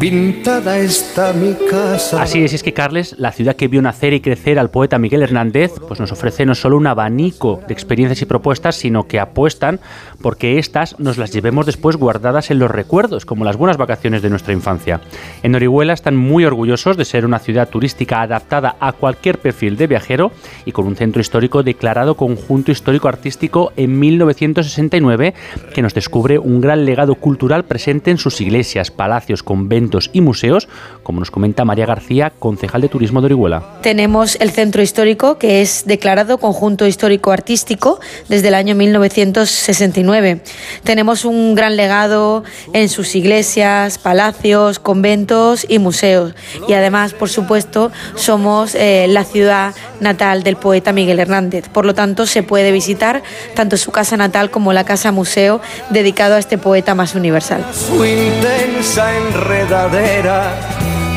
[0.00, 2.22] Pintada está mi casa.
[2.22, 5.22] Así es, es que Carles, la ciudad que vio nacer y crecer al poeta Miguel
[5.22, 9.78] Hernández, pues nos ofrece no solo un abanico de experiencias y propuestas, sino que apuestan
[10.22, 14.30] porque estas nos las llevemos después guardadas en los recuerdos, como las buenas vacaciones de
[14.30, 15.02] nuestra infancia.
[15.42, 19.86] En Orihuela están muy orgullosos de ser una ciudad turística adaptada a cualquier perfil de
[19.86, 20.32] viajero
[20.64, 25.34] y con un centro histórico declarado conjunto histórico artístico en 1969
[25.74, 30.68] que nos descubre un gran legado cultural presente en sus iglesias, palacios, conventos y museos,
[31.02, 33.62] como nos comenta María García, concejal de Turismo de Orihuela.
[33.82, 40.42] Tenemos el centro histórico que es declarado conjunto histórico artístico desde el año 1969.
[40.84, 46.34] Tenemos un gran legado en sus iglesias, palacios, conventos y museos.
[46.68, 51.68] Y además, por supuesto, somos eh, la ciudad natal del poeta Miguel Hernández.
[51.68, 53.22] Por lo tanto, se puede visitar
[53.54, 55.60] tanto su casa natal como la casa museo
[55.90, 57.64] dedicado a este poeta más universal.
[57.72, 59.16] Su intensa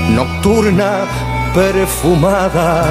[0.10, 1.06] nocturna,
[1.54, 2.86] perfumada.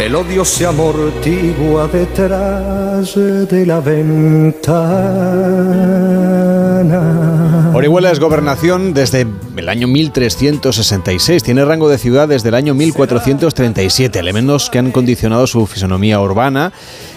[0.00, 4.66] El odio se amortigua detrás de la ventana.
[7.72, 9.26] Orihuela es gobernación desde
[9.56, 15.46] el año 1366, tiene rango de ciudad desde el año 1437, elementos que han condicionado
[15.46, 16.72] su fisonomía urbana,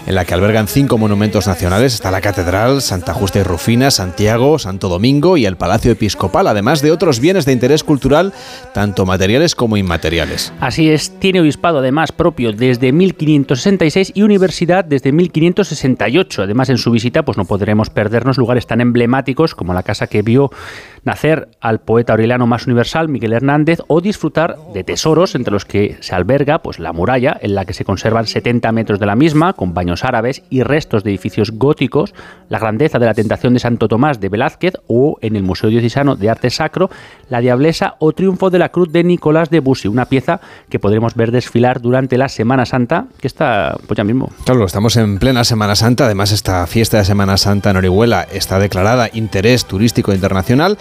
[0.07, 4.59] en la que albergan cinco monumentos nacionales, está la Catedral, Santa Justa y Rufina, Santiago,
[4.59, 8.33] Santo Domingo y el Palacio Episcopal, además de otros bienes de interés cultural,
[8.73, 10.53] tanto materiales como inmateriales.
[10.59, 16.43] Así es, tiene obispado además propio desde 1566 y universidad desde 1568.
[16.43, 20.21] Además, en su visita pues no podremos perdernos lugares tan emblemáticos como la casa que
[20.21, 20.51] vio
[21.03, 25.97] nacer al poeta aureliano más universal, Miguel Hernández, o disfrutar de tesoros entre los que
[26.01, 29.53] se alberga pues, la muralla, en la que se conservan 70 metros de la misma,
[29.53, 32.13] con baños árabes y restos de edificios góticos,
[32.49, 36.15] la grandeza de la tentación de Santo Tomás de Velázquez, o en el Museo Diocesano
[36.15, 36.89] de Arte Sacro,
[37.29, 41.15] la Diablesa o Triunfo de la Cruz de Nicolás de Bussy, una pieza que podremos
[41.15, 44.29] ver desfilar durante la Semana Santa, que está pues ya mismo.
[44.45, 48.59] Claro, estamos en plena Semana Santa, además esta fiesta de Semana Santa en Orihuela está
[48.59, 50.77] declarada interés turístico internacional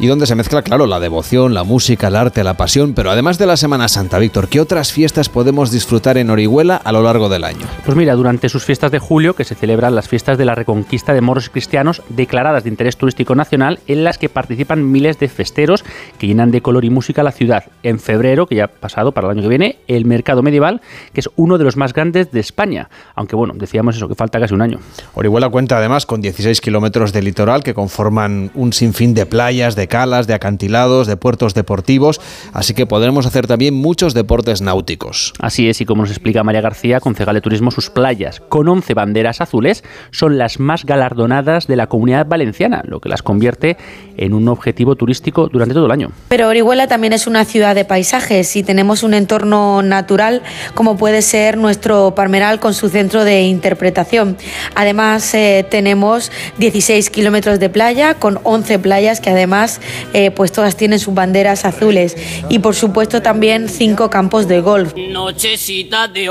[0.00, 3.38] y donde se mezcla, claro, la devoción, la música, el arte, la pasión, pero además
[3.38, 7.28] de la Semana Santa, Víctor, ¿qué otras fiestas podemos disfrutar en Orihuela a lo largo
[7.28, 7.66] del año?
[7.84, 11.12] Pues mira, durante sus fiestas de julio, que se celebran las fiestas de la Reconquista
[11.12, 15.28] de moros y cristianos, declaradas de interés turístico nacional, en las que participan miles de
[15.28, 15.84] festeros
[16.18, 17.64] que llenan de color y música la ciudad.
[17.82, 20.80] En febrero, que ya ha pasado para el año que viene, el mercado medieval,
[21.12, 24.40] que es uno de los más grandes de España, aunque bueno, decíamos eso, que falta
[24.40, 24.78] casi un año.
[25.14, 29.88] Orihuela cuenta además con 16 kilómetros de litoral que conforman un sinfín de playas, de
[29.88, 32.20] calas, de acantilados, de puertos deportivos,
[32.52, 35.32] así que podremos hacer también muchos deportes náuticos.
[35.40, 38.94] Así es, y como nos explica María García, concejal de turismo, sus playas con 11
[38.94, 39.82] banderas azules
[40.12, 43.76] son las más galardonadas de la comunidad valenciana, lo que las convierte
[44.16, 46.12] en un objetivo turístico durante todo el año.
[46.28, 50.42] Pero Orihuela también es una ciudad de paisajes y tenemos un entorno natural
[50.74, 54.36] como puede ser nuestro Parmeral con su centro de interpretación.
[54.76, 59.80] Además, eh, tenemos 16 kilómetros de playa con 11 playas que además además
[60.12, 62.16] eh, pues todas tienen sus banderas azules
[62.48, 64.94] y por supuesto también cinco campos de golf.
[64.96, 66.28] Nochecita de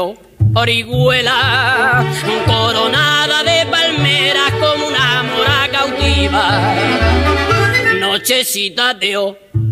[0.54, 2.06] orihuela,
[2.46, 6.76] coronada de palmeras como una mora cautiva.
[8.00, 9.18] Nochecita de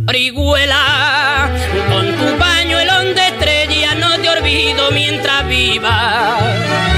[0.08, 1.50] orihuela,
[1.90, 6.97] con tu pañuelón de estrella no te olvido mientras viva.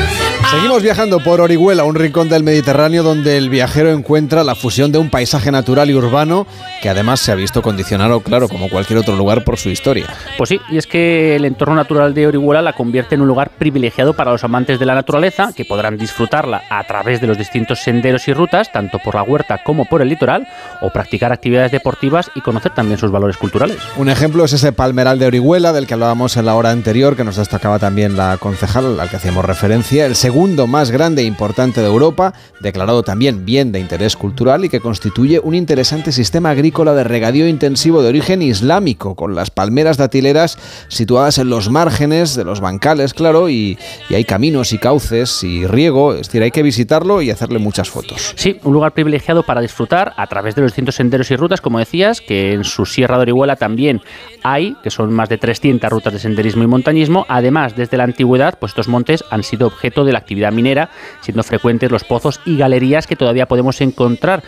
[0.50, 4.98] Seguimos viajando por Orihuela, un rincón del Mediterráneo donde el viajero encuentra la fusión de
[4.98, 6.48] un paisaje natural y urbano
[6.82, 10.08] que además se ha visto condicionado, claro, como cualquier otro lugar por su historia.
[10.40, 13.52] Pues sí, y es que el entorno natural de Orihuela la convierte en un lugar
[13.60, 17.82] privilegiado para los amantes de la naturaleza, que podrán disfrutarla a través de los distintos
[17.82, 20.48] senderos y rutas, tanto por la huerta como por el litoral,
[20.82, 23.78] o practicar actividades deportivas y conocer también sus valores culturales.
[23.98, 27.24] Un ejemplo es ese palmeral de Orihuela, del que hablábamos en la hora anterior, que
[27.24, 31.26] nos destacaba también la concejal al que hacíamos referencia, el segundo segundo más grande e
[31.26, 36.52] importante de Europa, declarado también bien de interés cultural y que constituye un interesante sistema
[36.52, 40.58] agrícola de regadío intensivo de origen islámico, con las palmeras datileras
[40.88, 43.78] situadas en los márgenes de los bancales, claro, y,
[44.10, 47.90] y hay caminos y cauces y riego, es decir, hay que visitarlo y hacerle muchas
[47.90, 48.32] fotos.
[48.38, 51.80] Sí, un lugar privilegiado para disfrutar a través de los distintos senderos y rutas, como
[51.80, 54.02] decías, que en su Sierra de Orihuela también
[54.44, 57.26] hay, que son más de 300 rutas de senderismo y montañismo.
[57.28, 60.90] Además, desde la antigüedad, pues estos montes han sido objeto de la actividad minera,
[61.22, 64.44] siendo frecuentes los pozos y galerías que todavía podemos encontrar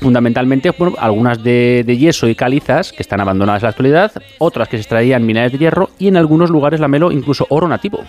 [0.00, 4.76] fundamentalmente algunas de, de, yeso y calizas que están abandonadas en la actualidad, otras que
[4.76, 8.04] se extraían minerales de hierro y en algunos lugares lamelo incluso oro nativo.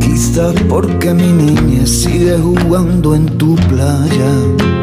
[0.00, 4.79] Quizás porque mi niña sigue jugando en tu playa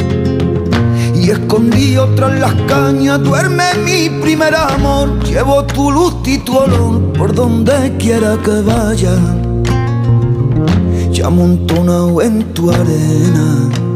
[1.27, 5.21] y escondido tras las cañas duerme mi primer amor.
[5.25, 9.13] Llevo tu luz y tu olor por donde quiera que vaya.
[11.11, 13.86] Ya amontonado en tu arena.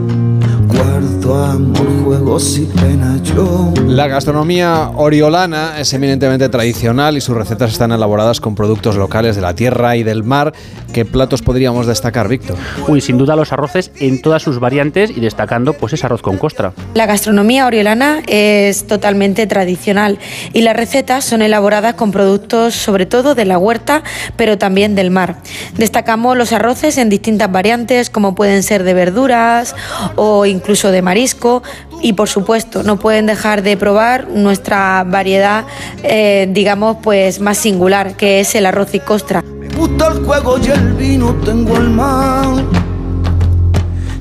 [0.74, 3.74] Guardo amor, juegos y penas yo.
[3.88, 9.42] La gastronomía oriolana es eminentemente tradicional y sus recetas están elaboradas con productos locales de
[9.42, 10.54] la tierra y del mar.
[10.94, 12.56] ¿Qué platos podríamos destacar, Víctor?
[12.88, 16.38] Uy, sin duda los arroces en todas sus variantes y destacando pues ese arroz con
[16.38, 16.74] costra.
[16.94, 20.20] La gastronomía oriolana es totalmente tradicional
[20.54, 24.04] y las recetas son elaboradas con productos sobre todo de la huerta,
[24.38, 25.38] pero también del mar.
[25.76, 29.76] Destacamos los arroces en distintas variantes como pueden ser de verduras
[30.16, 31.64] o incluso de marisco
[32.02, 35.66] y por supuesto no pueden dejar de probar nuestra variedad
[36.04, 39.42] eh, digamos pues más singular que es el arroz y costra.
[39.42, 42.66] Me gusta el juego y el vino, tengo el mal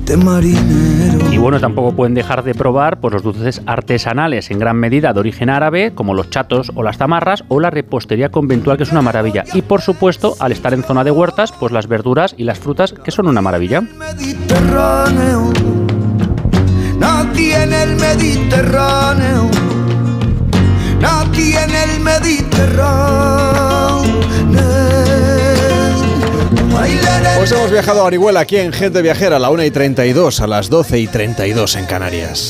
[0.05, 1.31] de marinero.
[1.31, 5.19] Y bueno, tampoco pueden dejar de probar pues, los dulces artesanales en gran medida de
[5.19, 9.01] origen árabe, como los chatos o las tamarras, o la repostería conventual, que es una
[9.01, 9.43] maravilla.
[9.53, 12.93] Y por supuesto, al estar en zona de huertas, pues las verduras y las frutas,
[12.93, 13.81] que son una maravilla.
[13.81, 15.53] Mediterráneo,
[17.31, 19.49] nadie en el Mediterráneo,
[20.99, 24.21] nadie en el Mediterráneo.
[27.37, 30.47] Pues hemos viajado a Orihuela aquí en Gente Viajera a la 1 y 32, a
[30.47, 32.49] las 12 y 32 en Canarias.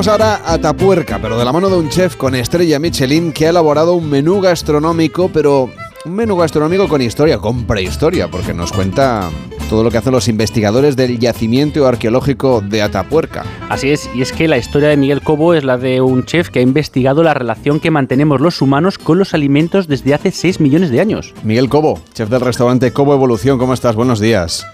[0.00, 3.44] Viajamos ahora a Tapuerca, pero de la mano de un chef con estrella Michelin que
[3.44, 5.68] ha elaborado un menú gastronómico, pero
[6.06, 9.28] un menú gastronómico con historia, con prehistoria, porque nos cuenta
[9.68, 13.44] todo lo que hacen los investigadores del yacimiento arqueológico de Atapuerca.
[13.68, 16.48] Así es, y es que la historia de Miguel Cobo es la de un chef
[16.48, 20.60] que ha investigado la relación que mantenemos los humanos con los alimentos desde hace 6
[20.60, 21.34] millones de años.
[21.44, 23.96] Miguel Cobo, chef del restaurante Cobo Evolución, ¿cómo estás?
[23.96, 24.64] Buenos días.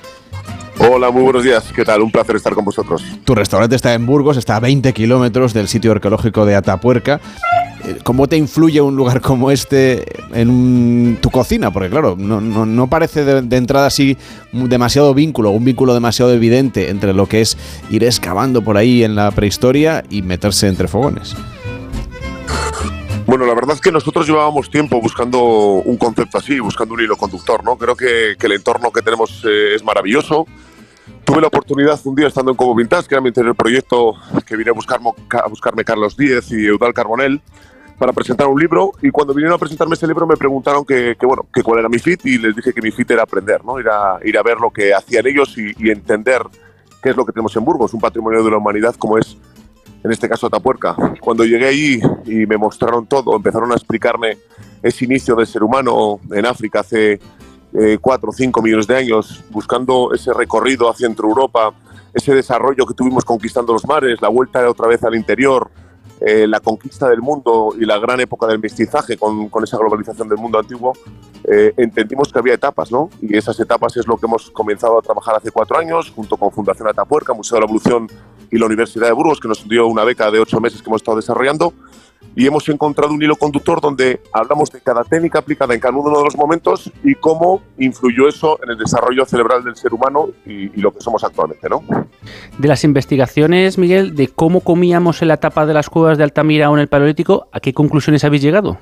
[0.78, 1.72] Hola, muy buenos días.
[1.74, 2.02] ¿Qué tal?
[2.02, 3.02] Un placer estar con vosotros.
[3.24, 7.20] Tu restaurante está en Burgos, está a 20 kilómetros del sitio arqueológico de Atapuerca.
[8.02, 10.04] ¿Cómo te influye un lugar como este
[10.34, 11.70] en tu cocina?
[11.72, 14.16] Porque claro, no, no- no parece de, de entrada así
[14.52, 17.56] demasiado vínculo, un vínculo demasiado evidente entre lo que es
[17.90, 21.34] ir excavando por ahí en la prehistoria y meterse entre fogones.
[23.26, 27.16] Bueno, la verdad es que nosotros llevábamos tiempo buscando un concepto así, buscando un hilo
[27.16, 27.76] conductor, ¿no?
[27.76, 30.46] Creo que, que el entorno que tenemos eh, es maravilloso.
[31.26, 34.14] Tuve la oportunidad un día estando en Como Vintage, que era mi anterior proyecto,
[34.46, 37.42] que vine a, buscarme, a buscarme Carlos Díez y Eudal Carbonell
[37.98, 41.26] para presentar un libro y cuando vinieron a presentarme ese libro me preguntaron que, que,
[41.26, 43.80] bueno, que cuál era mi fit y les dije que mi fit era aprender, ¿no?
[43.80, 46.42] Ir a, ir a ver lo que hacían ellos y, y entender
[47.02, 49.36] qué es lo que tenemos en Burgos, un patrimonio de la humanidad como es
[50.04, 50.94] en este caso Atapuerca.
[51.20, 54.38] Cuando llegué allí y me mostraron todo, empezaron a explicarme
[54.80, 57.18] ese inicio del ser humano en África hace
[57.78, 61.74] eh, cuatro o cinco millones de años, buscando ese recorrido hacia entre Europa,
[62.14, 65.70] ese desarrollo que tuvimos conquistando los mares, la vuelta otra vez al interior,
[66.18, 70.26] eh, la conquista del mundo y la gran época del mestizaje con, con esa globalización
[70.26, 70.94] del mundo antiguo,
[71.44, 73.10] eh, entendimos que había etapas, ¿no?
[73.20, 76.50] Y esas etapas es lo que hemos comenzado a trabajar hace cuatro años, junto con
[76.50, 78.08] Fundación Atapuerca, Museo de la Evolución
[78.50, 81.02] y la Universidad de Burgos, que nos dio una beca de ocho meses que hemos
[81.02, 81.74] estado desarrollando.
[82.34, 86.18] Y hemos encontrado un hilo conductor donde hablamos de cada técnica aplicada en cada uno
[86.18, 90.64] de los momentos y cómo influyó eso en el desarrollo cerebral del ser humano y,
[90.64, 91.82] y lo que somos actualmente, ¿no?
[92.58, 96.68] De las investigaciones, Miguel, de cómo comíamos en la etapa de las cuevas de Altamira
[96.70, 98.78] o en el Paleolítico, ¿a qué conclusiones habéis llegado?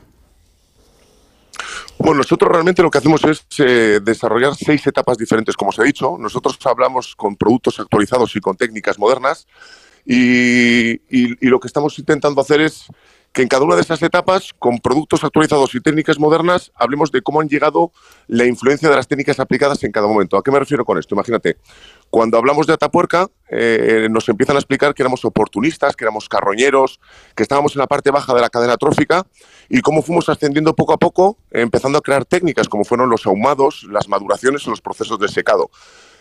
[1.98, 5.84] Bueno, nosotros realmente lo que hacemos es eh, desarrollar seis etapas diferentes, como os he
[5.84, 6.16] dicho.
[6.18, 9.46] Nosotros hablamos con productos actualizados y con técnicas modernas
[10.04, 12.86] y, y- y lo que estamos intentando hacer es
[13.34, 17.20] que en cada una de esas etapas, con productos actualizados y técnicas modernas, hablemos de
[17.20, 17.90] cómo han llegado
[18.28, 20.36] la influencia de las técnicas aplicadas en cada momento.
[20.36, 21.16] ¿A qué me refiero con esto?
[21.16, 21.56] Imagínate,
[22.10, 27.00] cuando hablamos de Atapuerca, eh, nos empiezan a explicar que éramos oportunistas, que éramos carroñeros,
[27.34, 29.26] que estábamos en la parte baja de la cadena trófica
[29.68, 33.84] y cómo fuimos ascendiendo poco a poco, empezando a crear técnicas como fueron los ahumados,
[33.90, 35.70] las maduraciones o los procesos de secado.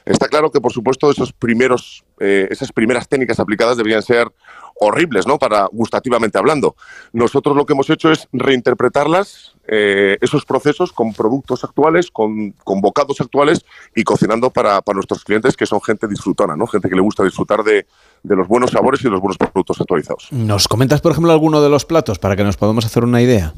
[0.06, 4.27] Está claro que, por supuesto, esos primeros, eh, esas primeras técnicas aplicadas deberían ser
[4.76, 5.38] horribles, ¿no?
[5.38, 6.76] Para gustativamente hablando.
[7.12, 12.82] Nosotros lo que hemos hecho es reinterpretarlas, eh, esos procesos, con productos actuales, con, con
[12.82, 16.68] bocados actuales y cocinando para, para nuestros clientes, que son gente disfrutona, ¿no?
[16.68, 17.86] Gente que le gusta disfrutar de,
[18.24, 20.28] de los buenos sabores y de los buenos productos actualizados.
[20.32, 23.54] ¿Nos comentas, por ejemplo, alguno de los platos para que nos podamos hacer una idea?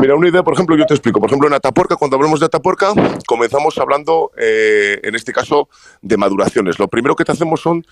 [0.00, 1.20] Mira, una idea, por ejemplo, yo te explico.
[1.20, 2.92] Por ejemplo, en Atapuerca, cuando hablamos de Atapuerca,
[3.26, 5.68] comenzamos hablando, eh, en este caso,
[6.00, 6.78] de maduraciones.
[6.78, 7.86] Lo primero que te hacemos son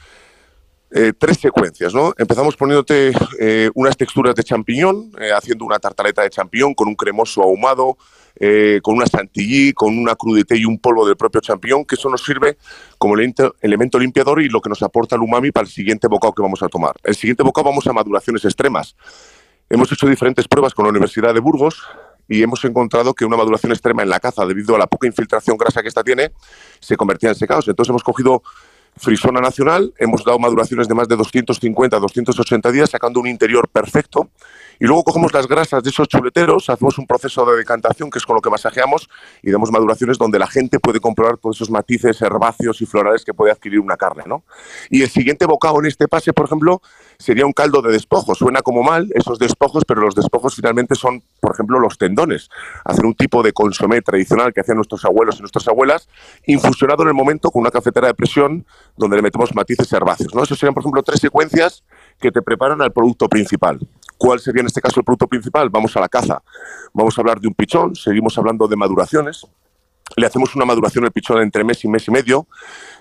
[0.93, 2.12] eh, tres secuencias, ¿no?
[2.19, 6.97] Empezamos poniéndote eh, unas texturas de champiñón, eh, haciendo una tartaleta de champiñón con un
[6.97, 7.97] cremoso ahumado,
[8.83, 12.25] con una chantilly, con una crudité y un polvo del propio champiñón, que eso nos
[12.25, 12.57] sirve
[12.97, 16.41] como elemento limpiador y lo que nos aporta el umami para el siguiente bocado que
[16.41, 16.95] vamos a tomar.
[17.05, 18.97] El siguiente bocado vamos a maduraciones extremas.
[19.69, 21.83] Hemos hecho diferentes pruebas con la Universidad de Burgos
[22.29, 25.59] y hemos encontrado que una maduración extrema en la caza, debido a la poca infiltración
[25.59, 26.31] grasa que esta tiene,
[26.79, 27.69] se convertía en secados.
[27.69, 28.43] Entonces hemos cogido
[29.01, 34.31] frisona nacional, hemos dado maduraciones de más de 250, 280 días, sacando un interior perfecto.
[34.81, 38.24] Y luego cogemos las grasas de esos chuleteros, hacemos un proceso de decantación, que es
[38.24, 39.11] con lo que masajeamos,
[39.43, 43.35] y damos maduraciones donde la gente puede comprobar todos esos matices herbáceos y florales que
[43.35, 44.23] puede adquirir una carne.
[44.27, 44.43] ¿no?
[44.89, 46.81] Y el siguiente bocado en este pase, por ejemplo,
[47.19, 48.39] sería un caldo de despojos.
[48.39, 52.48] Suena como mal esos despojos, pero los despojos finalmente son, por ejemplo, los tendones.
[52.86, 56.09] Hacer un tipo de consomé tradicional que hacían nuestros abuelos y nuestras abuelas,
[56.47, 58.65] infusionado en el momento con una cafetera de presión
[58.97, 60.35] donde le metemos matices herbáceos.
[60.35, 60.43] ¿no?
[60.43, 61.85] Esos serían, por ejemplo, tres secuencias
[62.19, 63.78] que te preparan al producto principal.
[64.20, 65.70] ¿Cuál sería en este caso el producto principal?
[65.70, 66.42] Vamos a la caza.
[66.92, 69.47] Vamos a hablar de un pichón, seguimos hablando de maduraciones.
[70.14, 72.47] Le hacemos una maduración al pichón entre mes y mes y medio.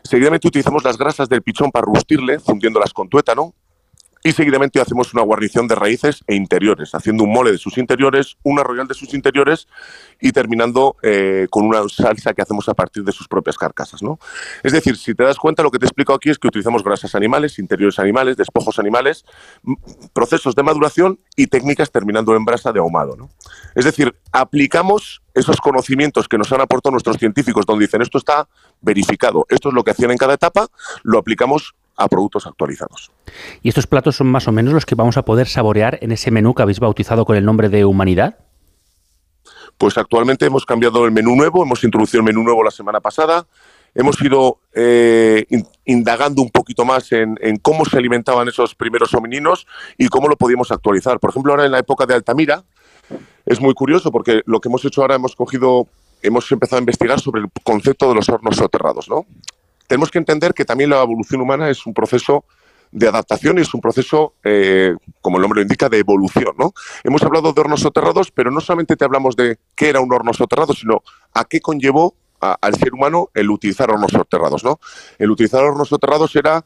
[0.02, 3.54] Seguidamente utilizamos las grasas del pichón para rustirle, fundiéndolas con tuétano.
[4.22, 8.38] Y seguidamente hacemos una guarnición de raíces e interiores, haciendo un mole de sus interiores,
[8.44, 9.68] una royal de sus interiores
[10.20, 14.04] y terminando eh, con una salsa que hacemos a partir de sus propias carcasas.
[14.04, 14.20] ¿no?
[14.62, 17.16] Es decir, si te das cuenta, lo que te explico aquí es que utilizamos grasas
[17.16, 19.24] animales, interiores animales, despojos animales,
[20.12, 23.16] procesos de maduración y técnicas terminando en brasa de ahumado.
[23.16, 23.30] ¿no?
[23.74, 28.50] Es decir, aplicamos esos conocimientos que nos han aportado nuestros científicos, donde dicen esto está
[28.82, 30.68] verificado, esto es lo que hacían en cada etapa,
[31.04, 33.12] lo aplicamos a productos actualizados.
[33.62, 36.32] ¿Y estos platos son más o menos los que vamos a poder saborear en ese
[36.32, 38.38] menú que habéis bautizado con el nombre de Humanidad?
[39.78, 43.46] Pues actualmente hemos cambiado el menú nuevo, hemos introducido el menú nuevo la semana pasada,
[43.96, 49.14] hemos ido eh, in- indagando un poquito más en, en cómo se alimentaban esos primeros
[49.14, 49.68] homininos
[49.98, 51.20] y cómo lo podíamos actualizar.
[51.20, 52.64] Por ejemplo, ahora en la época de Altamira
[53.46, 55.88] es muy curioso porque lo que hemos hecho ahora hemos cogido,
[56.22, 59.26] hemos empezado a investigar sobre el concepto de los hornos soterrados, ¿no?
[59.90, 62.46] Tenemos que entender que también la evolución humana es un proceso
[62.92, 66.54] de adaptación y es un proceso, eh, como el nombre lo indica, de evolución.
[66.60, 66.74] ¿no?
[67.04, 70.32] Hemos hablado de hornos soterrados, pero no solamente te hablamos de qué era un horno
[70.32, 71.02] soterrado, sino
[71.34, 74.64] a qué conllevó al ser humano el utilizar hornos soterrados.
[74.64, 74.80] ¿no?
[75.18, 76.64] El utilizar hornos soterrados era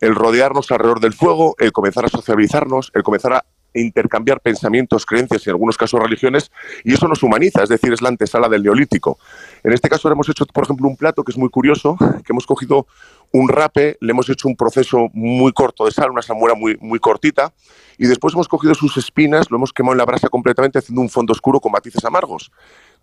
[0.00, 3.44] el rodearnos alrededor del fuego, el comenzar a sociabilizarnos, el comenzar a
[3.74, 6.50] intercambiar pensamientos, creencias y en algunos casos religiones,
[6.84, 9.18] y eso nos humaniza, es decir, es la antesala del neolítico.
[9.62, 12.46] En este caso hemos hecho, por ejemplo, un plato que es muy curioso, que hemos
[12.46, 12.86] cogido
[13.32, 17.00] un rape, le hemos hecho un proceso muy corto de sal, una salmuera muy, muy
[17.00, 17.52] cortita,
[17.98, 21.10] y después hemos cogido sus espinas, lo hemos quemado en la brasa completamente haciendo un
[21.10, 22.52] fondo oscuro con matices amargos.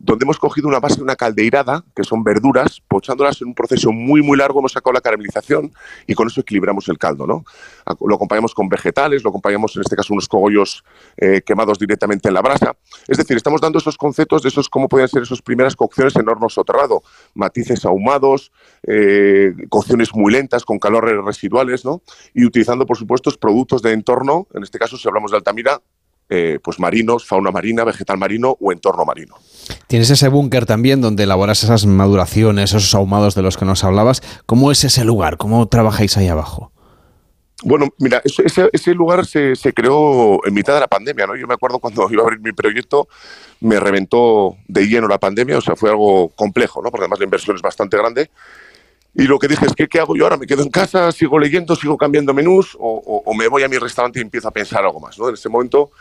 [0.04, 3.92] Donde hemos cogido una base de una caldeirada, que son verduras, pochándolas en un proceso
[3.92, 5.72] muy, muy largo, hemos sacado la caramelización
[6.08, 7.46] y con eso equilibramos el caldo, ¿no?
[8.06, 10.84] Lo acompañamos con vegetales, lo acompañamos en este caso unos cogollos
[11.18, 12.76] eh, quemados directamente en la brasa.
[13.08, 16.28] Es decir, estamos dando esos conceptos de esos cómo pueden ser esas primeras cocciones en
[16.28, 17.04] horno soterrado,
[17.36, 18.52] matices ahumados,
[18.88, 22.02] eh, cocciones muy lentas con calores residuales, ¿no?
[22.34, 25.80] Y utilizando, por supuesto, productos de entorno, en este caso si hablamos de Altamira,
[26.34, 29.36] eh, pues marinos, fauna marina, vegetal marino o entorno marino.
[29.88, 34.22] Tienes ese búnker también donde elaboras esas maduraciones, esos ahumados de los que nos hablabas.
[34.46, 35.38] ¿Cómo es ese lugar?
[35.38, 36.72] ¿Cómo trabajáis ahí abajo?
[37.64, 41.36] Bueno, mira, ese, lugar se, creó en mitad de la pandemia, ¿no?
[41.36, 43.08] Yo me acuerdo cuando iba a abrir mi proyecto,
[43.60, 46.90] me reventó de lleno la pandemia, o sea, fue algo complejo, ¿no?
[46.90, 48.32] Porque además la inversión es bastante grande.
[49.14, 50.38] Y lo que dije es ¿qué hago yo ahora?
[50.38, 53.78] ¿Me quedo en casa, sigo leyendo, sigo cambiando menús o, o me voy a mi
[53.78, 55.28] restaurante y empiezo a pensar algo más, ¿no?
[55.28, 55.92] En ese momento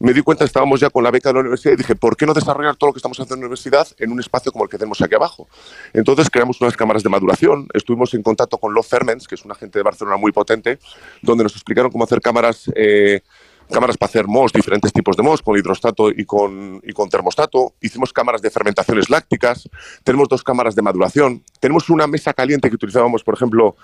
[0.00, 2.24] me di cuenta, estábamos ya con la beca de la universidad y dije, ¿por qué
[2.24, 4.70] no desarrollar todo lo que estamos haciendo en la universidad en un espacio como el
[4.70, 5.48] que tenemos aquí abajo?
[5.92, 9.54] Entonces creamos unas cámaras de maduración, estuvimos en contacto con Love Ferments, que es una
[9.54, 10.78] gente de Barcelona muy potente,
[11.22, 12.70] donde nos explicaron cómo hacer cámaras...
[12.74, 13.22] Eh,
[13.70, 17.74] cámaras para hacer MOS, diferentes tipos de MOS, con hidrostato y con, y con termostato.
[17.80, 19.68] Hicimos cámaras de fermentaciones lácticas.
[20.04, 21.42] Tenemos dos cámaras de maduración.
[21.60, 23.76] Tenemos una mesa caliente que utilizábamos, por ejemplo,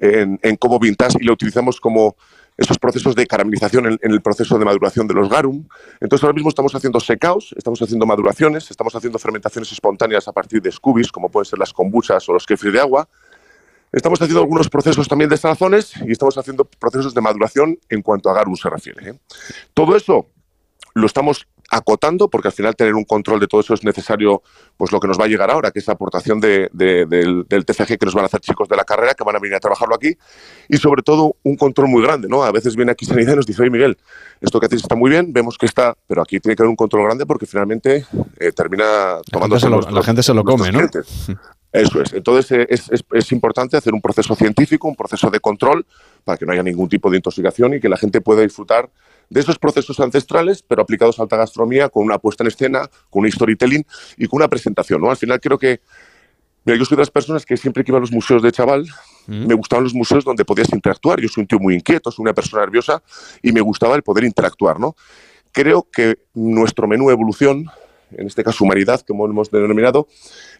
[0.00, 2.16] en, en Como Vintage y la utilizamos como
[2.62, 5.66] esos procesos de caramelización en, el proceso de maduración de los garum.
[6.00, 10.62] Entonces ahora mismo estamos haciendo secaos, estamos haciendo maduraciones, estamos haciendo fermentaciones espontáneas a partir
[10.62, 13.08] de scoobies, como pueden ser las kombuchas o los kefir de agua.
[13.92, 18.30] Estamos haciendo algunos procesos también de salazones y estamos haciendo procesos de maduración en cuanto
[18.30, 19.10] a garum se refiere.
[19.10, 19.14] ¿eh?
[19.74, 20.28] Todo eso
[20.94, 24.42] lo estamos acotando, porque al final tener un control de todo eso es necesario,
[24.76, 26.68] pues lo que nos va a llegar ahora, que es la aportación del,
[27.48, 29.60] TCG que nos van a hacer chicos de la carrera, que van a venir a
[29.60, 30.14] trabajarlo aquí,
[30.68, 32.42] y sobre todo un control muy grande, ¿no?
[32.44, 33.96] A veces viene aquí Sanidad y nos dice, oye Miguel,
[34.42, 36.76] esto que hacéis está muy bien, vemos que está, pero aquí tiene que haber un
[36.76, 38.04] control grande porque finalmente
[38.38, 39.56] eh, termina tomando...
[39.90, 40.80] La gente se lo, come, ¿no?
[41.72, 42.12] Eso es.
[42.12, 45.86] Entonces eh, es, es, es, importante hacer un proceso científico, un proceso de control,
[46.22, 48.90] para que no haya ningún tipo de intoxicación y que la gente pueda disfrutar
[49.32, 53.22] de esos procesos ancestrales, pero aplicados a alta gastronomía, con una puesta en escena, con
[53.22, 53.84] un storytelling
[54.18, 55.00] y con una presentación.
[55.00, 55.10] ¿no?
[55.10, 55.80] Al final creo que,
[56.64, 58.86] mira, yo soy de las personas que siempre que iba a los museos de chaval,
[59.26, 59.46] mm.
[59.46, 61.18] me gustaban los museos donde podías interactuar.
[61.18, 63.02] Yo soy un tío muy inquieto, soy una persona nerviosa
[63.42, 64.78] y me gustaba el poder interactuar.
[64.78, 64.94] ¿no?
[65.50, 67.70] Creo que nuestro menú evolución
[68.16, 70.08] en este caso humanidad, como hemos denominado,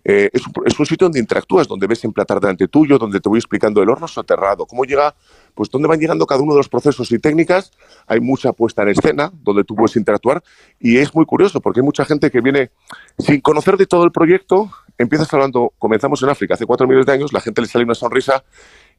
[0.04, 3.82] eh, es, un, sitio donde interactúas, donde ves emplatar delante tuyo, donde te voy explicando
[3.82, 5.14] el horno soterrado, cómo llega,
[5.54, 7.72] pues dónde van llegando cada uno de los procesos y técnicas.
[8.06, 10.42] Hay mucha puesta en escena donde tú puedes interactuar
[10.80, 12.70] y es muy curioso porque hay mucha gente que viene
[13.18, 14.70] sin conocer de todo el proyecto.
[14.98, 17.94] Empiezas hablando, comenzamos en África hace cuatro millones de años, la gente le sale una
[17.94, 18.44] sonrisa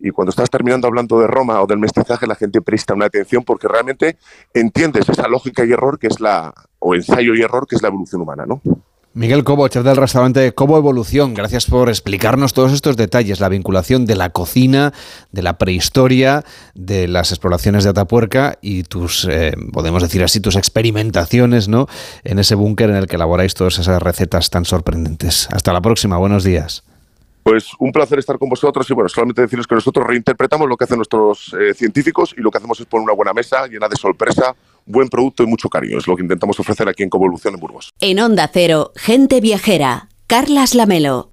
[0.04, 3.44] y cuando estás terminando hablando de Roma o del mestizaje, la gente presta una atención
[3.44, 4.18] porque realmente
[4.54, 7.88] entiendes esa lógica y error que es la, o ensayo y error que es la
[7.88, 8.62] evolución humana, ¿no?
[9.16, 14.06] Miguel Cobo, chef del restaurante Cobo Evolución, gracias por explicarnos todos estos detalles, la vinculación
[14.06, 14.92] de la cocina,
[15.32, 16.44] de la prehistoria,
[16.74, 21.88] de las exploraciones de Atapuerca y tus, eh, podemos decir así, tus experimentaciones ¿no?
[22.24, 25.48] en ese búnker en el que elaboráis todas esas recetas tan sorprendentes.
[25.52, 26.84] Hasta la próxima, buenos días.
[27.44, 30.86] Pues un placer estar con vosotros y bueno, solamente deciros que nosotros reinterpretamos lo que
[30.86, 33.98] hacen nuestros eh, científicos y lo que hacemos es poner una buena mesa llena de
[33.98, 34.56] sorpresa,
[34.86, 35.98] buen producto y mucho cariño.
[35.98, 37.92] Es lo que intentamos ofrecer aquí en Covolución en Burgos.
[38.00, 41.33] En Onda Cero, gente viajera, Carlas Lamelo.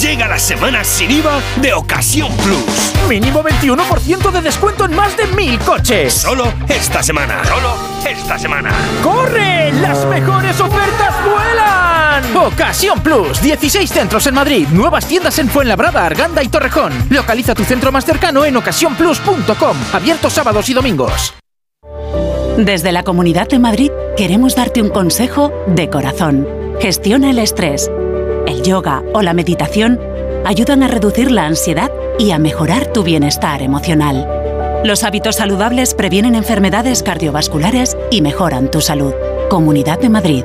[0.00, 3.08] Llega la semana sin IVA de Ocasión Plus.
[3.08, 6.14] Mínimo 21% de descuento en más de mil coches.
[6.14, 7.44] Solo esta semana.
[7.44, 7.74] Solo
[8.08, 8.72] esta semana.
[9.02, 9.70] ¡Corre!
[9.72, 12.36] ¡Las mejores ofertas vuelan!
[12.36, 13.42] Ocasión Plus.
[13.42, 14.66] 16 centros en Madrid.
[14.68, 16.92] Nuevas tiendas en Fuenlabrada, Arganda y Torrejón.
[17.10, 19.76] Localiza tu centro más cercano en ocasiónplus.com.
[19.92, 21.34] Abierto sábados y domingos.
[22.56, 26.48] Desde la Comunidad de Madrid queremos darte un consejo de corazón.
[26.80, 27.90] Gestiona el estrés
[28.46, 30.00] el yoga o la meditación
[30.44, 34.28] ayudan a reducir la ansiedad y a mejorar tu bienestar emocional.
[34.84, 39.14] Los hábitos saludables previenen enfermedades cardiovasculares y mejoran tu salud.
[39.48, 40.44] Comunidad de Madrid.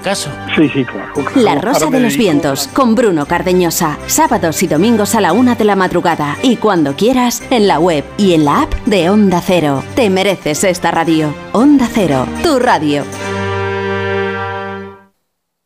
[0.01, 0.29] caso.
[0.55, 1.13] Sí, sí, claro.
[1.35, 3.97] La Rosa de los Vientos, con Bruno Cardeñosa.
[4.07, 6.37] Sábados y domingos a la una de la madrugada.
[6.43, 9.83] Y cuando quieras, en la web y en la app de Onda Cero.
[9.95, 11.33] Te mereces esta radio.
[11.53, 13.03] Onda Cero, tu radio.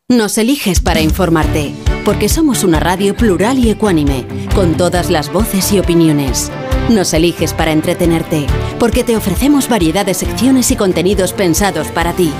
[0.08, 5.72] Nos eliges para informarte, porque somos una radio plural y ecuánime, con todas las voces
[5.72, 6.52] y opiniones.
[6.88, 8.46] Nos eliges para entretenerte,
[8.78, 12.30] porque te ofrecemos variedad de secciones y contenidos pensados para ti.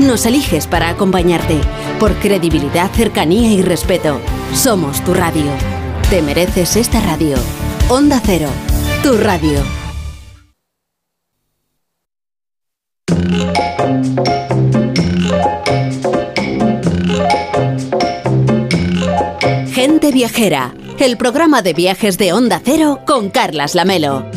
[0.00, 1.60] Nos eliges para acompañarte,
[1.98, 4.20] por credibilidad, cercanía y respeto.
[4.54, 5.50] Somos tu radio.
[6.08, 7.36] Te mereces esta radio.
[7.88, 8.48] Onda Cero,
[9.02, 9.60] tu radio.
[19.72, 24.30] Gente Viajera, el programa de viajes de Onda Cero con Carlas Lamelo.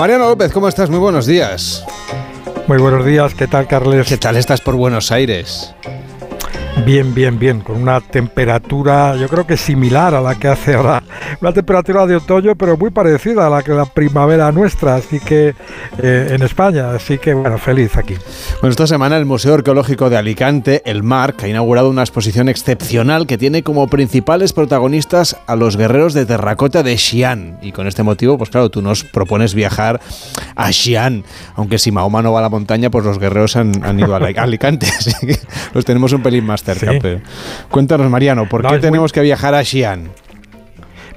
[0.00, 0.88] Mariano López, ¿cómo estás?
[0.88, 1.84] Muy buenos días.
[2.66, 4.08] Muy buenos días, ¿qué tal, Carles?
[4.08, 5.74] ¿Qué tal estás por Buenos Aires?
[6.86, 11.02] Bien, bien, bien, con una temperatura yo creo que similar a la que hace ahora,
[11.40, 15.54] una temperatura de otoño, pero muy parecida a la que la primavera nuestra, así que
[16.02, 18.14] eh, en España, así que bueno, feliz aquí.
[18.60, 23.26] Bueno, esta semana el Museo Arqueológico de Alicante, el MARC, ha inaugurado una exposición excepcional
[23.26, 27.58] que tiene como principales protagonistas a los guerreros de terracota de Xi'an.
[27.62, 30.00] Y con este motivo, pues claro, tú nos propones viajar
[30.56, 31.24] a Xi'an,
[31.56, 34.18] aunque si Mahoma no va a la montaña, pues los guerreros han, han ido a
[34.20, 35.38] Alic- Alicante, así que
[35.74, 36.92] los tenemos un pelín más cerca.
[36.94, 36.98] Sí.
[37.00, 37.20] pero-
[37.70, 40.10] Cuéntanos, Mariano, ¿por No, qué muy- tenemos que viajar a Xi'an?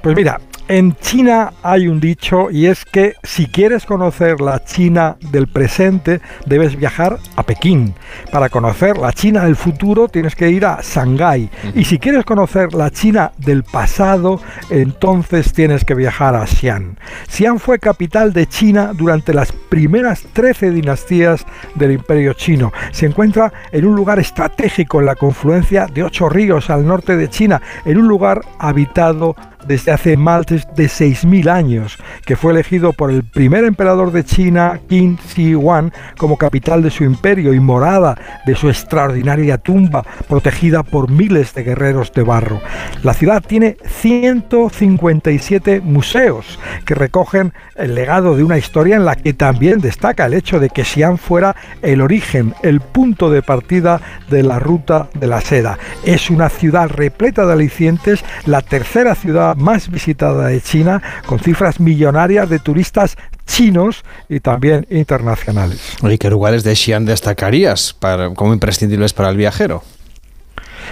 [0.02, 5.16] Pues mira, en China hay un dicho y es que si quieres conocer la China
[5.30, 7.94] del presente, debes viajar a Pekín.
[8.32, 11.50] Para conocer la China del futuro, tienes que ir a Shanghái.
[11.74, 16.96] Y si quieres conocer la China del pasado, entonces tienes que viajar a Xi'an.
[17.28, 22.72] Xi'an fue capital de China durante las primeras 13 dinastías del Imperio Chino.
[22.92, 27.28] Se encuentra en un lugar estratégico en la confluencia de ocho ríos al norte de
[27.28, 29.36] China, en un lugar habitado
[29.66, 34.80] desde hace más de 6.000 años, que fue elegido por el primer emperador de China,
[34.88, 38.16] Qin Shi Huang, como capital de su imperio y morada
[38.46, 42.60] de su extraordinaria tumba, protegida por miles de guerreros de barro.
[43.02, 49.32] La ciudad tiene 157 museos que recogen el legado de una historia en la que
[49.32, 54.00] también destaca el hecho de que Xi'an fuera el origen, el punto de partida
[54.30, 55.78] de la ruta de la seda.
[56.04, 61.80] Es una ciudad repleta de alicientes, la tercera ciudad más visitada de China, con cifras
[61.80, 63.16] millonarias de turistas
[63.46, 65.80] chinos y también internacionales.
[66.02, 69.82] Oye, ¿qué lugares de Xi'an destacarías para, como imprescindibles para el viajero?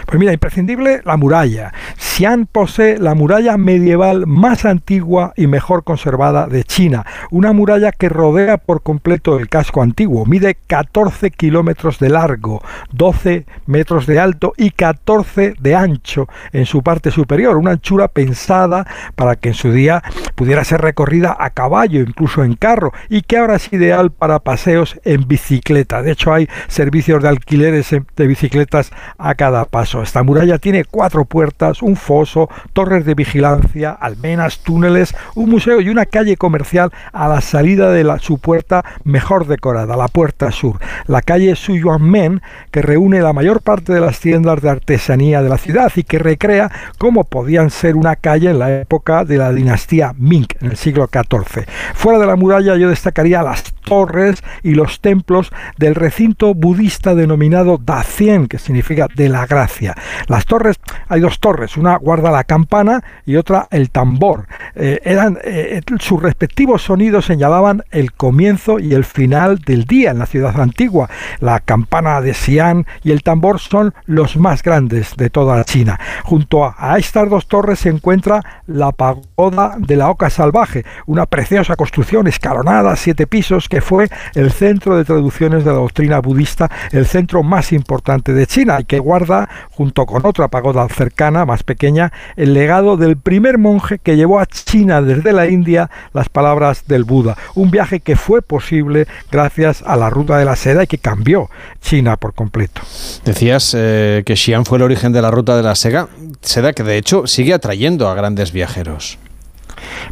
[0.07, 1.73] Pues mira, imprescindible la muralla.
[1.97, 7.05] Xi'an posee la muralla medieval más antigua y mejor conservada de China.
[7.31, 10.27] Una muralla que rodea por completo el casco antiguo.
[10.27, 12.63] Mide 14 kilómetros de largo,
[12.93, 17.57] 12 metros de alto y 14 de ancho en su parte superior.
[17.57, 20.03] Una anchura pensada para que en su día
[20.35, 24.99] pudiera ser recorrida a caballo, incluso en carro, y que ahora es ideal para paseos
[25.05, 26.03] en bicicleta.
[26.03, 29.82] De hecho, hay servicios de alquileres de bicicletas a cada paso.
[29.83, 35.89] Esta muralla tiene cuatro puertas, un foso, torres de vigilancia, almenas, túneles, un museo y
[35.89, 40.79] una calle comercial a la salida de la, su puerta mejor decorada, la puerta sur.
[41.07, 45.59] La calle Suyuanmen, que reúne la mayor parte de las tiendas de artesanía de la
[45.59, 50.15] ciudad y que recrea cómo podían ser una calle en la época de la dinastía
[50.17, 51.67] Ming, en el siglo XIV.
[51.95, 57.79] Fuera de la muralla yo destacaría las torres y los templos del recinto budista denominado
[57.79, 59.95] Dacien, que significa de la gracia.
[60.29, 60.77] Las torres,
[61.09, 64.47] hay dos torres, una guarda la campana y otra el tambor.
[64.75, 70.19] Eh, eran eh, sus respectivos sonidos señalaban el comienzo y el final del día en
[70.19, 71.09] la ciudad antigua.
[71.41, 75.99] La campana de Xi'an y el tambor son los más grandes de toda China.
[76.25, 81.27] Junto a, a estas dos torres se encuentra la pagoda de la Oca Salvaje, una
[81.27, 86.71] preciosa construcción escalonada, siete pisos, que fue el centro de traducciones de la doctrina budista,
[86.91, 91.63] el centro más importante de China y que guarda, junto con otra pagoda cercana, más
[91.63, 96.85] pequeña, el legado del primer monje que llevó a China desde la India las palabras
[96.87, 97.39] del Buda.
[97.55, 101.49] Un viaje que fue posible gracias a la ruta de la seda y que cambió
[101.81, 102.83] China por completo.
[103.25, 106.11] Decías eh, que Xi'an fue el origen de la ruta de la seda,
[106.43, 109.19] seda que de hecho sigue atrayendo a grandes viajeros.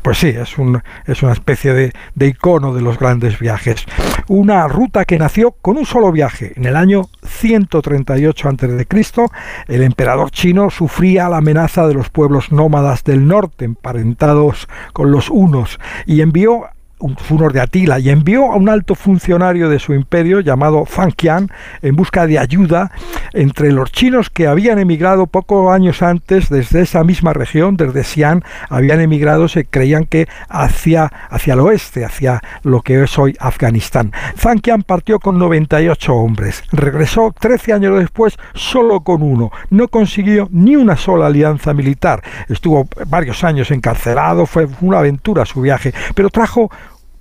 [0.03, 0.57] Pues sí, es,
[1.07, 3.85] es una especie de, de, icono de los grandes viajes.
[4.29, 6.53] Una ruta que nació con un solo viaje.
[6.57, 8.87] En el año 138 a.C.,
[9.69, 15.31] el emperador chino sufría la amenaza de los pueblos nómadas del norte, emparentados con los
[15.31, 16.69] hunos, y envió
[17.01, 21.49] unos de Atila, y envió a un alto funcionario de su imperio llamado Zhang Qian
[21.83, 22.91] en busca de ayuda
[23.33, 28.45] entre los chinos que habían emigrado pocos años antes desde esa misma región, desde Xi'an,
[28.69, 34.13] habían emigrado, se creían que hacia, hacia el oeste, hacia lo que es hoy Afganistán.
[34.39, 40.49] Zhang Qian partió con 98 hombres, regresó 13 años después solo con uno, no consiguió
[40.51, 46.31] ni una sola alianza militar, estuvo varios años encarcelado, fue una aventura su viaje, pero
[46.31, 46.71] trajo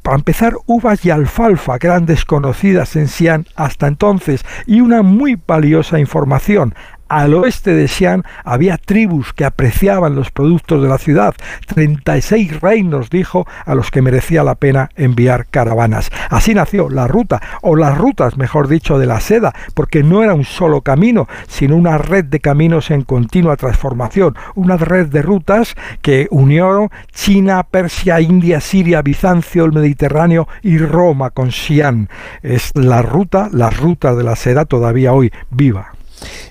[0.09, 5.39] para empezar, uvas y alfalfa, que eran desconocidas en Xi'an hasta entonces, y una muy
[5.45, 6.73] valiosa información
[7.09, 11.33] al oeste de Xi'an había tribus que apreciaban los productos de la ciudad.
[11.67, 16.09] 36 reinos, dijo, a los que merecía la pena enviar caravanas.
[16.29, 20.33] Así nació la ruta, o las rutas, mejor dicho, de la seda, porque no era
[20.33, 25.75] un solo camino, sino una red de caminos en continua transformación, una red de rutas
[26.01, 32.09] que unieron China, Persia, India, Siria, Bizancio, el Mediterráneo y Roma con Xi'an.
[32.43, 35.98] Es la ruta, la ruta de la seda todavía hoy viva.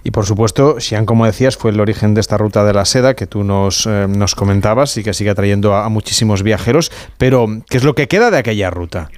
[0.05, 3.15] Y por supuesto, Xi'an, como decías, fue el origen de esta ruta de la seda
[3.15, 6.91] que tú nos, eh, nos comentabas y que sigue atrayendo a, a muchísimos viajeros.
[7.17, 9.11] Pero, ¿qué es lo que queda de aquella ruta?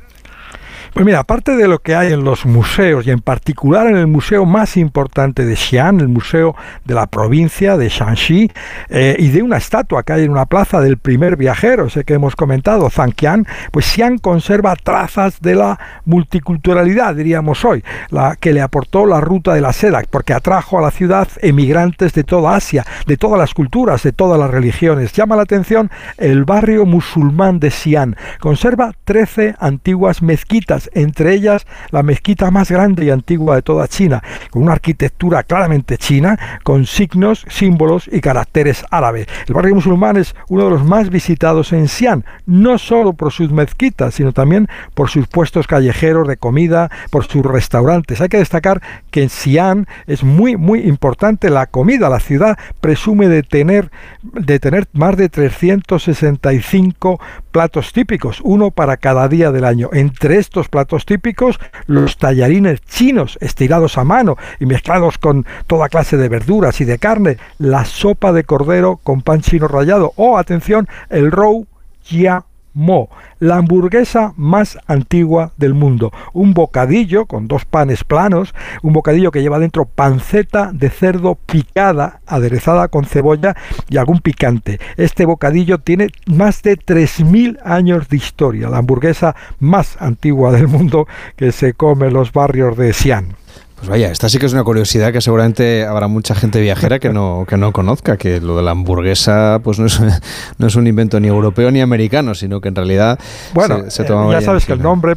[0.92, 4.08] Pues mira, aparte de lo que hay en los museos y en particular en el
[4.08, 8.50] museo más importante de Xi'an, el museo de la provincia de Shanxi,
[8.88, 12.14] eh, y de una estatua que hay en una plaza del primer viajero, ese que
[12.14, 18.52] hemos comentado, Zhang Qian, pues Xi'an conserva trazas de la multiculturalidad, diríamos hoy, la que
[18.52, 22.56] le aportó la ruta de la seda, porque atrajo a la ciudad emigrantes de toda
[22.56, 25.12] Asia, de todas las culturas, de todas las religiones.
[25.12, 25.88] Llama la atención
[26.18, 28.16] el barrio musulmán de Xi'an.
[28.40, 34.22] Conserva 13 antiguas mezquitas entre ellas la mezquita más grande y antigua de toda China,
[34.50, 39.26] con una arquitectura claramente china, con signos, símbolos y caracteres árabes.
[39.46, 43.50] El barrio musulmán es uno de los más visitados en Xi'an, no solo por sus
[43.50, 48.20] mezquitas, sino también por sus puestos callejeros de comida, por sus restaurantes.
[48.20, 48.80] Hay que destacar
[49.10, 52.08] que en Xi'an es muy, muy importante la comida.
[52.08, 53.90] La ciudad presume de tener,
[54.22, 57.20] de tener más de 365
[57.50, 59.90] platos típicos, uno para cada día del año.
[59.92, 66.16] Entre estos platos típicos, los tallarines chinos estirados a mano y mezclados con toda clase
[66.16, 70.88] de verduras y de carne, la sopa de cordero con pan chino rallado o, atención,
[71.08, 71.66] el roux
[72.08, 76.12] ya Mo, la hamburguesa más antigua del mundo.
[76.32, 82.20] Un bocadillo con dos panes planos, un bocadillo que lleva dentro panceta de cerdo picada,
[82.26, 83.56] aderezada con cebolla
[83.88, 84.78] y algún picante.
[84.96, 91.06] Este bocadillo tiene más de 3.000 años de historia, la hamburguesa más antigua del mundo
[91.36, 93.36] que se come en los barrios de Xi'an.
[93.80, 97.08] Pues vaya, esta sí que es una curiosidad que seguramente habrá mucha gente viajera que
[97.08, 99.98] no, que no conozca, que lo de la hamburguesa pues no es,
[100.58, 103.18] no es un invento ni europeo ni americano, sino que en realidad
[103.54, 105.16] bueno, se, se toma eh, ya sabes que el nombre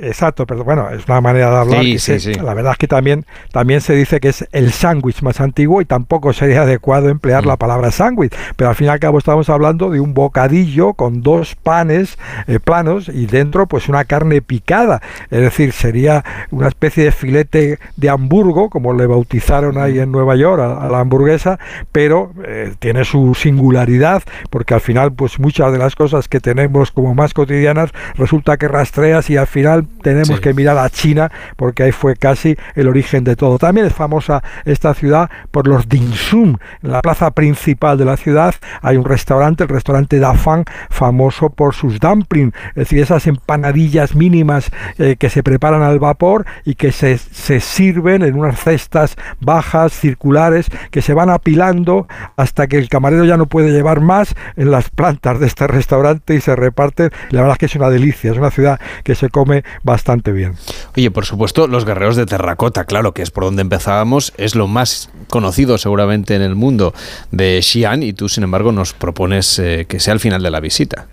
[0.00, 1.80] exacto, pero bueno, es una manera de hablar.
[1.82, 2.40] Sí, que sí, se- sí.
[2.40, 5.84] La verdad es que también, también se dice que es el sándwich más antiguo y
[5.84, 7.48] tampoco sería adecuado emplear Mm.
[7.48, 8.32] la palabra sándwich.
[8.56, 12.60] Pero al fin y al cabo estamos hablando de un bocadillo con dos panes eh,
[12.60, 15.00] planos y dentro pues una carne picada.
[15.30, 20.36] Es decir, sería una especie de filete de hamburgo, como le bautizaron ahí en Nueva
[20.36, 21.58] York a, a la hamburguesa,
[21.92, 26.90] pero eh, tiene su singularidad porque al final pues muchas de las cosas que tenemos
[26.92, 30.42] como más cotidianas resulta que rastreas y al final tenemos Sí.
[30.42, 33.58] que mirar a China porque ahí fue casi el origen de todo.
[33.58, 36.56] También es famosa esta ciudad por los dim sum.
[36.82, 41.74] En la plaza principal de la ciudad hay un restaurante, el restaurante Dafang, famoso por
[41.74, 46.92] sus dumplings, es decir, esas empanadillas mínimas eh, que se preparan al vapor y que
[46.92, 52.06] se, se sirven en unas cestas bajas, circulares, que se van apilando
[52.36, 56.34] hasta que el camarero ya no puede llevar más en las plantas de este restaurante
[56.34, 57.10] y se reparten.
[57.30, 60.54] La verdad es que es una delicia, es una ciudad que se come bastante bien.
[60.96, 64.66] Oye, por supuesto, los guerreros de terracota, claro, que es por donde empezábamos, es lo
[64.66, 66.94] más conocido seguramente en el mundo
[67.30, 70.60] de Xi'an y tú, sin embargo, nos propones eh, que sea el final de la
[70.60, 71.06] visita.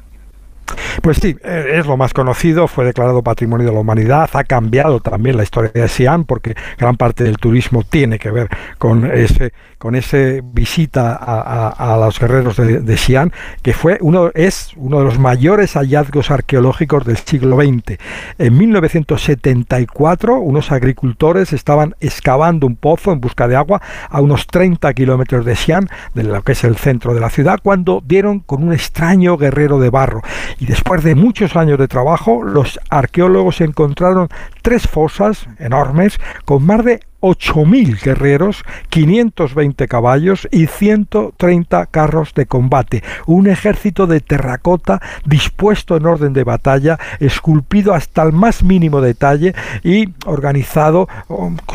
[1.02, 5.00] Pues sí, eh, es lo más conocido, fue declarado Patrimonio de la Humanidad, ha cambiado
[5.00, 9.54] también la historia de Xi'an porque gran parte del turismo tiene que ver con ese
[9.78, 13.30] con ese visita a, a- los guerreros de, de
[13.62, 17.98] que fue uno es uno de los mayores hallazgos arqueológicos del siglo XX.
[18.40, 24.92] En 1974, unos agricultores estaban excavando un pozo en busca de agua a unos 30
[24.94, 28.64] kilómetros de Xi'an, de lo que es el centro de la ciudad, cuando dieron con
[28.64, 30.22] un extraño guerrero de barro.
[30.60, 34.30] Y después de muchos años de trabajo, los arqueólogos encontraron
[34.62, 43.04] tres fosas enormes con más de 8.000 guerreros, 520 caballos y 130 carros de combate.
[43.26, 49.56] Un ejército de terracota dispuesto en orden de batalla, esculpido hasta el más mínimo detalle
[49.84, 51.08] y organizado,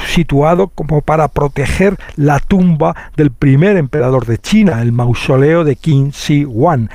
[0.07, 6.11] situado como para proteger la tumba del primer emperador de China, el mausoleo de Qin
[6.11, 6.89] Shi Huang.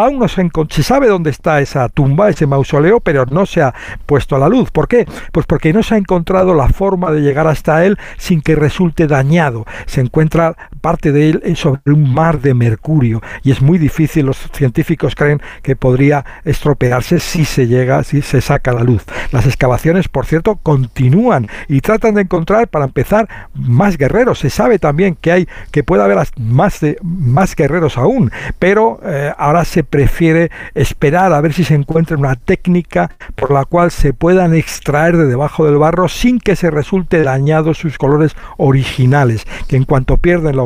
[0.00, 3.74] Aún no se, se sabe dónde está esa tumba, ese mausoleo, pero no se ha
[4.06, 4.70] puesto a la luz.
[4.70, 5.06] ¿Por qué?
[5.30, 9.06] Pues porque no se ha encontrado la forma de llegar hasta él sin que resulte
[9.06, 9.66] dañado.
[9.84, 14.38] Se encuentra parte de él sobre un mar de mercurio y es muy difícil, los
[14.52, 19.04] científicos creen que podría estropearse si se llega, si se saca la luz.
[19.32, 24.40] Las excavaciones, por cierto, continúan y tratan de encontrar, para empezar, más guerreros.
[24.40, 29.32] Se sabe también que hay, que puede haber más, de, más guerreros aún, pero eh,
[29.38, 34.12] ahora se prefiere esperar a ver si se encuentra una técnica por la cual se
[34.12, 39.76] puedan extraer de debajo del barro sin que se resulte dañados sus colores originales, que
[39.76, 40.62] en cuanto pierden la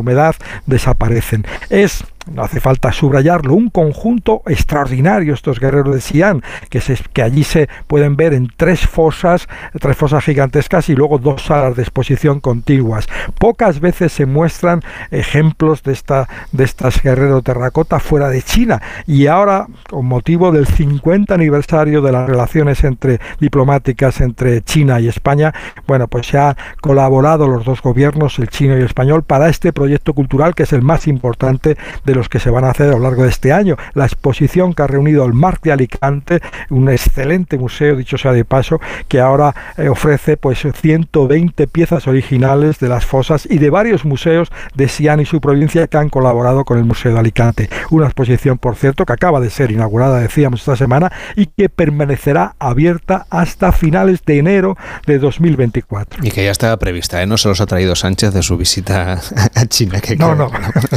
[0.67, 1.47] desaparecen.
[1.69, 6.81] Es no hace falta subrayarlo, un conjunto extraordinario estos guerreros de Xi'an, que,
[7.13, 9.49] que allí se pueden ver en tres fosas,
[9.81, 13.07] tres fosas gigantescas y luego dos salas de exposición contiguas.
[13.39, 19.27] Pocas veces se muestran ejemplos de, esta, de estas guerreros terracota fuera de China y
[19.27, 25.53] ahora, con motivo del 50 aniversario de las relaciones entre diplomáticas entre China y España,
[25.87, 29.73] bueno, pues se han colaborado los dos gobiernos, el chino y el español, para este
[29.73, 32.93] proyecto cultural que es el más importante de los que se van a hacer a
[32.93, 33.77] lo largo de este año.
[33.95, 38.45] La exposición que ha reunido el Marc de Alicante, un excelente museo, dicho sea de
[38.45, 44.05] paso, que ahora eh, ofrece pues 120 piezas originales de las fosas y de varios
[44.05, 47.69] museos de Xi'an y su provincia que han colaborado con el Museo de Alicante.
[47.91, 52.55] Una exposición, por cierto, que acaba de ser inaugurada, decíamos, esta semana y que permanecerá
[52.59, 54.77] abierta hasta finales de enero
[55.07, 56.21] de 2024.
[56.25, 57.27] Y que ya estaba prevista, ¿eh?
[57.27, 59.21] No se los ha traído Sánchez de su visita
[59.55, 60.01] a China.
[60.01, 60.53] Que No, creo- no.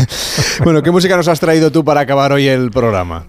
[0.63, 3.25] bueno, ¿qué música nos has traído tú para acabar hoy el programa?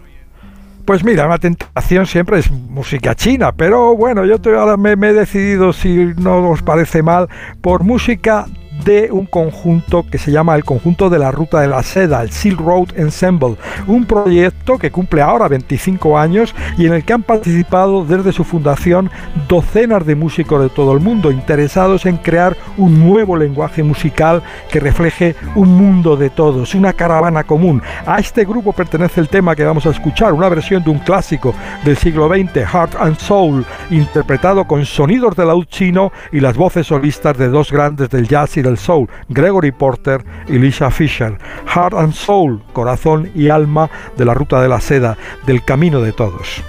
[0.85, 5.11] Pues mira, una tentación siempre es música china, pero bueno, yo te- ahora me, me
[5.11, 7.29] he decidido, si no os parece mal,
[7.61, 8.47] por música
[8.85, 12.31] de un conjunto que se llama el conjunto de la ruta de la seda, el
[12.31, 13.57] Silk Road Ensemble,
[13.87, 18.45] un proyecto que cumple ahora 25 años y en el que han participado desde su
[18.45, 19.11] fundación
[19.49, 24.81] docenas de músicos de todo el mundo interesados en crear un nuevo lenguaje musical que
[24.81, 27.83] refleje un mundo de todos, una caravana común.
[28.07, 31.55] A este grupo pertenece el tema que vamos a escuchar, una versión de un clásico
[31.85, 36.87] del siglo XX, Heart and Soul, interpretado con sonidos de laúd chino y las voces
[36.87, 41.39] solistas de dos grandes del jazz y del soul, Gregory Porter y Lisa Fisher.
[41.75, 45.17] Heart and Soul, corazón y alma de la ruta de la seda,
[45.47, 46.63] del camino de todos.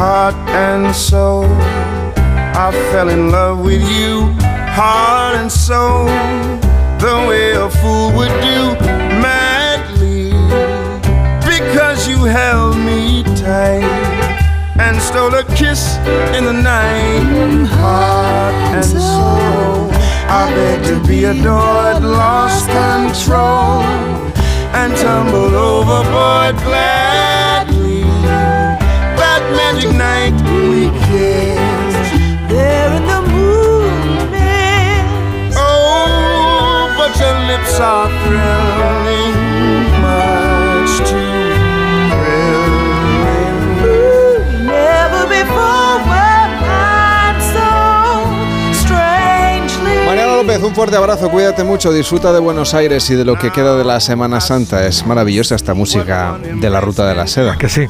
[0.00, 1.44] heart and soul.
[2.66, 4.32] I fell in love with you,
[4.78, 6.06] heart and soul,
[7.04, 8.60] the way a fool would do
[9.26, 10.32] madly.
[11.44, 14.09] Because you held me tight
[14.80, 15.98] and stole a kiss
[16.36, 17.24] in the night.
[17.78, 19.90] Heart and soul,
[20.38, 23.82] I beg to be adored, lost control,
[24.80, 28.02] and tumbled overboard gladly.
[29.20, 30.36] That magic night
[30.70, 32.14] we kissed
[32.48, 35.04] there in the moonlit.
[35.56, 39.09] Oh, but your lips are thrilling
[50.62, 53.84] Un fuerte abrazo, cuídate mucho, disfruta de Buenos Aires y de lo que queda de
[53.84, 54.86] la Semana Santa.
[54.86, 57.56] Es maravillosa esta música de la Ruta de la Seda.
[57.58, 57.86] Que sí.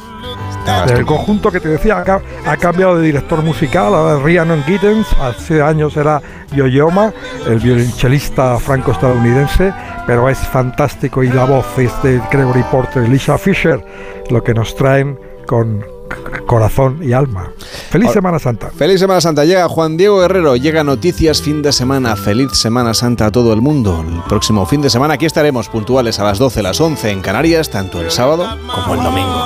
[0.67, 4.23] Ah, El conjunto que te decía ha, ca- ha cambiado de director musical, ahora es
[4.23, 6.21] Rhiannon Giddens, hace años era
[6.53, 7.11] Yoyoma,
[7.47, 9.73] el violonchelista franco-estadounidense,
[10.07, 13.83] pero es fantástico y la voz es de Gregory Porter y Lisa Fisher,
[14.29, 15.83] lo que nos traen con
[16.45, 17.51] corazón y alma.
[17.89, 18.69] Feliz Ahora- Semana Santa.
[18.71, 19.45] Feliz Semana Santa.
[19.45, 22.15] Llega Juan Diego Guerrero, llega Noticias fin de semana.
[22.15, 24.03] Feliz Semana Santa a todo el mundo.
[24.07, 27.69] El próximo fin de semana aquí estaremos puntuales a las 12, las 11 en Canarias,
[27.69, 29.41] tanto el sábado como el domingo.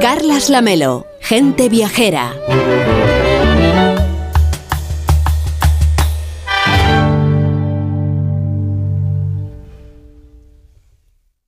[0.00, 2.32] Carlas Lamelo, gente viajera.